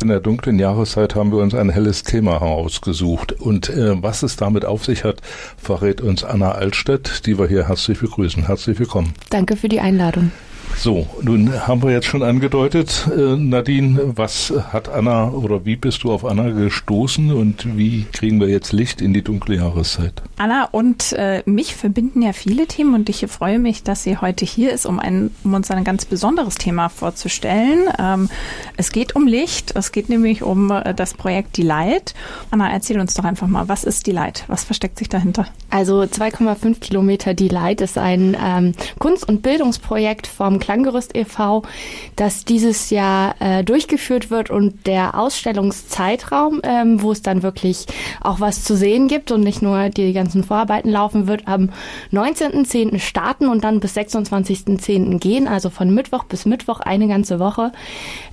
In 0.00 0.08
der 0.08 0.20
dunklen 0.20 0.58
Jahreszeit 0.58 1.14
haben 1.14 1.30
wir 1.30 1.40
uns 1.40 1.54
ein 1.54 1.68
helles 1.68 2.02
Thema 2.02 2.40
herausgesucht. 2.40 3.32
Und 3.32 3.68
äh, 3.68 4.02
was 4.02 4.22
es 4.22 4.36
damit 4.36 4.64
auf 4.64 4.86
sich 4.86 5.04
hat, 5.04 5.20
verrät 5.58 6.00
uns 6.00 6.24
Anna 6.24 6.52
Altstädt, 6.52 7.26
die 7.26 7.38
wir 7.38 7.46
hier 7.46 7.68
herzlich 7.68 8.00
begrüßen. 8.00 8.46
Herzlich 8.46 8.78
willkommen. 8.78 9.12
Danke 9.28 9.54
für 9.54 9.68
die 9.68 9.80
Einladung. 9.80 10.32
So, 10.76 11.06
nun 11.22 11.66
haben 11.66 11.82
wir 11.82 11.92
jetzt 11.92 12.06
schon 12.06 12.22
angedeutet, 12.22 13.08
äh, 13.16 13.36
Nadine, 13.36 14.12
was 14.16 14.52
hat 14.72 14.88
Anna 14.88 15.30
oder 15.30 15.64
wie 15.64 15.76
bist 15.76 16.02
du 16.02 16.12
auf 16.12 16.24
Anna 16.24 16.50
gestoßen 16.50 17.32
und 17.32 17.76
wie 17.76 18.04
kriegen 18.12 18.40
wir 18.40 18.48
jetzt 18.48 18.72
Licht 18.72 19.00
in 19.00 19.14
die 19.14 19.22
dunkle 19.22 19.56
Jahreszeit? 19.56 20.22
Anna 20.38 20.68
und 20.72 21.12
äh, 21.12 21.42
mich 21.46 21.76
verbinden 21.76 22.22
ja 22.22 22.32
viele 22.32 22.66
Themen 22.66 22.94
und 22.94 23.08
ich 23.08 23.24
freue 23.28 23.60
mich, 23.60 23.84
dass 23.84 24.02
sie 24.02 24.16
heute 24.16 24.44
hier 24.44 24.72
ist, 24.72 24.86
um, 24.86 24.98
ein, 24.98 25.30
um 25.44 25.54
uns 25.54 25.70
ein 25.70 25.84
ganz 25.84 26.04
besonderes 26.04 26.56
Thema 26.56 26.88
vorzustellen. 26.88 27.84
Ähm, 27.98 28.28
es 28.76 28.90
geht 28.90 29.14
um 29.14 29.28
Licht, 29.28 29.76
es 29.76 29.92
geht 29.92 30.08
nämlich 30.08 30.42
um 30.42 30.70
äh, 30.70 30.94
das 30.94 31.14
Projekt 31.14 31.56
Die 31.58 31.62
Light. 31.62 32.14
Anna, 32.50 32.72
erzähl 32.72 32.98
uns 32.98 33.14
doch 33.14 33.24
einfach 33.24 33.46
mal, 33.46 33.68
was 33.68 33.84
ist 33.84 34.06
Die 34.06 34.12
Light? 34.12 34.44
Was 34.48 34.64
versteckt 34.64 34.98
sich 34.98 35.08
dahinter? 35.08 35.46
Also 35.70 36.00
2,5 36.00 36.80
Kilometer 36.80 37.34
Die 37.34 37.48
Light 37.48 37.80
ist 37.80 37.98
ein 37.98 38.36
ähm, 38.42 38.72
Kunst- 38.98 39.28
und 39.28 39.42
Bildungsprojekt 39.42 40.26
vom 40.26 40.58
Klanggerüst 40.62 41.16
e.V., 41.16 41.62
das 42.14 42.44
dieses 42.44 42.90
Jahr 42.90 43.34
äh, 43.40 43.64
durchgeführt 43.64 44.30
wird 44.30 44.48
und 44.48 44.86
der 44.86 45.18
Ausstellungszeitraum, 45.18 46.60
ähm, 46.62 47.02
wo 47.02 47.10
es 47.10 47.22
dann 47.22 47.42
wirklich 47.42 47.86
auch 48.20 48.38
was 48.38 48.62
zu 48.62 48.76
sehen 48.76 49.08
gibt 49.08 49.32
und 49.32 49.40
nicht 49.40 49.60
nur 49.60 49.88
die 49.88 50.12
ganzen 50.12 50.44
Vorarbeiten 50.44 50.90
laufen 50.90 51.26
wird, 51.26 51.48
am 51.48 51.70
19.10. 52.12 53.00
starten 53.00 53.48
und 53.48 53.64
dann 53.64 53.80
bis 53.80 53.96
26.10. 53.96 55.18
gehen, 55.18 55.48
also 55.48 55.68
von 55.68 55.92
Mittwoch 55.92 56.24
bis 56.24 56.46
Mittwoch 56.46 56.78
eine 56.78 57.08
ganze 57.08 57.40
Woche. 57.40 57.72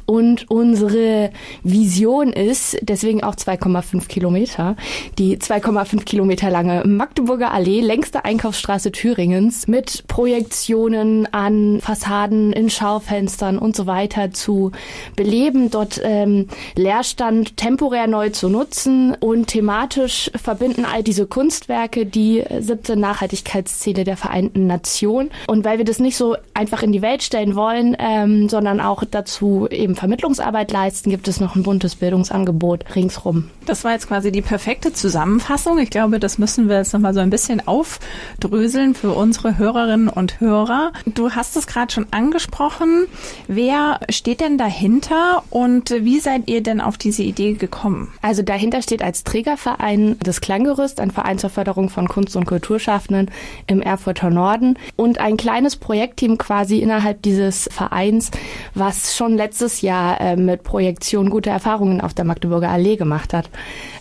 Und 0.05 0.49
unsere 0.49 1.29
Vision 1.63 2.33
ist, 2.33 2.79
deswegen 2.81 3.23
auch 3.23 3.35
2,5 3.35 4.07
Kilometer, 4.07 4.75
die 5.19 5.37
2,5 5.37 6.03
Kilometer 6.03 6.49
lange 6.49 6.83
Magdeburger 6.83 7.51
Allee, 7.51 7.81
längste 7.81 8.25
Einkaufsstraße 8.25 8.91
Thüringens, 8.91 9.67
mit 9.67 10.07
Projektionen 10.07 11.31
an 11.31 11.79
Fassaden, 11.79 12.18
in 12.27 12.69
Schaufenstern 12.69 13.57
und 13.57 13.75
so 13.75 13.87
weiter 13.87 14.31
zu 14.31 14.71
beleben, 15.15 15.69
dort 15.71 15.99
ähm, 16.03 16.47
Leerstand 16.75 17.57
temporär 17.57 18.07
neu 18.07 18.29
zu 18.29 18.49
nutzen 18.49 19.15
und 19.19 19.47
thematisch 19.47 20.31
verbinden 20.35 20.85
all 20.85 21.03
diese 21.03 21.25
Kunstwerke 21.25 22.05
die 22.05 22.43
17 22.59 22.99
Nachhaltigkeitsziele 22.99 24.03
der 24.03 24.17
Vereinten 24.17 24.67
Nationen. 24.67 25.31
Und 25.47 25.65
weil 25.65 25.77
wir 25.77 25.85
das 25.85 25.99
nicht 25.99 26.17
so 26.17 26.35
einfach 26.53 26.83
in 26.83 26.91
die 26.91 27.01
Welt 27.01 27.23
stellen 27.23 27.55
wollen, 27.55 27.95
ähm, 27.99 28.49
sondern 28.49 28.79
auch 28.79 29.03
dazu 29.09 29.67
eben 29.69 29.95
Vermittlungsarbeit 29.95 30.71
leisten, 30.71 31.09
gibt 31.09 31.27
es 31.27 31.39
noch 31.39 31.55
ein 31.55 31.63
buntes 31.63 31.95
Bildungsangebot 31.95 32.95
ringsrum. 32.95 33.49
Das 33.65 33.83
war 33.83 33.91
jetzt 33.91 34.07
quasi 34.07 34.31
die 34.31 34.41
perfekte 34.41 34.93
Zusammenfassung. 34.93 35.79
Ich 35.79 35.89
glaube, 35.89 36.19
das 36.19 36.37
müssen 36.37 36.69
wir 36.69 36.77
jetzt 36.77 36.93
nochmal 36.93 37.13
so 37.13 37.19
ein 37.19 37.29
bisschen 37.29 37.65
aufdröseln 37.67 38.95
für 38.95 39.11
unsere 39.11 39.57
Hörerinnen 39.57 40.09
und 40.09 40.39
Hörer. 40.39 40.91
Du 41.05 41.31
hast 41.31 41.55
es 41.55 41.67
gerade 41.67 41.91
schon 41.91 42.07
angesprochen. 42.11 43.07
Wer 43.47 43.99
steht 44.09 44.41
denn 44.41 44.57
dahinter 44.57 45.43
und 45.49 45.91
wie 45.91 46.19
seid 46.19 46.49
ihr 46.49 46.61
denn 46.61 46.81
auf 46.81 46.97
diese 46.97 47.23
Idee 47.23 47.53
gekommen? 47.53 48.13
Also 48.21 48.41
dahinter 48.41 48.81
steht 48.81 49.01
als 49.01 49.23
Trägerverein 49.23 50.17
das 50.23 50.41
Klanggerüst, 50.41 50.99
ein 50.99 51.11
Verein 51.11 51.37
zur 51.37 51.49
Förderung 51.49 51.89
von 51.89 52.07
Kunst- 52.07 52.35
und 52.35 52.45
Kulturschaffenden 52.45 53.31
im 53.67 53.81
Erfurter 53.81 54.29
Norden 54.29 54.77
und 54.95 55.19
ein 55.19 55.37
kleines 55.37 55.75
Projektteam 55.75 56.37
quasi 56.37 56.79
innerhalb 56.79 57.21
dieses 57.21 57.69
Vereins, 57.71 58.31
was 58.73 59.15
schon 59.15 59.35
letztes 59.35 59.81
Jahr 59.81 60.19
äh, 60.21 60.35
mit 60.35 60.63
Projektion 60.63 61.29
gute 61.29 61.49
Erfahrungen 61.49 62.01
auf 62.01 62.13
der 62.13 62.25
Magdeburger 62.25 62.69
Allee 62.69 62.95
gemacht 62.95 63.33
hat. 63.33 63.49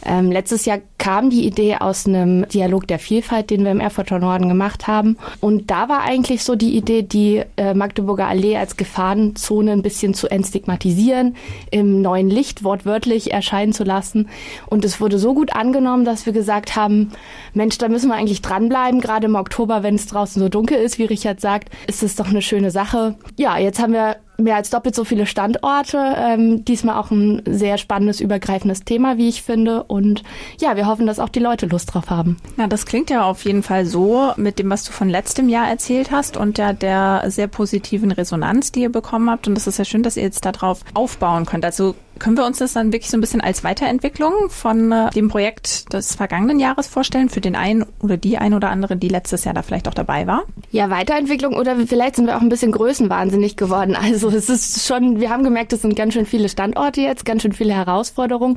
Ähm, 0.05 0.31
letztes 0.33 0.65
Jahr 0.65 0.79
kam 0.99 1.31
die 1.31 1.47
Idee 1.47 1.77
aus 1.77 2.07
einem 2.07 2.47
Dialog 2.49 2.87
der 2.87 2.99
Vielfalt, 2.99 3.51
den 3.51 3.65
wir 3.65 3.71
im 3.71 3.81
Erfurter 3.81 4.19
Norden 4.19 4.49
gemacht 4.49 4.87
haben. 4.87 5.17
Und 5.41 5.71
da 5.71 5.89
war 5.89 6.03
eigentlich 6.03 6.43
so 6.43 6.57
die 6.57 6.77
Idee, 6.77 7.03
die 7.03 7.43
äh, 7.57 7.73
Magdeburger 7.75 8.27
Allee 8.27 8.57
als 8.57 8.77
Gefahrenzone 8.77 9.73
ein 9.73 9.83
bisschen 9.83 10.15
zu 10.15 10.29
entstigmatisieren, 10.29 11.37
im 11.71 12.03
neuen 12.03 12.29
Licht 12.29 12.65
wortwörtlich 12.65 13.33
erscheinen 13.33 13.73
zu 13.73 13.85
lassen. 13.85 14.29
Und 14.67 14.85
es 14.85 15.01
wurde 15.01 15.19
so 15.19 15.35
gut 15.35 15.55
angenommen, 15.55 16.05
dass 16.05 16.27
wir 16.27 16.33
gesagt 16.33 16.77
haben, 16.77 17.13
Mensch, 17.55 17.79
da 17.79 17.89
müssen 17.89 18.09
wir 18.09 18.17
eigentlich 18.17 18.43
dranbleiben. 18.43 19.01
Gerade 19.01 19.27
im 19.27 19.37
Oktober, 19.37 19.83
wenn 19.83 19.95
es 19.95 20.07
draußen 20.07 20.43
so 20.43 20.49
dunkel 20.49 20.79
ist, 20.79 20.99
wie 20.99 21.05
Richard 21.05 21.41
sagt, 21.41 21.71
ist 21.87 22.03
es 22.03 22.17
doch 22.17 22.29
eine 22.29 22.43
schöne 22.43 22.71
Sache. 22.71 23.15
Ja, 23.37 23.57
jetzt 23.57 23.81
haben 23.81 23.93
wir 23.93 24.17
mehr 24.41 24.57
als 24.57 24.71
doppelt 24.71 24.95
so 24.95 25.05
viele 25.05 25.27
Standorte. 25.27 25.99
Ähm, 26.17 26.65
diesmal 26.65 26.97
auch 26.97 27.11
ein 27.11 27.43
sehr 27.45 27.77
spannendes, 27.77 28.21
übergreifendes 28.21 28.85
Thema, 28.85 29.19
wie 29.19 29.29
ich 29.29 29.43
finde. 29.43 29.83
Und 29.83 30.23
ja, 30.61 30.77
wir 30.77 30.87
hoffen, 30.87 31.07
dass 31.07 31.19
auch 31.19 31.29
die 31.29 31.41
Leute 31.41 31.67
Lust 31.67 31.93
drauf 31.93 32.09
haben. 32.09 32.37
Na, 32.57 32.69
das 32.69 32.87
klingt 32.87 33.11
ja 33.11 33.25
auf 33.25 33.45
jeden 33.45 33.63
Fall 33.63 33.85
so 33.85 34.33
mit 34.37 34.59
dem, 34.59 34.71
was 34.71 34.85
du 34.85 34.93
von 34.93 35.09
letztem 35.09 35.49
Jahr 35.49 35.69
erzählt 35.69 36.11
hast 36.11 36.37
und 36.37 36.57
ja 36.59 36.73
der 36.73 37.25
sehr 37.27 37.49
positiven 37.49 38.13
Resonanz, 38.13 38.71
die 38.73 38.83
ihr 38.83 38.93
bekommen 38.93 39.29
habt. 39.29 39.49
Und 39.49 39.55
das 39.57 39.67
ist 39.67 39.79
ja 39.79 39.85
schön, 39.85 40.03
dass 40.03 40.17
ihr 40.17 40.23
jetzt 40.23 40.45
darauf 40.45 40.81
aufbauen 40.95 41.45
könnt. 41.45 41.65
Also 41.65 41.97
können 42.19 42.37
wir 42.37 42.47
uns 42.47 42.59
das 42.59 42.73
dann 42.73 42.93
wirklich 42.93 43.11
so 43.11 43.17
ein 43.17 43.21
bisschen 43.21 43.41
als 43.41 43.65
Weiterentwicklung 43.65 44.33
von 44.49 44.93
äh, 44.93 45.11
dem 45.11 45.29
Projekt 45.29 45.93
des 45.93 46.15
vergangenen 46.15 46.59
Jahres 46.59 46.87
vorstellen, 46.87 47.29
für 47.29 47.41
den 47.41 47.57
einen 47.57 47.85
oder 48.01 48.17
die 48.17 48.39
ein 48.39 48.55
oder 48.55 48.71
andere, 48.71 48.97
die 48.97 49.09
letztes 49.09 49.45
Jahr 49.45 49.55
da 49.55 49.63
vielleicht 49.63 49.89
auch 49.89 49.95
dabei 49.95 50.27
war? 50.27 50.45
Ja, 50.71 50.91
Weiterentwicklung 50.91 51.55
oder 51.55 51.77
vielleicht 51.87 52.17
sind 52.17 52.27
wir 52.27 52.37
auch 52.37 52.41
ein 52.41 52.49
bisschen 52.49 52.73
größenwahnsinnig 52.73 53.57
geworden. 53.57 53.97
Also 54.09 54.31
es 54.31 54.49
ist 54.49 54.87
schon, 54.87 55.21
wir 55.21 55.31
haben 55.31 55.45
gemerkt, 55.45 55.73
es 55.73 55.83
sind 55.83 55.95
ganz 55.95 56.15
schön 56.15 56.27
viele 56.27 56.49
Standorte 56.49 57.01
jetzt, 57.01 57.25
ganz 57.25 57.43
schön 57.43 57.53
viele 57.53 57.75
Herausforderungen, 57.75 58.57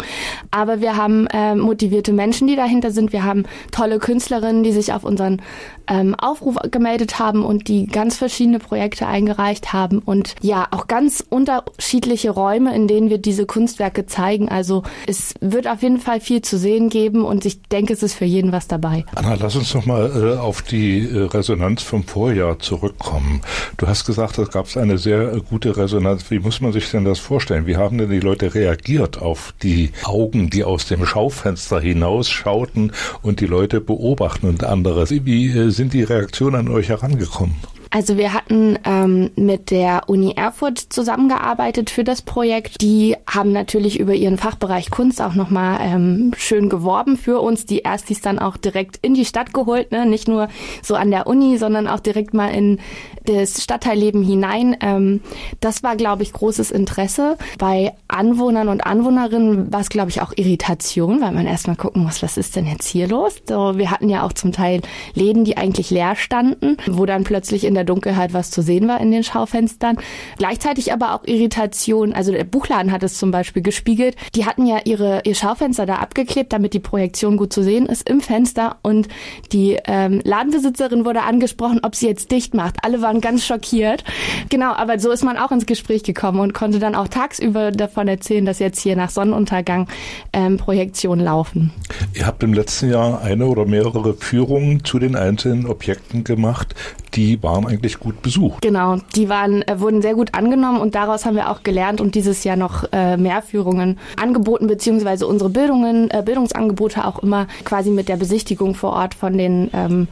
aber 0.49 0.81
wir 0.81 0.95
haben 0.95 1.27
äh, 1.27 1.55
motivierte 1.55 2.13
Menschen, 2.13 2.47
die 2.47 2.55
dahinter 2.55 2.91
sind. 2.91 3.11
Wir 3.11 3.23
haben 3.23 3.43
tolle 3.71 3.99
Künstlerinnen, 3.99 4.63
die 4.63 4.71
sich 4.71 4.93
auf 4.93 5.03
unseren 5.03 5.41
ähm, 5.87 6.15
Aufruf 6.15 6.55
gemeldet 6.71 7.19
haben 7.19 7.43
und 7.43 7.67
die 7.67 7.85
ganz 7.85 8.17
verschiedene 8.17 8.59
Projekte 8.59 9.07
eingereicht 9.07 9.73
haben 9.73 9.99
und 9.99 10.35
ja, 10.41 10.67
auch 10.71 10.87
ganz 10.87 11.23
unterschiedliche 11.27 12.31
Räume, 12.31 12.73
in 12.75 12.87
denen 12.87 13.09
wir 13.09 13.17
diese 13.17 13.45
Kunstwerke 13.51 14.05
zeigen. 14.05 14.47
Also 14.47 14.83
es 15.07 15.33
wird 15.41 15.67
auf 15.67 15.81
jeden 15.81 15.99
Fall 15.99 16.21
viel 16.21 16.41
zu 16.41 16.57
sehen 16.57 16.89
geben 16.89 17.25
und 17.25 17.45
ich 17.45 17.61
denke, 17.63 17.91
es 17.91 18.01
ist 18.01 18.13
für 18.13 18.23
jeden 18.23 18.53
was 18.53 18.69
dabei. 18.69 19.03
Anna, 19.13 19.33
lass 19.33 19.57
uns 19.57 19.73
noch 19.73 19.85
mal 19.85 20.09
äh, 20.15 20.37
auf 20.37 20.61
die 20.61 20.99
äh, 20.99 21.23
Resonanz 21.23 21.83
vom 21.83 22.05
Vorjahr 22.05 22.59
zurückkommen. 22.59 23.41
Du 23.75 23.87
hast 23.87 24.05
gesagt, 24.05 24.37
es 24.37 24.51
gab 24.51 24.73
eine 24.77 24.97
sehr 24.97 25.33
äh, 25.33 25.41
gute 25.41 25.75
Resonanz. 25.75 26.31
Wie 26.31 26.39
muss 26.39 26.61
man 26.61 26.71
sich 26.71 26.89
denn 26.91 27.03
das 27.03 27.19
vorstellen? 27.19 27.67
Wie 27.67 27.75
haben 27.75 27.97
denn 27.97 28.09
die 28.09 28.21
Leute 28.21 28.55
reagiert 28.55 29.21
auf 29.21 29.53
die 29.61 29.91
Augen, 30.05 30.49
die 30.49 30.63
aus 30.63 30.85
dem 30.85 31.05
Schaufenster 31.05 31.81
hinausschauten 31.81 32.93
und 33.21 33.41
die 33.41 33.47
Leute 33.47 33.81
beobachten 33.81 34.47
und 34.47 34.63
anderes? 34.63 35.11
Wie 35.11 35.49
äh, 35.49 35.71
sind 35.71 35.91
die 35.91 36.03
Reaktionen 36.03 36.55
an 36.55 36.69
euch 36.69 36.87
herangekommen? 36.87 37.55
Also 37.93 38.15
wir 38.15 38.33
hatten 38.33 38.79
ähm, 38.85 39.31
mit 39.35 39.69
der 39.69 40.03
Uni 40.07 40.31
Erfurt 40.37 40.79
zusammengearbeitet 40.79 41.89
für 41.89 42.05
das 42.05 42.21
Projekt. 42.21 42.81
Die 42.81 43.17
haben 43.29 43.51
natürlich 43.51 43.99
über 43.99 44.13
ihren 44.13 44.37
Fachbereich 44.37 44.89
Kunst 44.89 45.21
auch 45.21 45.33
nochmal 45.33 45.79
ähm, 45.81 46.31
schön 46.37 46.69
geworben 46.69 47.17
für 47.17 47.41
uns. 47.41 47.65
Die 47.65 47.79
Erstis 47.79 48.21
dann 48.21 48.39
auch 48.39 48.55
direkt 48.55 48.97
in 49.01 49.13
die 49.13 49.25
Stadt 49.25 49.53
geholt, 49.53 49.91
ne? 49.91 50.05
nicht 50.05 50.29
nur 50.29 50.47
so 50.81 50.95
an 50.95 51.11
der 51.11 51.27
Uni, 51.27 51.57
sondern 51.57 51.87
auch 51.87 51.99
direkt 51.99 52.33
mal 52.33 52.47
in 52.47 52.79
das 53.25 53.61
Stadtteilleben 53.61 54.23
hinein. 54.23 54.77
Ähm, 54.79 55.19
das 55.59 55.83
war, 55.83 55.97
glaube 55.97 56.23
ich, 56.23 56.31
großes 56.31 56.71
Interesse. 56.71 57.37
Bei 57.57 57.93
Anwohnern 58.07 58.69
und 58.69 58.85
Anwohnerinnen 58.85 59.71
war 59.71 59.81
es, 59.81 59.89
glaube 59.89 60.09
ich, 60.09 60.21
auch 60.21 60.31
Irritation, 60.37 61.19
weil 61.19 61.33
man 61.33 61.45
erstmal 61.45 61.75
gucken 61.75 62.03
muss, 62.03 62.23
was 62.23 62.37
ist 62.37 62.55
denn 62.55 62.67
jetzt 62.67 62.87
hier 62.87 63.09
los? 63.09 63.41
So, 63.47 63.77
wir 63.77 63.91
hatten 63.91 64.07
ja 64.07 64.23
auch 64.23 64.31
zum 64.31 64.53
Teil 64.53 64.81
Läden, 65.13 65.43
die 65.43 65.57
eigentlich 65.57 65.89
leer 65.89 66.15
standen, 66.15 66.77
wo 66.87 67.05
dann 67.05 67.25
plötzlich 67.25 67.65
in 67.65 67.75
der 67.75 67.80
der 67.81 67.85
Dunkelheit 67.85 68.33
was 68.33 68.51
zu 68.51 68.61
sehen 68.61 68.87
war 68.87 69.01
in 69.01 69.11
den 69.11 69.23
Schaufenstern. 69.23 69.97
Gleichzeitig 70.37 70.93
aber 70.93 71.15
auch 71.15 71.23
Irritation. 71.25 72.13
Also 72.13 72.31
der 72.31 72.43
Buchladen 72.43 72.91
hat 72.91 73.01
es 73.01 73.17
zum 73.17 73.31
Beispiel 73.31 73.63
gespiegelt. 73.63 74.15
Die 74.35 74.45
hatten 74.45 74.67
ja 74.67 74.79
ihre, 74.85 75.21
ihr 75.25 75.35
Schaufenster 75.35 75.85
da 75.85 75.95
abgeklebt, 75.95 76.53
damit 76.53 76.73
die 76.73 76.79
Projektion 76.79 77.37
gut 77.37 77.51
zu 77.51 77.63
sehen 77.63 77.87
ist 77.87 78.07
im 78.07 78.21
Fenster. 78.21 78.77
Und 78.83 79.07
die 79.51 79.79
ähm, 79.85 80.21
Ladenbesitzerin 80.23 81.05
wurde 81.05 81.23
angesprochen, 81.23 81.79
ob 81.81 81.95
sie 81.95 82.07
jetzt 82.07 82.31
dicht 82.31 82.53
macht. 82.53 82.77
Alle 82.83 83.01
waren 83.01 83.19
ganz 83.19 83.45
schockiert. 83.45 84.03
Genau, 84.49 84.73
aber 84.73 84.99
so 84.99 85.09
ist 85.09 85.23
man 85.23 85.37
auch 85.37 85.51
ins 85.51 85.65
Gespräch 85.65 86.03
gekommen 86.03 86.39
und 86.39 86.53
konnte 86.53 86.77
dann 86.77 86.93
auch 86.93 87.07
tagsüber 87.07 87.71
davon 87.71 88.07
erzählen, 88.07 88.45
dass 88.45 88.59
jetzt 88.59 88.79
hier 88.79 88.95
nach 88.95 89.09
Sonnenuntergang 89.09 89.87
ähm, 90.33 90.57
Projektionen 90.57 91.25
laufen. 91.25 91.71
Ihr 92.13 92.27
habt 92.27 92.43
im 92.43 92.53
letzten 92.53 92.91
Jahr 92.91 93.21
eine 93.21 93.47
oder 93.47 93.65
mehrere 93.65 94.13
Führungen 94.13 94.83
zu 94.83 94.99
den 94.99 95.15
einzelnen 95.15 95.65
Objekten 95.65 96.23
gemacht. 96.23 96.75
Die 97.13 97.41
waren 97.43 97.67
eigentlich 97.71 97.99
gut 97.99 98.21
besucht. 98.21 98.61
Genau, 98.61 98.97
die 99.15 99.29
waren, 99.29 99.61
äh, 99.63 99.79
wurden 99.79 100.01
sehr 100.01 100.13
gut 100.13 100.33
angenommen 100.33 100.79
und 100.79 100.95
daraus 100.95 101.25
haben 101.25 101.35
wir 101.35 101.49
auch 101.49 101.63
gelernt 101.63 102.01
und 102.01 102.15
dieses 102.15 102.43
Jahr 102.43 102.57
noch 102.57 102.85
äh, 102.91 103.17
mehr 103.17 103.41
Führungen 103.41 103.97
angeboten, 104.17 104.67
beziehungsweise 104.67 105.27
unsere 105.27 105.49
Bildungen, 105.49 106.11
äh, 106.11 106.21
Bildungsangebote 106.23 107.05
auch 107.05 107.19
immer 107.19 107.47
quasi 107.63 107.89
mit 107.89 108.09
der 108.09 108.17
Besichtigung 108.17 108.75
vor 108.75 108.93
Ort 108.93 109.13
von 109.13 109.37
den 109.37 109.69
ähm, 109.73 110.07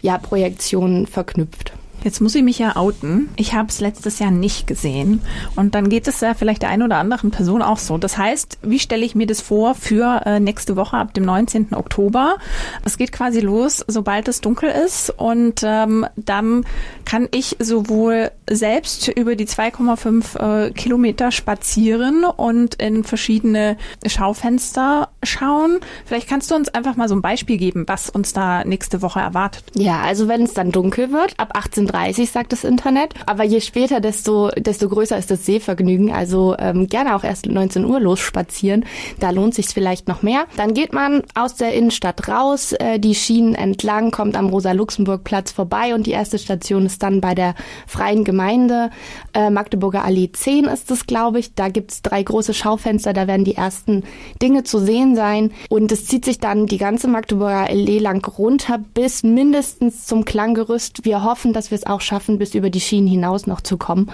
ja, 0.00 0.18
Projektionen 0.18 1.06
verknüpft. 1.06 1.72
Jetzt 2.04 2.20
muss 2.20 2.34
ich 2.34 2.42
mich 2.42 2.58
ja 2.58 2.76
outen. 2.76 3.28
Ich 3.36 3.54
habe 3.54 3.68
es 3.68 3.80
letztes 3.80 4.18
Jahr 4.18 4.30
nicht 4.30 4.66
gesehen. 4.66 5.20
Und 5.56 5.74
dann 5.74 5.88
geht 5.88 6.06
es 6.06 6.20
ja 6.20 6.34
vielleicht 6.34 6.62
der 6.62 6.70
einen 6.70 6.84
oder 6.84 6.98
anderen 6.98 7.30
Person 7.30 7.60
auch 7.60 7.78
so. 7.78 7.98
Das 7.98 8.16
heißt, 8.16 8.58
wie 8.62 8.78
stelle 8.78 9.04
ich 9.04 9.14
mir 9.14 9.26
das 9.26 9.40
vor 9.40 9.74
für 9.74 10.22
äh, 10.24 10.40
nächste 10.40 10.76
Woche 10.76 10.96
ab 10.96 11.14
dem 11.14 11.24
19. 11.24 11.74
Oktober? 11.74 12.36
Es 12.84 12.98
geht 12.98 13.10
quasi 13.12 13.40
los, 13.40 13.84
sobald 13.88 14.28
es 14.28 14.40
dunkel 14.40 14.70
ist. 14.70 15.10
Und 15.10 15.62
ähm, 15.64 16.06
dann 16.16 16.64
kann 17.04 17.28
ich 17.32 17.56
sowohl 17.58 18.30
selbst 18.50 19.08
über 19.08 19.36
die 19.36 19.46
2,5 19.46 20.66
äh, 20.66 20.70
Kilometer 20.72 21.30
spazieren 21.30 22.24
und 22.24 22.76
in 22.76 23.04
verschiedene 23.04 23.76
Schaufenster 24.06 25.08
schauen. 25.22 25.80
Vielleicht 26.04 26.28
kannst 26.28 26.50
du 26.50 26.54
uns 26.54 26.68
einfach 26.68 26.96
mal 26.96 27.08
so 27.08 27.14
ein 27.14 27.22
Beispiel 27.22 27.58
geben, 27.58 27.84
was 27.86 28.10
uns 28.10 28.32
da 28.32 28.64
nächste 28.64 29.02
Woche 29.02 29.20
erwartet. 29.20 29.64
Ja, 29.74 30.00
also 30.00 30.28
wenn 30.28 30.42
es 30.42 30.54
dann 30.54 30.72
dunkel 30.72 31.12
wird, 31.12 31.34
ab 31.38 31.56
18.30 31.56 32.30
sagt 32.30 32.52
das 32.52 32.64
Internet. 32.64 33.14
Aber 33.26 33.44
je 33.44 33.60
später, 33.60 34.00
desto, 34.00 34.50
desto 34.50 34.88
größer 34.88 35.18
ist 35.18 35.30
das 35.30 35.44
Sehvergnügen. 35.44 36.10
Also 36.12 36.56
ähm, 36.58 36.86
gerne 36.88 37.14
auch 37.14 37.24
erst 37.24 37.46
19 37.46 37.84
Uhr 37.84 38.00
los 38.00 38.20
spazieren. 38.20 38.84
Da 39.20 39.30
lohnt 39.30 39.54
sich 39.54 39.66
vielleicht 39.68 40.08
noch 40.08 40.22
mehr. 40.22 40.46
Dann 40.56 40.74
geht 40.74 40.92
man 40.92 41.22
aus 41.34 41.54
der 41.56 41.74
Innenstadt 41.74 42.28
raus, 42.28 42.72
äh, 42.72 42.98
die 42.98 43.14
Schienen 43.14 43.54
entlang, 43.54 44.10
kommt 44.10 44.36
am 44.36 44.48
Rosa-Luxemburg-Platz 44.48 45.52
vorbei 45.52 45.94
und 45.94 46.06
die 46.06 46.12
erste 46.12 46.38
Station 46.38 46.86
ist 46.86 47.02
dann 47.02 47.20
bei 47.20 47.34
der 47.34 47.54
Freien 47.86 48.24
Gemeinde. 48.24 48.37
Äh, 48.38 49.50
Magdeburger 49.50 50.04
Allee 50.04 50.30
10 50.32 50.64
ist 50.64 50.90
es, 50.90 51.06
glaube 51.06 51.38
ich. 51.38 51.54
Da 51.54 51.68
gibt's 51.68 52.02
drei 52.02 52.22
große 52.22 52.54
Schaufenster, 52.54 53.12
da 53.12 53.26
werden 53.26 53.44
die 53.44 53.56
ersten 53.56 54.04
Dinge 54.40 54.64
zu 54.64 54.78
sehen 54.78 55.16
sein. 55.16 55.52
Und 55.68 55.92
es 55.92 56.06
zieht 56.06 56.24
sich 56.24 56.38
dann 56.38 56.66
die 56.66 56.78
ganze 56.78 57.08
Magdeburger 57.08 57.68
Allee 57.68 57.98
lang 57.98 58.24
runter 58.26 58.78
bis 58.94 59.22
mindestens 59.22 60.06
zum 60.06 60.24
Klanggerüst. 60.24 61.04
Wir 61.04 61.24
hoffen, 61.24 61.52
dass 61.52 61.70
wir 61.70 61.76
es 61.76 61.86
auch 61.86 62.00
schaffen, 62.00 62.38
bis 62.38 62.54
über 62.54 62.70
die 62.70 62.80
Schienen 62.80 63.08
hinaus 63.08 63.46
noch 63.46 63.60
zu 63.60 63.76
kommen, 63.76 64.10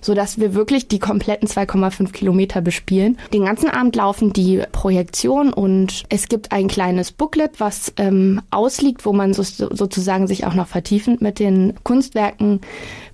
sodass 0.00 0.38
wir 0.38 0.54
wirklich 0.54 0.88
die 0.88 0.98
kompletten 0.98 1.48
2,5 1.48 2.12
Kilometer 2.12 2.60
bespielen. 2.60 3.18
Den 3.32 3.44
ganzen 3.44 3.70
Abend 3.70 3.96
laufen 3.96 4.32
die 4.32 4.62
Projektionen 4.72 5.52
und 5.52 6.04
es 6.08 6.28
gibt 6.28 6.52
ein 6.52 6.68
kleines 6.68 7.12
Booklet, 7.12 7.60
was 7.60 7.92
ähm, 7.96 8.42
ausliegt, 8.50 9.04
wo 9.06 9.12
man 9.12 9.34
so, 9.34 9.42
sozusagen 9.42 10.26
sich 10.26 10.46
auch 10.46 10.54
noch 10.54 10.68
vertiefend 10.68 11.20
mit 11.20 11.38
den 11.38 11.74
Kunstwerken 11.82 12.60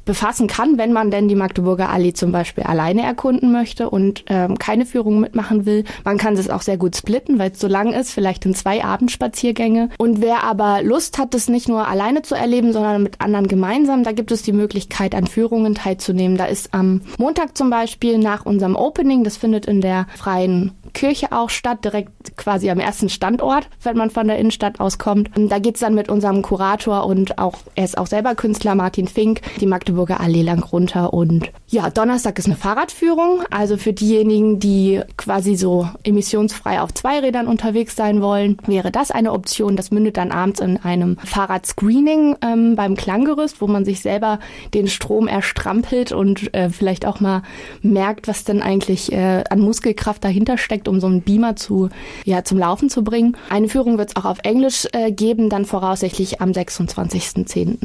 befassen 0.05 0.47
kann, 0.47 0.79
wenn 0.79 0.93
man 0.93 1.11
denn 1.11 1.29
die 1.29 1.35
Magdeburger 1.35 1.91
Allee 1.91 2.13
zum 2.13 2.33
Beispiel 2.33 2.65
alleine 2.65 3.03
erkunden 3.03 3.53
möchte 3.53 3.91
und 3.91 4.25
ähm, 4.29 4.59
keine 4.59 4.87
Führung 4.87 5.21
mitmachen 5.21 5.67
will. 5.67 5.85
Man 6.05 6.19
kann 6.19 6.35
es 6.35 6.51
auch 6.51 6.63
sehr 6.63 6.77
gut 6.77 6.97
splitten, 6.97 7.39
weil 7.39 7.53
es 7.53 7.61
so 7.61 7.69
lang 7.69 7.93
ist, 7.93 8.13
vielleicht 8.13 8.45
in 8.47 8.55
zwei 8.55 8.85
Abendspaziergänge. 8.85 9.91
Und 9.99 10.21
wer 10.21 10.45
aber 10.45 10.83
Lust 10.83 11.19
hat, 11.19 11.35
das 11.35 11.49
nicht 11.49 11.69
nur 11.69 11.89
alleine 11.89 12.23
zu 12.23 12.35
erleben, 12.35 12.73
sondern 12.73 13.03
mit 13.03 13.21
anderen 13.21 13.49
gemeinsam, 13.49 14.05
da 14.05 14.13
gibt 14.13 14.31
es 14.33 14.43
die 14.43 14.53
Möglichkeit, 14.53 15.15
an 15.15 15.27
Führungen 15.27 15.75
teilzunehmen. 15.75 16.37
Da 16.37 16.47
ist 16.47 16.75
am 16.75 17.01
Montag 17.19 17.57
zum 17.57 17.71
Beispiel 17.71 18.19
nach 18.19 18.45
unserem 18.45 18.77
Opening, 18.77 19.25
das 19.25 19.37
findet 19.37 19.67
in 19.67 19.81
der 19.81 20.07
freien 20.17 20.73
Kirche 20.93 21.33
auch 21.33 21.51
statt, 21.51 21.85
direkt 21.85 22.37
quasi 22.37 22.71
am 22.71 22.79
ersten 22.79 23.09
Standort, 23.09 23.69
wenn 23.83 23.97
man 23.97 24.11
von 24.11 24.29
der 24.29 24.39
Innenstadt 24.39 24.79
auskommt. 24.81 25.31
Da 25.35 25.59
geht's 25.59 25.81
dann 25.81 25.95
mit 25.95 26.09
unserem 26.09 26.43
Kurator 26.43 27.07
und 27.07 27.39
auch, 27.39 27.57
er 27.75 27.85
ist 27.85 27.99
auch 27.99 28.07
selber 28.07 28.35
Künstler, 28.35 28.75
Martin 28.75 29.09
Fink, 29.09 29.41
die 29.61 29.67
Magdeburger 29.67 29.94
Allee 30.21 30.43
lang 30.43 30.63
runter. 30.63 31.13
Und 31.13 31.51
ja, 31.69 31.91
Donnerstag 31.91 32.39
ist 32.39 32.47
eine 32.47 32.57
Fahrradführung, 32.57 33.43
also 33.51 33.77
für 33.77 33.93
diejenigen, 33.93 34.61
die 34.61 35.01
quasi 35.17 35.57
so 35.57 35.89
emissionsfrei 36.05 36.81
auf 36.81 36.95
zwei 36.95 37.21
Rädern 37.21 37.47
unterwegs 37.47 37.97
sein 37.97 38.23
wollen, 38.23 38.59
wäre 38.67 38.91
das 38.91 39.11
eine 39.11 39.33
Option. 39.33 39.77
Das 39.77 39.91
mündet 39.91 40.17
dann 40.17 40.33
abends 40.33 40.61
in 40.61 40.77
einem 40.79 41.17
Fahrradscreening 41.25 42.37
ähm, 42.43 42.77
beim 42.77 42.97
Klanggerüst, 42.97 43.61
wo 43.61 43.67
man 43.67 43.85
sich 43.85 44.01
selber 44.01 44.39
den 44.73 44.89
Strom 44.89 45.29
erstrampelt 45.29 46.13
und 46.13 46.55
äh, 46.55 46.71
vielleicht 46.71 47.07
auch 47.07 47.21
mal 47.21 47.43
merkt, 47.83 48.29
was 48.29 48.45
denn 48.45 48.63
eigentlich 48.63 49.13
äh, 49.13 49.45
an 49.49 49.61
Muskelkraft 49.61 50.25
dahinter 50.25 50.59
steckt 50.59 50.89
um 50.89 51.01
so 51.01 51.07
einen 51.07 51.23
Beamer 51.23 51.57
zu, 51.57 51.89
ja, 52.25 52.45
zum 52.45 52.59
Laufen 52.59 52.89
zu 52.89 53.05
bringen. 53.05 53.37
Eine 53.49 53.69
Führung 53.69 53.99
wird 53.99 54.11
es 54.11 54.17
auch 54.17 54.25
auf 54.25 54.39
Englisch 54.43 54.87
äh, 54.93 55.13
geben, 55.13 55.49
dann 55.51 55.65
voraussichtlich 55.65 56.41
am 56.41 56.51
26.10. 56.51 57.79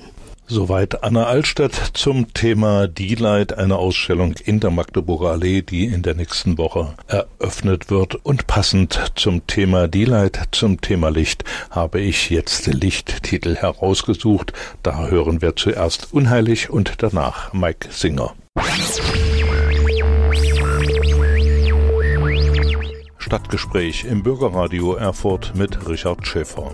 Soweit 0.52 1.04
Anna 1.04 1.28
Altstadt 1.28 1.92
zum 1.94 2.34
Thema 2.34 2.88
D-Light, 2.88 3.56
eine 3.56 3.76
Ausstellung 3.76 4.34
in 4.44 4.60
der 4.60 4.72
Magdeburger 4.72 5.30
Allee, 5.30 5.62
die 5.62 5.86
in 5.86 6.02
der 6.02 6.16
nächsten 6.16 6.58
Woche 6.58 6.96
eröffnet 7.06 7.92
wird. 7.92 8.16
Und 8.26 8.48
passend 8.48 9.12
zum 9.14 9.46
Thema 9.46 9.88
D-Light, 9.88 10.48
zum 10.50 10.82
Thema 10.82 11.10
Licht, 11.10 11.44
habe 11.70 12.00
ich 12.00 12.32
jetzt 12.32 12.66
Lichttitel 12.66 13.58
herausgesucht. 13.58 14.54
Da 14.82 15.06
hören 15.06 15.44
wir 15.44 15.56
zuerst 15.56 16.12
Unheilig 16.14 16.72
und 16.72 17.04
danach 17.04 17.54
Mike 17.54 17.90
Singer. 17.92 18.34
Stadtgespräch 23.20 24.06
im 24.06 24.24
Bürgerradio 24.24 24.96
Erfurt 24.96 25.54
mit 25.56 25.88
Richard 25.88 26.26
Schäfer. 26.26 26.74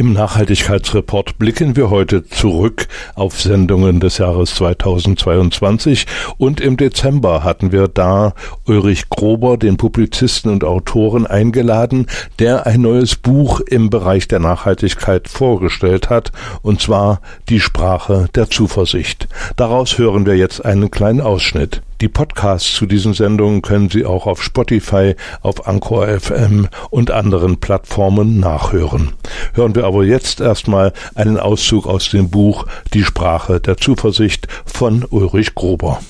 Im 0.00 0.14
Nachhaltigkeitsreport 0.14 1.36
blicken 1.36 1.76
wir 1.76 1.90
heute 1.90 2.24
zurück 2.24 2.88
auf 3.16 3.38
Sendungen 3.38 4.00
des 4.00 4.16
Jahres 4.16 4.54
2022 4.54 6.06
und 6.38 6.62
im 6.62 6.78
Dezember 6.78 7.44
hatten 7.44 7.70
wir 7.70 7.86
da 7.86 8.32
Ulrich 8.64 9.10
Grober, 9.10 9.58
den 9.58 9.76
Publizisten 9.76 10.50
und 10.50 10.64
Autoren, 10.64 11.26
eingeladen, 11.26 12.06
der 12.38 12.66
ein 12.66 12.80
neues 12.80 13.16
Buch 13.16 13.60
im 13.60 13.90
Bereich 13.90 14.26
der 14.26 14.38
Nachhaltigkeit 14.38 15.28
vorgestellt 15.28 16.08
hat, 16.08 16.32
und 16.62 16.80
zwar 16.80 17.20
Die 17.50 17.60
Sprache 17.60 18.30
der 18.34 18.48
Zuversicht. 18.48 19.28
Daraus 19.56 19.98
hören 19.98 20.24
wir 20.24 20.34
jetzt 20.34 20.64
einen 20.64 20.90
kleinen 20.90 21.20
Ausschnitt. 21.20 21.82
Die 22.00 22.08
Podcasts 22.08 22.72
zu 22.72 22.86
diesen 22.86 23.12
Sendungen 23.12 23.60
können 23.60 23.90
Sie 23.90 24.06
auch 24.06 24.26
auf 24.26 24.42
Spotify, 24.42 25.16
auf 25.42 25.68
Anchor 25.68 26.08
FM 26.08 26.66
und 26.88 27.10
anderen 27.10 27.60
Plattformen 27.60 28.40
nachhören. 28.40 29.12
Hören 29.52 29.74
wir 29.74 29.84
aber 29.84 30.04
jetzt 30.04 30.40
erstmal 30.40 30.94
einen 31.14 31.36
Auszug 31.36 31.86
aus 31.86 32.08
dem 32.08 32.30
Buch 32.30 32.66
Die 32.94 33.04
Sprache 33.04 33.60
der 33.60 33.76
Zuversicht 33.76 34.48
von 34.64 35.04
Ulrich 35.04 35.54
Grober. 35.54 36.00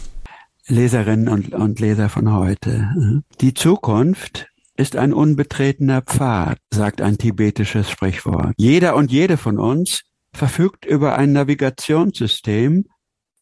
Leserinnen 0.68 1.28
und, 1.28 1.54
und 1.54 1.80
Leser 1.80 2.08
von 2.08 2.32
heute. 2.32 3.22
Die 3.40 3.54
Zukunft 3.54 4.46
ist 4.76 4.94
ein 4.94 5.12
unbetretener 5.12 6.02
Pfad, 6.02 6.58
sagt 6.72 7.00
ein 7.00 7.18
tibetisches 7.18 7.90
Sprichwort. 7.90 8.54
Jeder 8.56 8.94
und 8.94 9.10
jede 9.10 9.36
von 9.36 9.58
uns 9.58 10.02
verfügt 10.32 10.84
über 10.84 11.18
ein 11.18 11.32
Navigationssystem, 11.32 12.84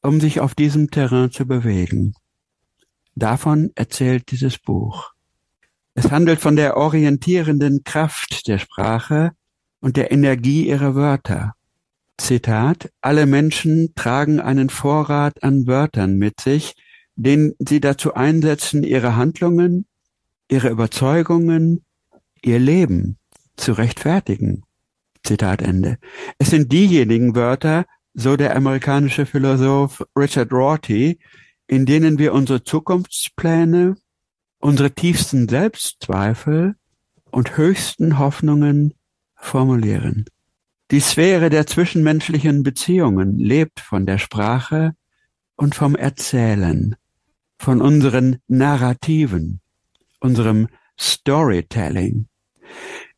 um 0.03 0.20
sich 0.20 0.40
auf 0.40 0.55
diesem 0.55 0.90
Terrain 0.90 1.30
zu 1.30 1.46
bewegen. 1.46 2.14
Davon 3.18 3.72
erzählt 3.74 4.30
dieses 4.30 4.58
Buch. 4.58 5.12
Es 5.94 6.12
handelt 6.12 6.40
von 6.40 6.54
der 6.54 6.76
orientierenden 6.76 7.82
Kraft 7.82 8.46
der 8.46 8.58
Sprache 8.58 9.32
und 9.80 9.96
der 9.96 10.12
Energie 10.12 10.68
ihrer 10.68 10.94
Wörter. 10.94 11.54
Zitat, 12.16 12.92
alle 13.00 13.26
Menschen 13.26 13.92
tragen 13.96 14.38
einen 14.38 14.70
Vorrat 14.70 15.42
an 15.42 15.66
Wörtern 15.66 16.16
mit 16.16 16.40
sich, 16.40 16.74
den 17.16 17.54
sie 17.58 17.80
dazu 17.80 18.14
einsetzen, 18.14 18.84
ihre 18.84 19.16
Handlungen, 19.16 19.86
ihre 20.48 20.68
Überzeugungen, 20.68 21.84
ihr 22.42 22.60
Leben 22.60 23.18
zu 23.56 23.72
rechtfertigen. 23.72 24.62
Zitat 25.24 25.62
Ende. 25.62 25.98
Es 26.38 26.50
sind 26.50 26.70
diejenigen 26.72 27.34
Wörter, 27.34 27.84
so 28.14 28.36
der 28.36 28.54
amerikanische 28.54 29.26
Philosoph 29.26 30.04
Richard 30.16 30.52
Rorty, 30.52 31.18
in 31.68 31.86
denen 31.86 32.18
wir 32.18 32.32
unsere 32.32 32.64
Zukunftspläne, 32.64 33.96
unsere 34.58 34.90
tiefsten 34.90 35.48
Selbstzweifel 35.48 36.74
und 37.30 37.56
höchsten 37.56 38.18
Hoffnungen 38.18 38.94
formulieren. 39.36 40.24
Die 40.90 41.00
Sphäre 41.00 41.50
der 41.50 41.66
zwischenmenschlichen 41.66 42.62
Beziehungen 42.62 43.38
lebt 43.38 43.80
von 43.80 44.06
der 44.06 44.16
Sprache 44.16 44.94
und 45.54 45.74
vom 45.74 45.94
Erzählen, 45.94 46.96
von 47.58 47.82
unseren 47.82 48.38
Narrativen, 48.48 49.60
unserem 50.20 50.68
Storytelling. 50.98 52.28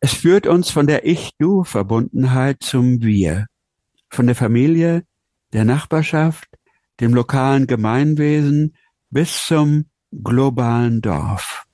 Es 0.00 0.14
führt 0.14 0.48
uns 0.48 0.70
von 0.70 0.88
der 0.88 1.06
Ich-Du-Verbundenheit 1.06 2.62
zum 2.62 3.02
Wir, 3.02 3.46
von 4.08 4.26
der 4.26 4.34
Familie, 4.34 5.04
der 5.52 5.64
Nachbarschaft, 5.64 6.48
dem 7.00 7.14
lokalen 7.14 7.66
Gemeinwesen 7.66 8.74
bis 9.10 9.46
zum 9.46 9.86
globalen 10.22 11.00
Dorf. 11.00 11.64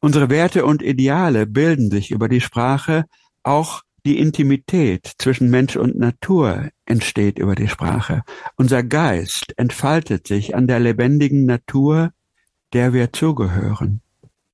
Unsere 0.00 0.30
Werte 0.30 0.64
und 0.64 0.82
Ideale 0.82 1.46
bilden 1.46 1.90
sich 1.90 2.10
über 2.10 2.28
die 2.28 2.40
Sprache, 2.40 3.04
auch 3.42 3.82
die 4.04 4.18
Intimität 4.18 5.12
zwischen 5.18 5.50
Mensch 5.50 5.76
und 5.76 5.98
Natur 5.98 6.70
entsteht 6.84 7.38
über 7.38 7.56
die 7.56 7.66
Sprache. 7.66 8.22
Unser 8.56 8.84
Geist 8.84 9.52
entfaltet 9.56 10.28
sich 10.28 10.54
an 10.54 10.68
der 10.68 10.78
lebendigen 10.78 11.44
Natur, 11.44 12.12
der 12.72 12.92
wir 12.92 13.12
zugehören. 13.12 14.00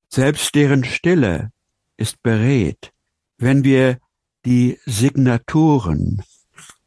Selbst 0.09 0.55
deren 0.55 0.83
Stille 0.83 1.51
ist 1.97 2.23
beredt, 2.23 2.91
wenn 3.37 3.63
wir 3.63 3.99
die 4.45 4.79
Signaturen, 4.85 6.23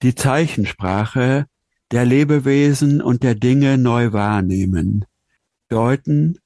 die 0.02 0.14
Zeichensprache 0.14 1.46
der 1.92 2.04
Lebewesen 2.04 3.00
und 3.00 3.22
der 3.22 3.34
Dinge 3.34 3.78
neu 3.78 4.12
wahrnehmen, 4.12 5.04
deuten, 5.68 6.38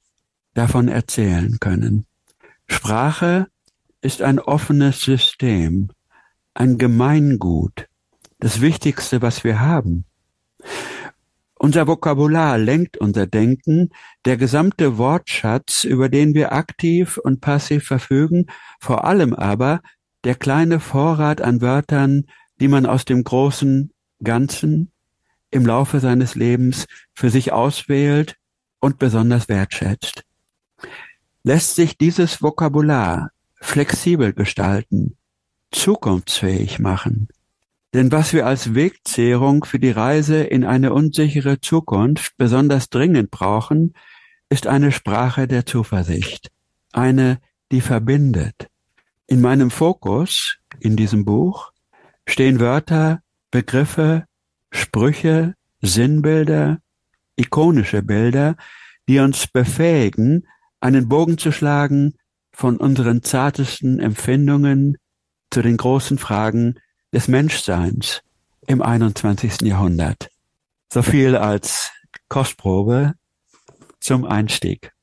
davon 0.53 0.87
erzählen 0.87 1.59
können. 1.59 2.05
Sprache 2.67 3.47
ist 4.01 4.21
ein 4.21 4.39
offenes 4.39 5.01
System, 5.01 5.91
ein 6.53 6.77
Gemeingut, 6.77 7.87
das 8.39 8.61
Wichtigste, 8.61 9.21
was 9.21 9.43
wir 9.43 9.59
haben. 9.59 10.05
Unser 11.55 11.85
Vokabular 11.85 12.57
lenkt 12.57 12.97
unser 12.97 13.27
Denken, 13.27 13.91
der 14.25 14.35
gesamte 14.35 14.97
Wortschatz, 14.97 15.83
über 15.83 16.09
den 16.09 16.33
wir 16.33 16.53
aktiv 16.53 17.17
und 17.17 17.39
passiv 17.39 17.85
verfügen, 17.85 18.47
vor 18.79 19.05
allem 19.05 19.35
aber 19.35 19.81
der 20.23 20.35
kleine 20.35 20.79
Vorrat 20.79 21.39
an 21.41 21.61
Wörtern, 21.61 22.25
die 22.59 22.67
man 22.67 22.85
aus 22.85 23.05
dem 23.05 23.23
großen 23.23 23.91
Ganzen 24.23 24.90
im 25.51 25.65
Laufe 25.65 25.99
seines 25.99 26.35
Lebens 26.35 26.87
für 27.13 27.29
sich 27.29 27.51
auswählt 27.51 28.37
und 28.79 28.97
besonders 28.97 29.49
wertschätzt. 29.49 30.23
Lässt 31.43 31.75
sich 31.75 31.97
dieses 31.97 32.41
Vokabular 32.41 33.31
flexibel 33.59 34.33
gestalten, 34.33 35.17
zukunftsfähig 35.71 36.79
machen. 36.79 37.27
Denn 37.93 38.11
was 38.11 38.33
wir 38.33 38.45
als 38.45 38.73
Wegzehrung 38.73 39.65
für 39.65 39.79
die 39.79 39.91
Reise 39.91 40.43
in 40.43 40.63
eine 40.63 40.93
unsichere 40.93 41.59
Zukunft 41.59 42.37
besonders 42.37 42.89
dringend 42.89 43.31
brauchen, 43.31 43.93
ist 44.49 44.67
eine 44.67 44.91
Sprache 44.91 45.47
der 45.47 45.65
Zuversicht, 45.65 46.51
eine, 46.93 47.39
die 47.71 47.81
verbindet. 47.81 48.67
In 49.27 49.41
meinem 49.41 49.71
Fokus 49.71 50.57
in 50.79 50.95
diesem 50.95 51.25
Buch 51.25 51.71
stehen 52.27 52.59
Wörter, 52.59 53.21
Begriffe, 53.49 54.25
Sprüche, 54.71 55.55
Sinnbilder, 55.81 56.79
ikonische 57.35 58.01
Bilder, 58.01 58.55
die 59.07 59.19
uns 59.19 59.47
befähigen, 59.47 60.47
einen 60.79 61.07
Bogen 61.09 61.37
zu 61.37 61.51
schlagen 61.51 62.15
von 62.51 62.77
unseren 62.77 63.23
zartesten 63.23 63.99
Empfindungen 63.99 64.97
zu 65.49 65.61
den 65.61 65.77
großen 65.77 66.17
Fragen 66.17 66.75
des 67.13 67.27
Menschseins 67.27 68.21
im 68.67 68.81
21. 68.81 69.61
Jahrhundert. 69.61 70.29
So 70.91 71.01
viel 71.01 71.35
als 71.35 71.91
Kostprobe 72.29 73.13
zum 73.99 74.25
Einstieg. 74.25 74.93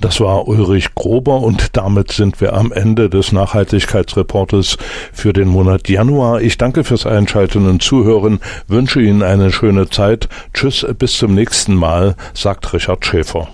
Das 0.00 0.20
war 0.20 0.48
Ulrich 0.48 0.94
Grober 0.94 1.40
und 1.40 1.76
damit 1.76 2.12
sind 2.12 2.40
wir 2.40 2.54
am 2.54 2.72
Ende 2.72 3.08
des 3.08 3.32
Nachhaltigkeitsreportes 3.32 4.76
für 5.12 5.32
den 5.32 5.48
Monat 5.48 5.88
Januar. 5.88 6.40
Ich 6.40 6.58
danke 6.58 6.84
fürs 6.84 7.06
Einschalten 7.06 7.68
und 7.68 7.82
Zuhören, 7.82 8.40
wünsche 8.68 9.00
Ihnen 9.00 9.22
eine 9.22 9.52
schöne 9.52 9.88
Zeit. 9.88 10.28
Tschüss, 10.52 10.86
bis 10.98 11.16
zum 11.16 11.34
nächsten 11.34 11.74
Mal, 11.74 12.16
sagt 12.34 12.72
Richard 12.72 13.04
Schäfer. 13.04 13.48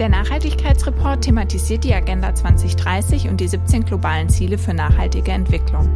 Der 0.00 0.08
Nachhaltigkeitsreport 0.08 1.24
thematisiert 1.24 1.84
die 1.84 1.92
Agenda 1.92 2.34
2030 2.34 3.28
und 3.28 3.38
die 3.38 3.48
17 3.48 3.84
globalen 3.84 4.30
Ziele 4.30 4.56
für 4.56 4.72
nachhaltige 4.72 5.30
Entwicklung. 5.30 5.90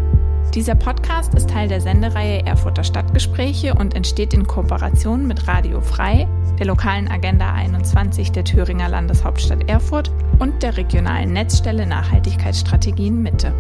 Dieser 0.54 0.76
Podcast 0.76 1.34
ist 1.34 1.50
Teil 1.50 1.66
der 1.66 1.80
Sendereihe 1.80 2.46
Erfurter 2.46 2.84
Stadtgespräche 2.84 3.74
und 3.74 3.96
entsteht 3.96 4.32
in 4.32 4.46
Kooperation 4.46 5.26
mit 5.26 5.48
Radio 5.48 5.80
Frei, 5.80 6.28
der 6.60 6.66
lokalen 6.66 7.08
Agenda 7.08 7.52
21 7.52 8.30
der 8.30 8.44
Thüringer 8.44 8.88
Landeshauptstadt 8.88 9.68
Erfurt 9.68 10.12
und 10.38 10.62
der 10.62 10.76
regionalen 10.76 11.32
Netzstelle 11.32 11.86
Nachhaltigkeitsstrategien 11.86 13.20
Mitte. 13.20 13.52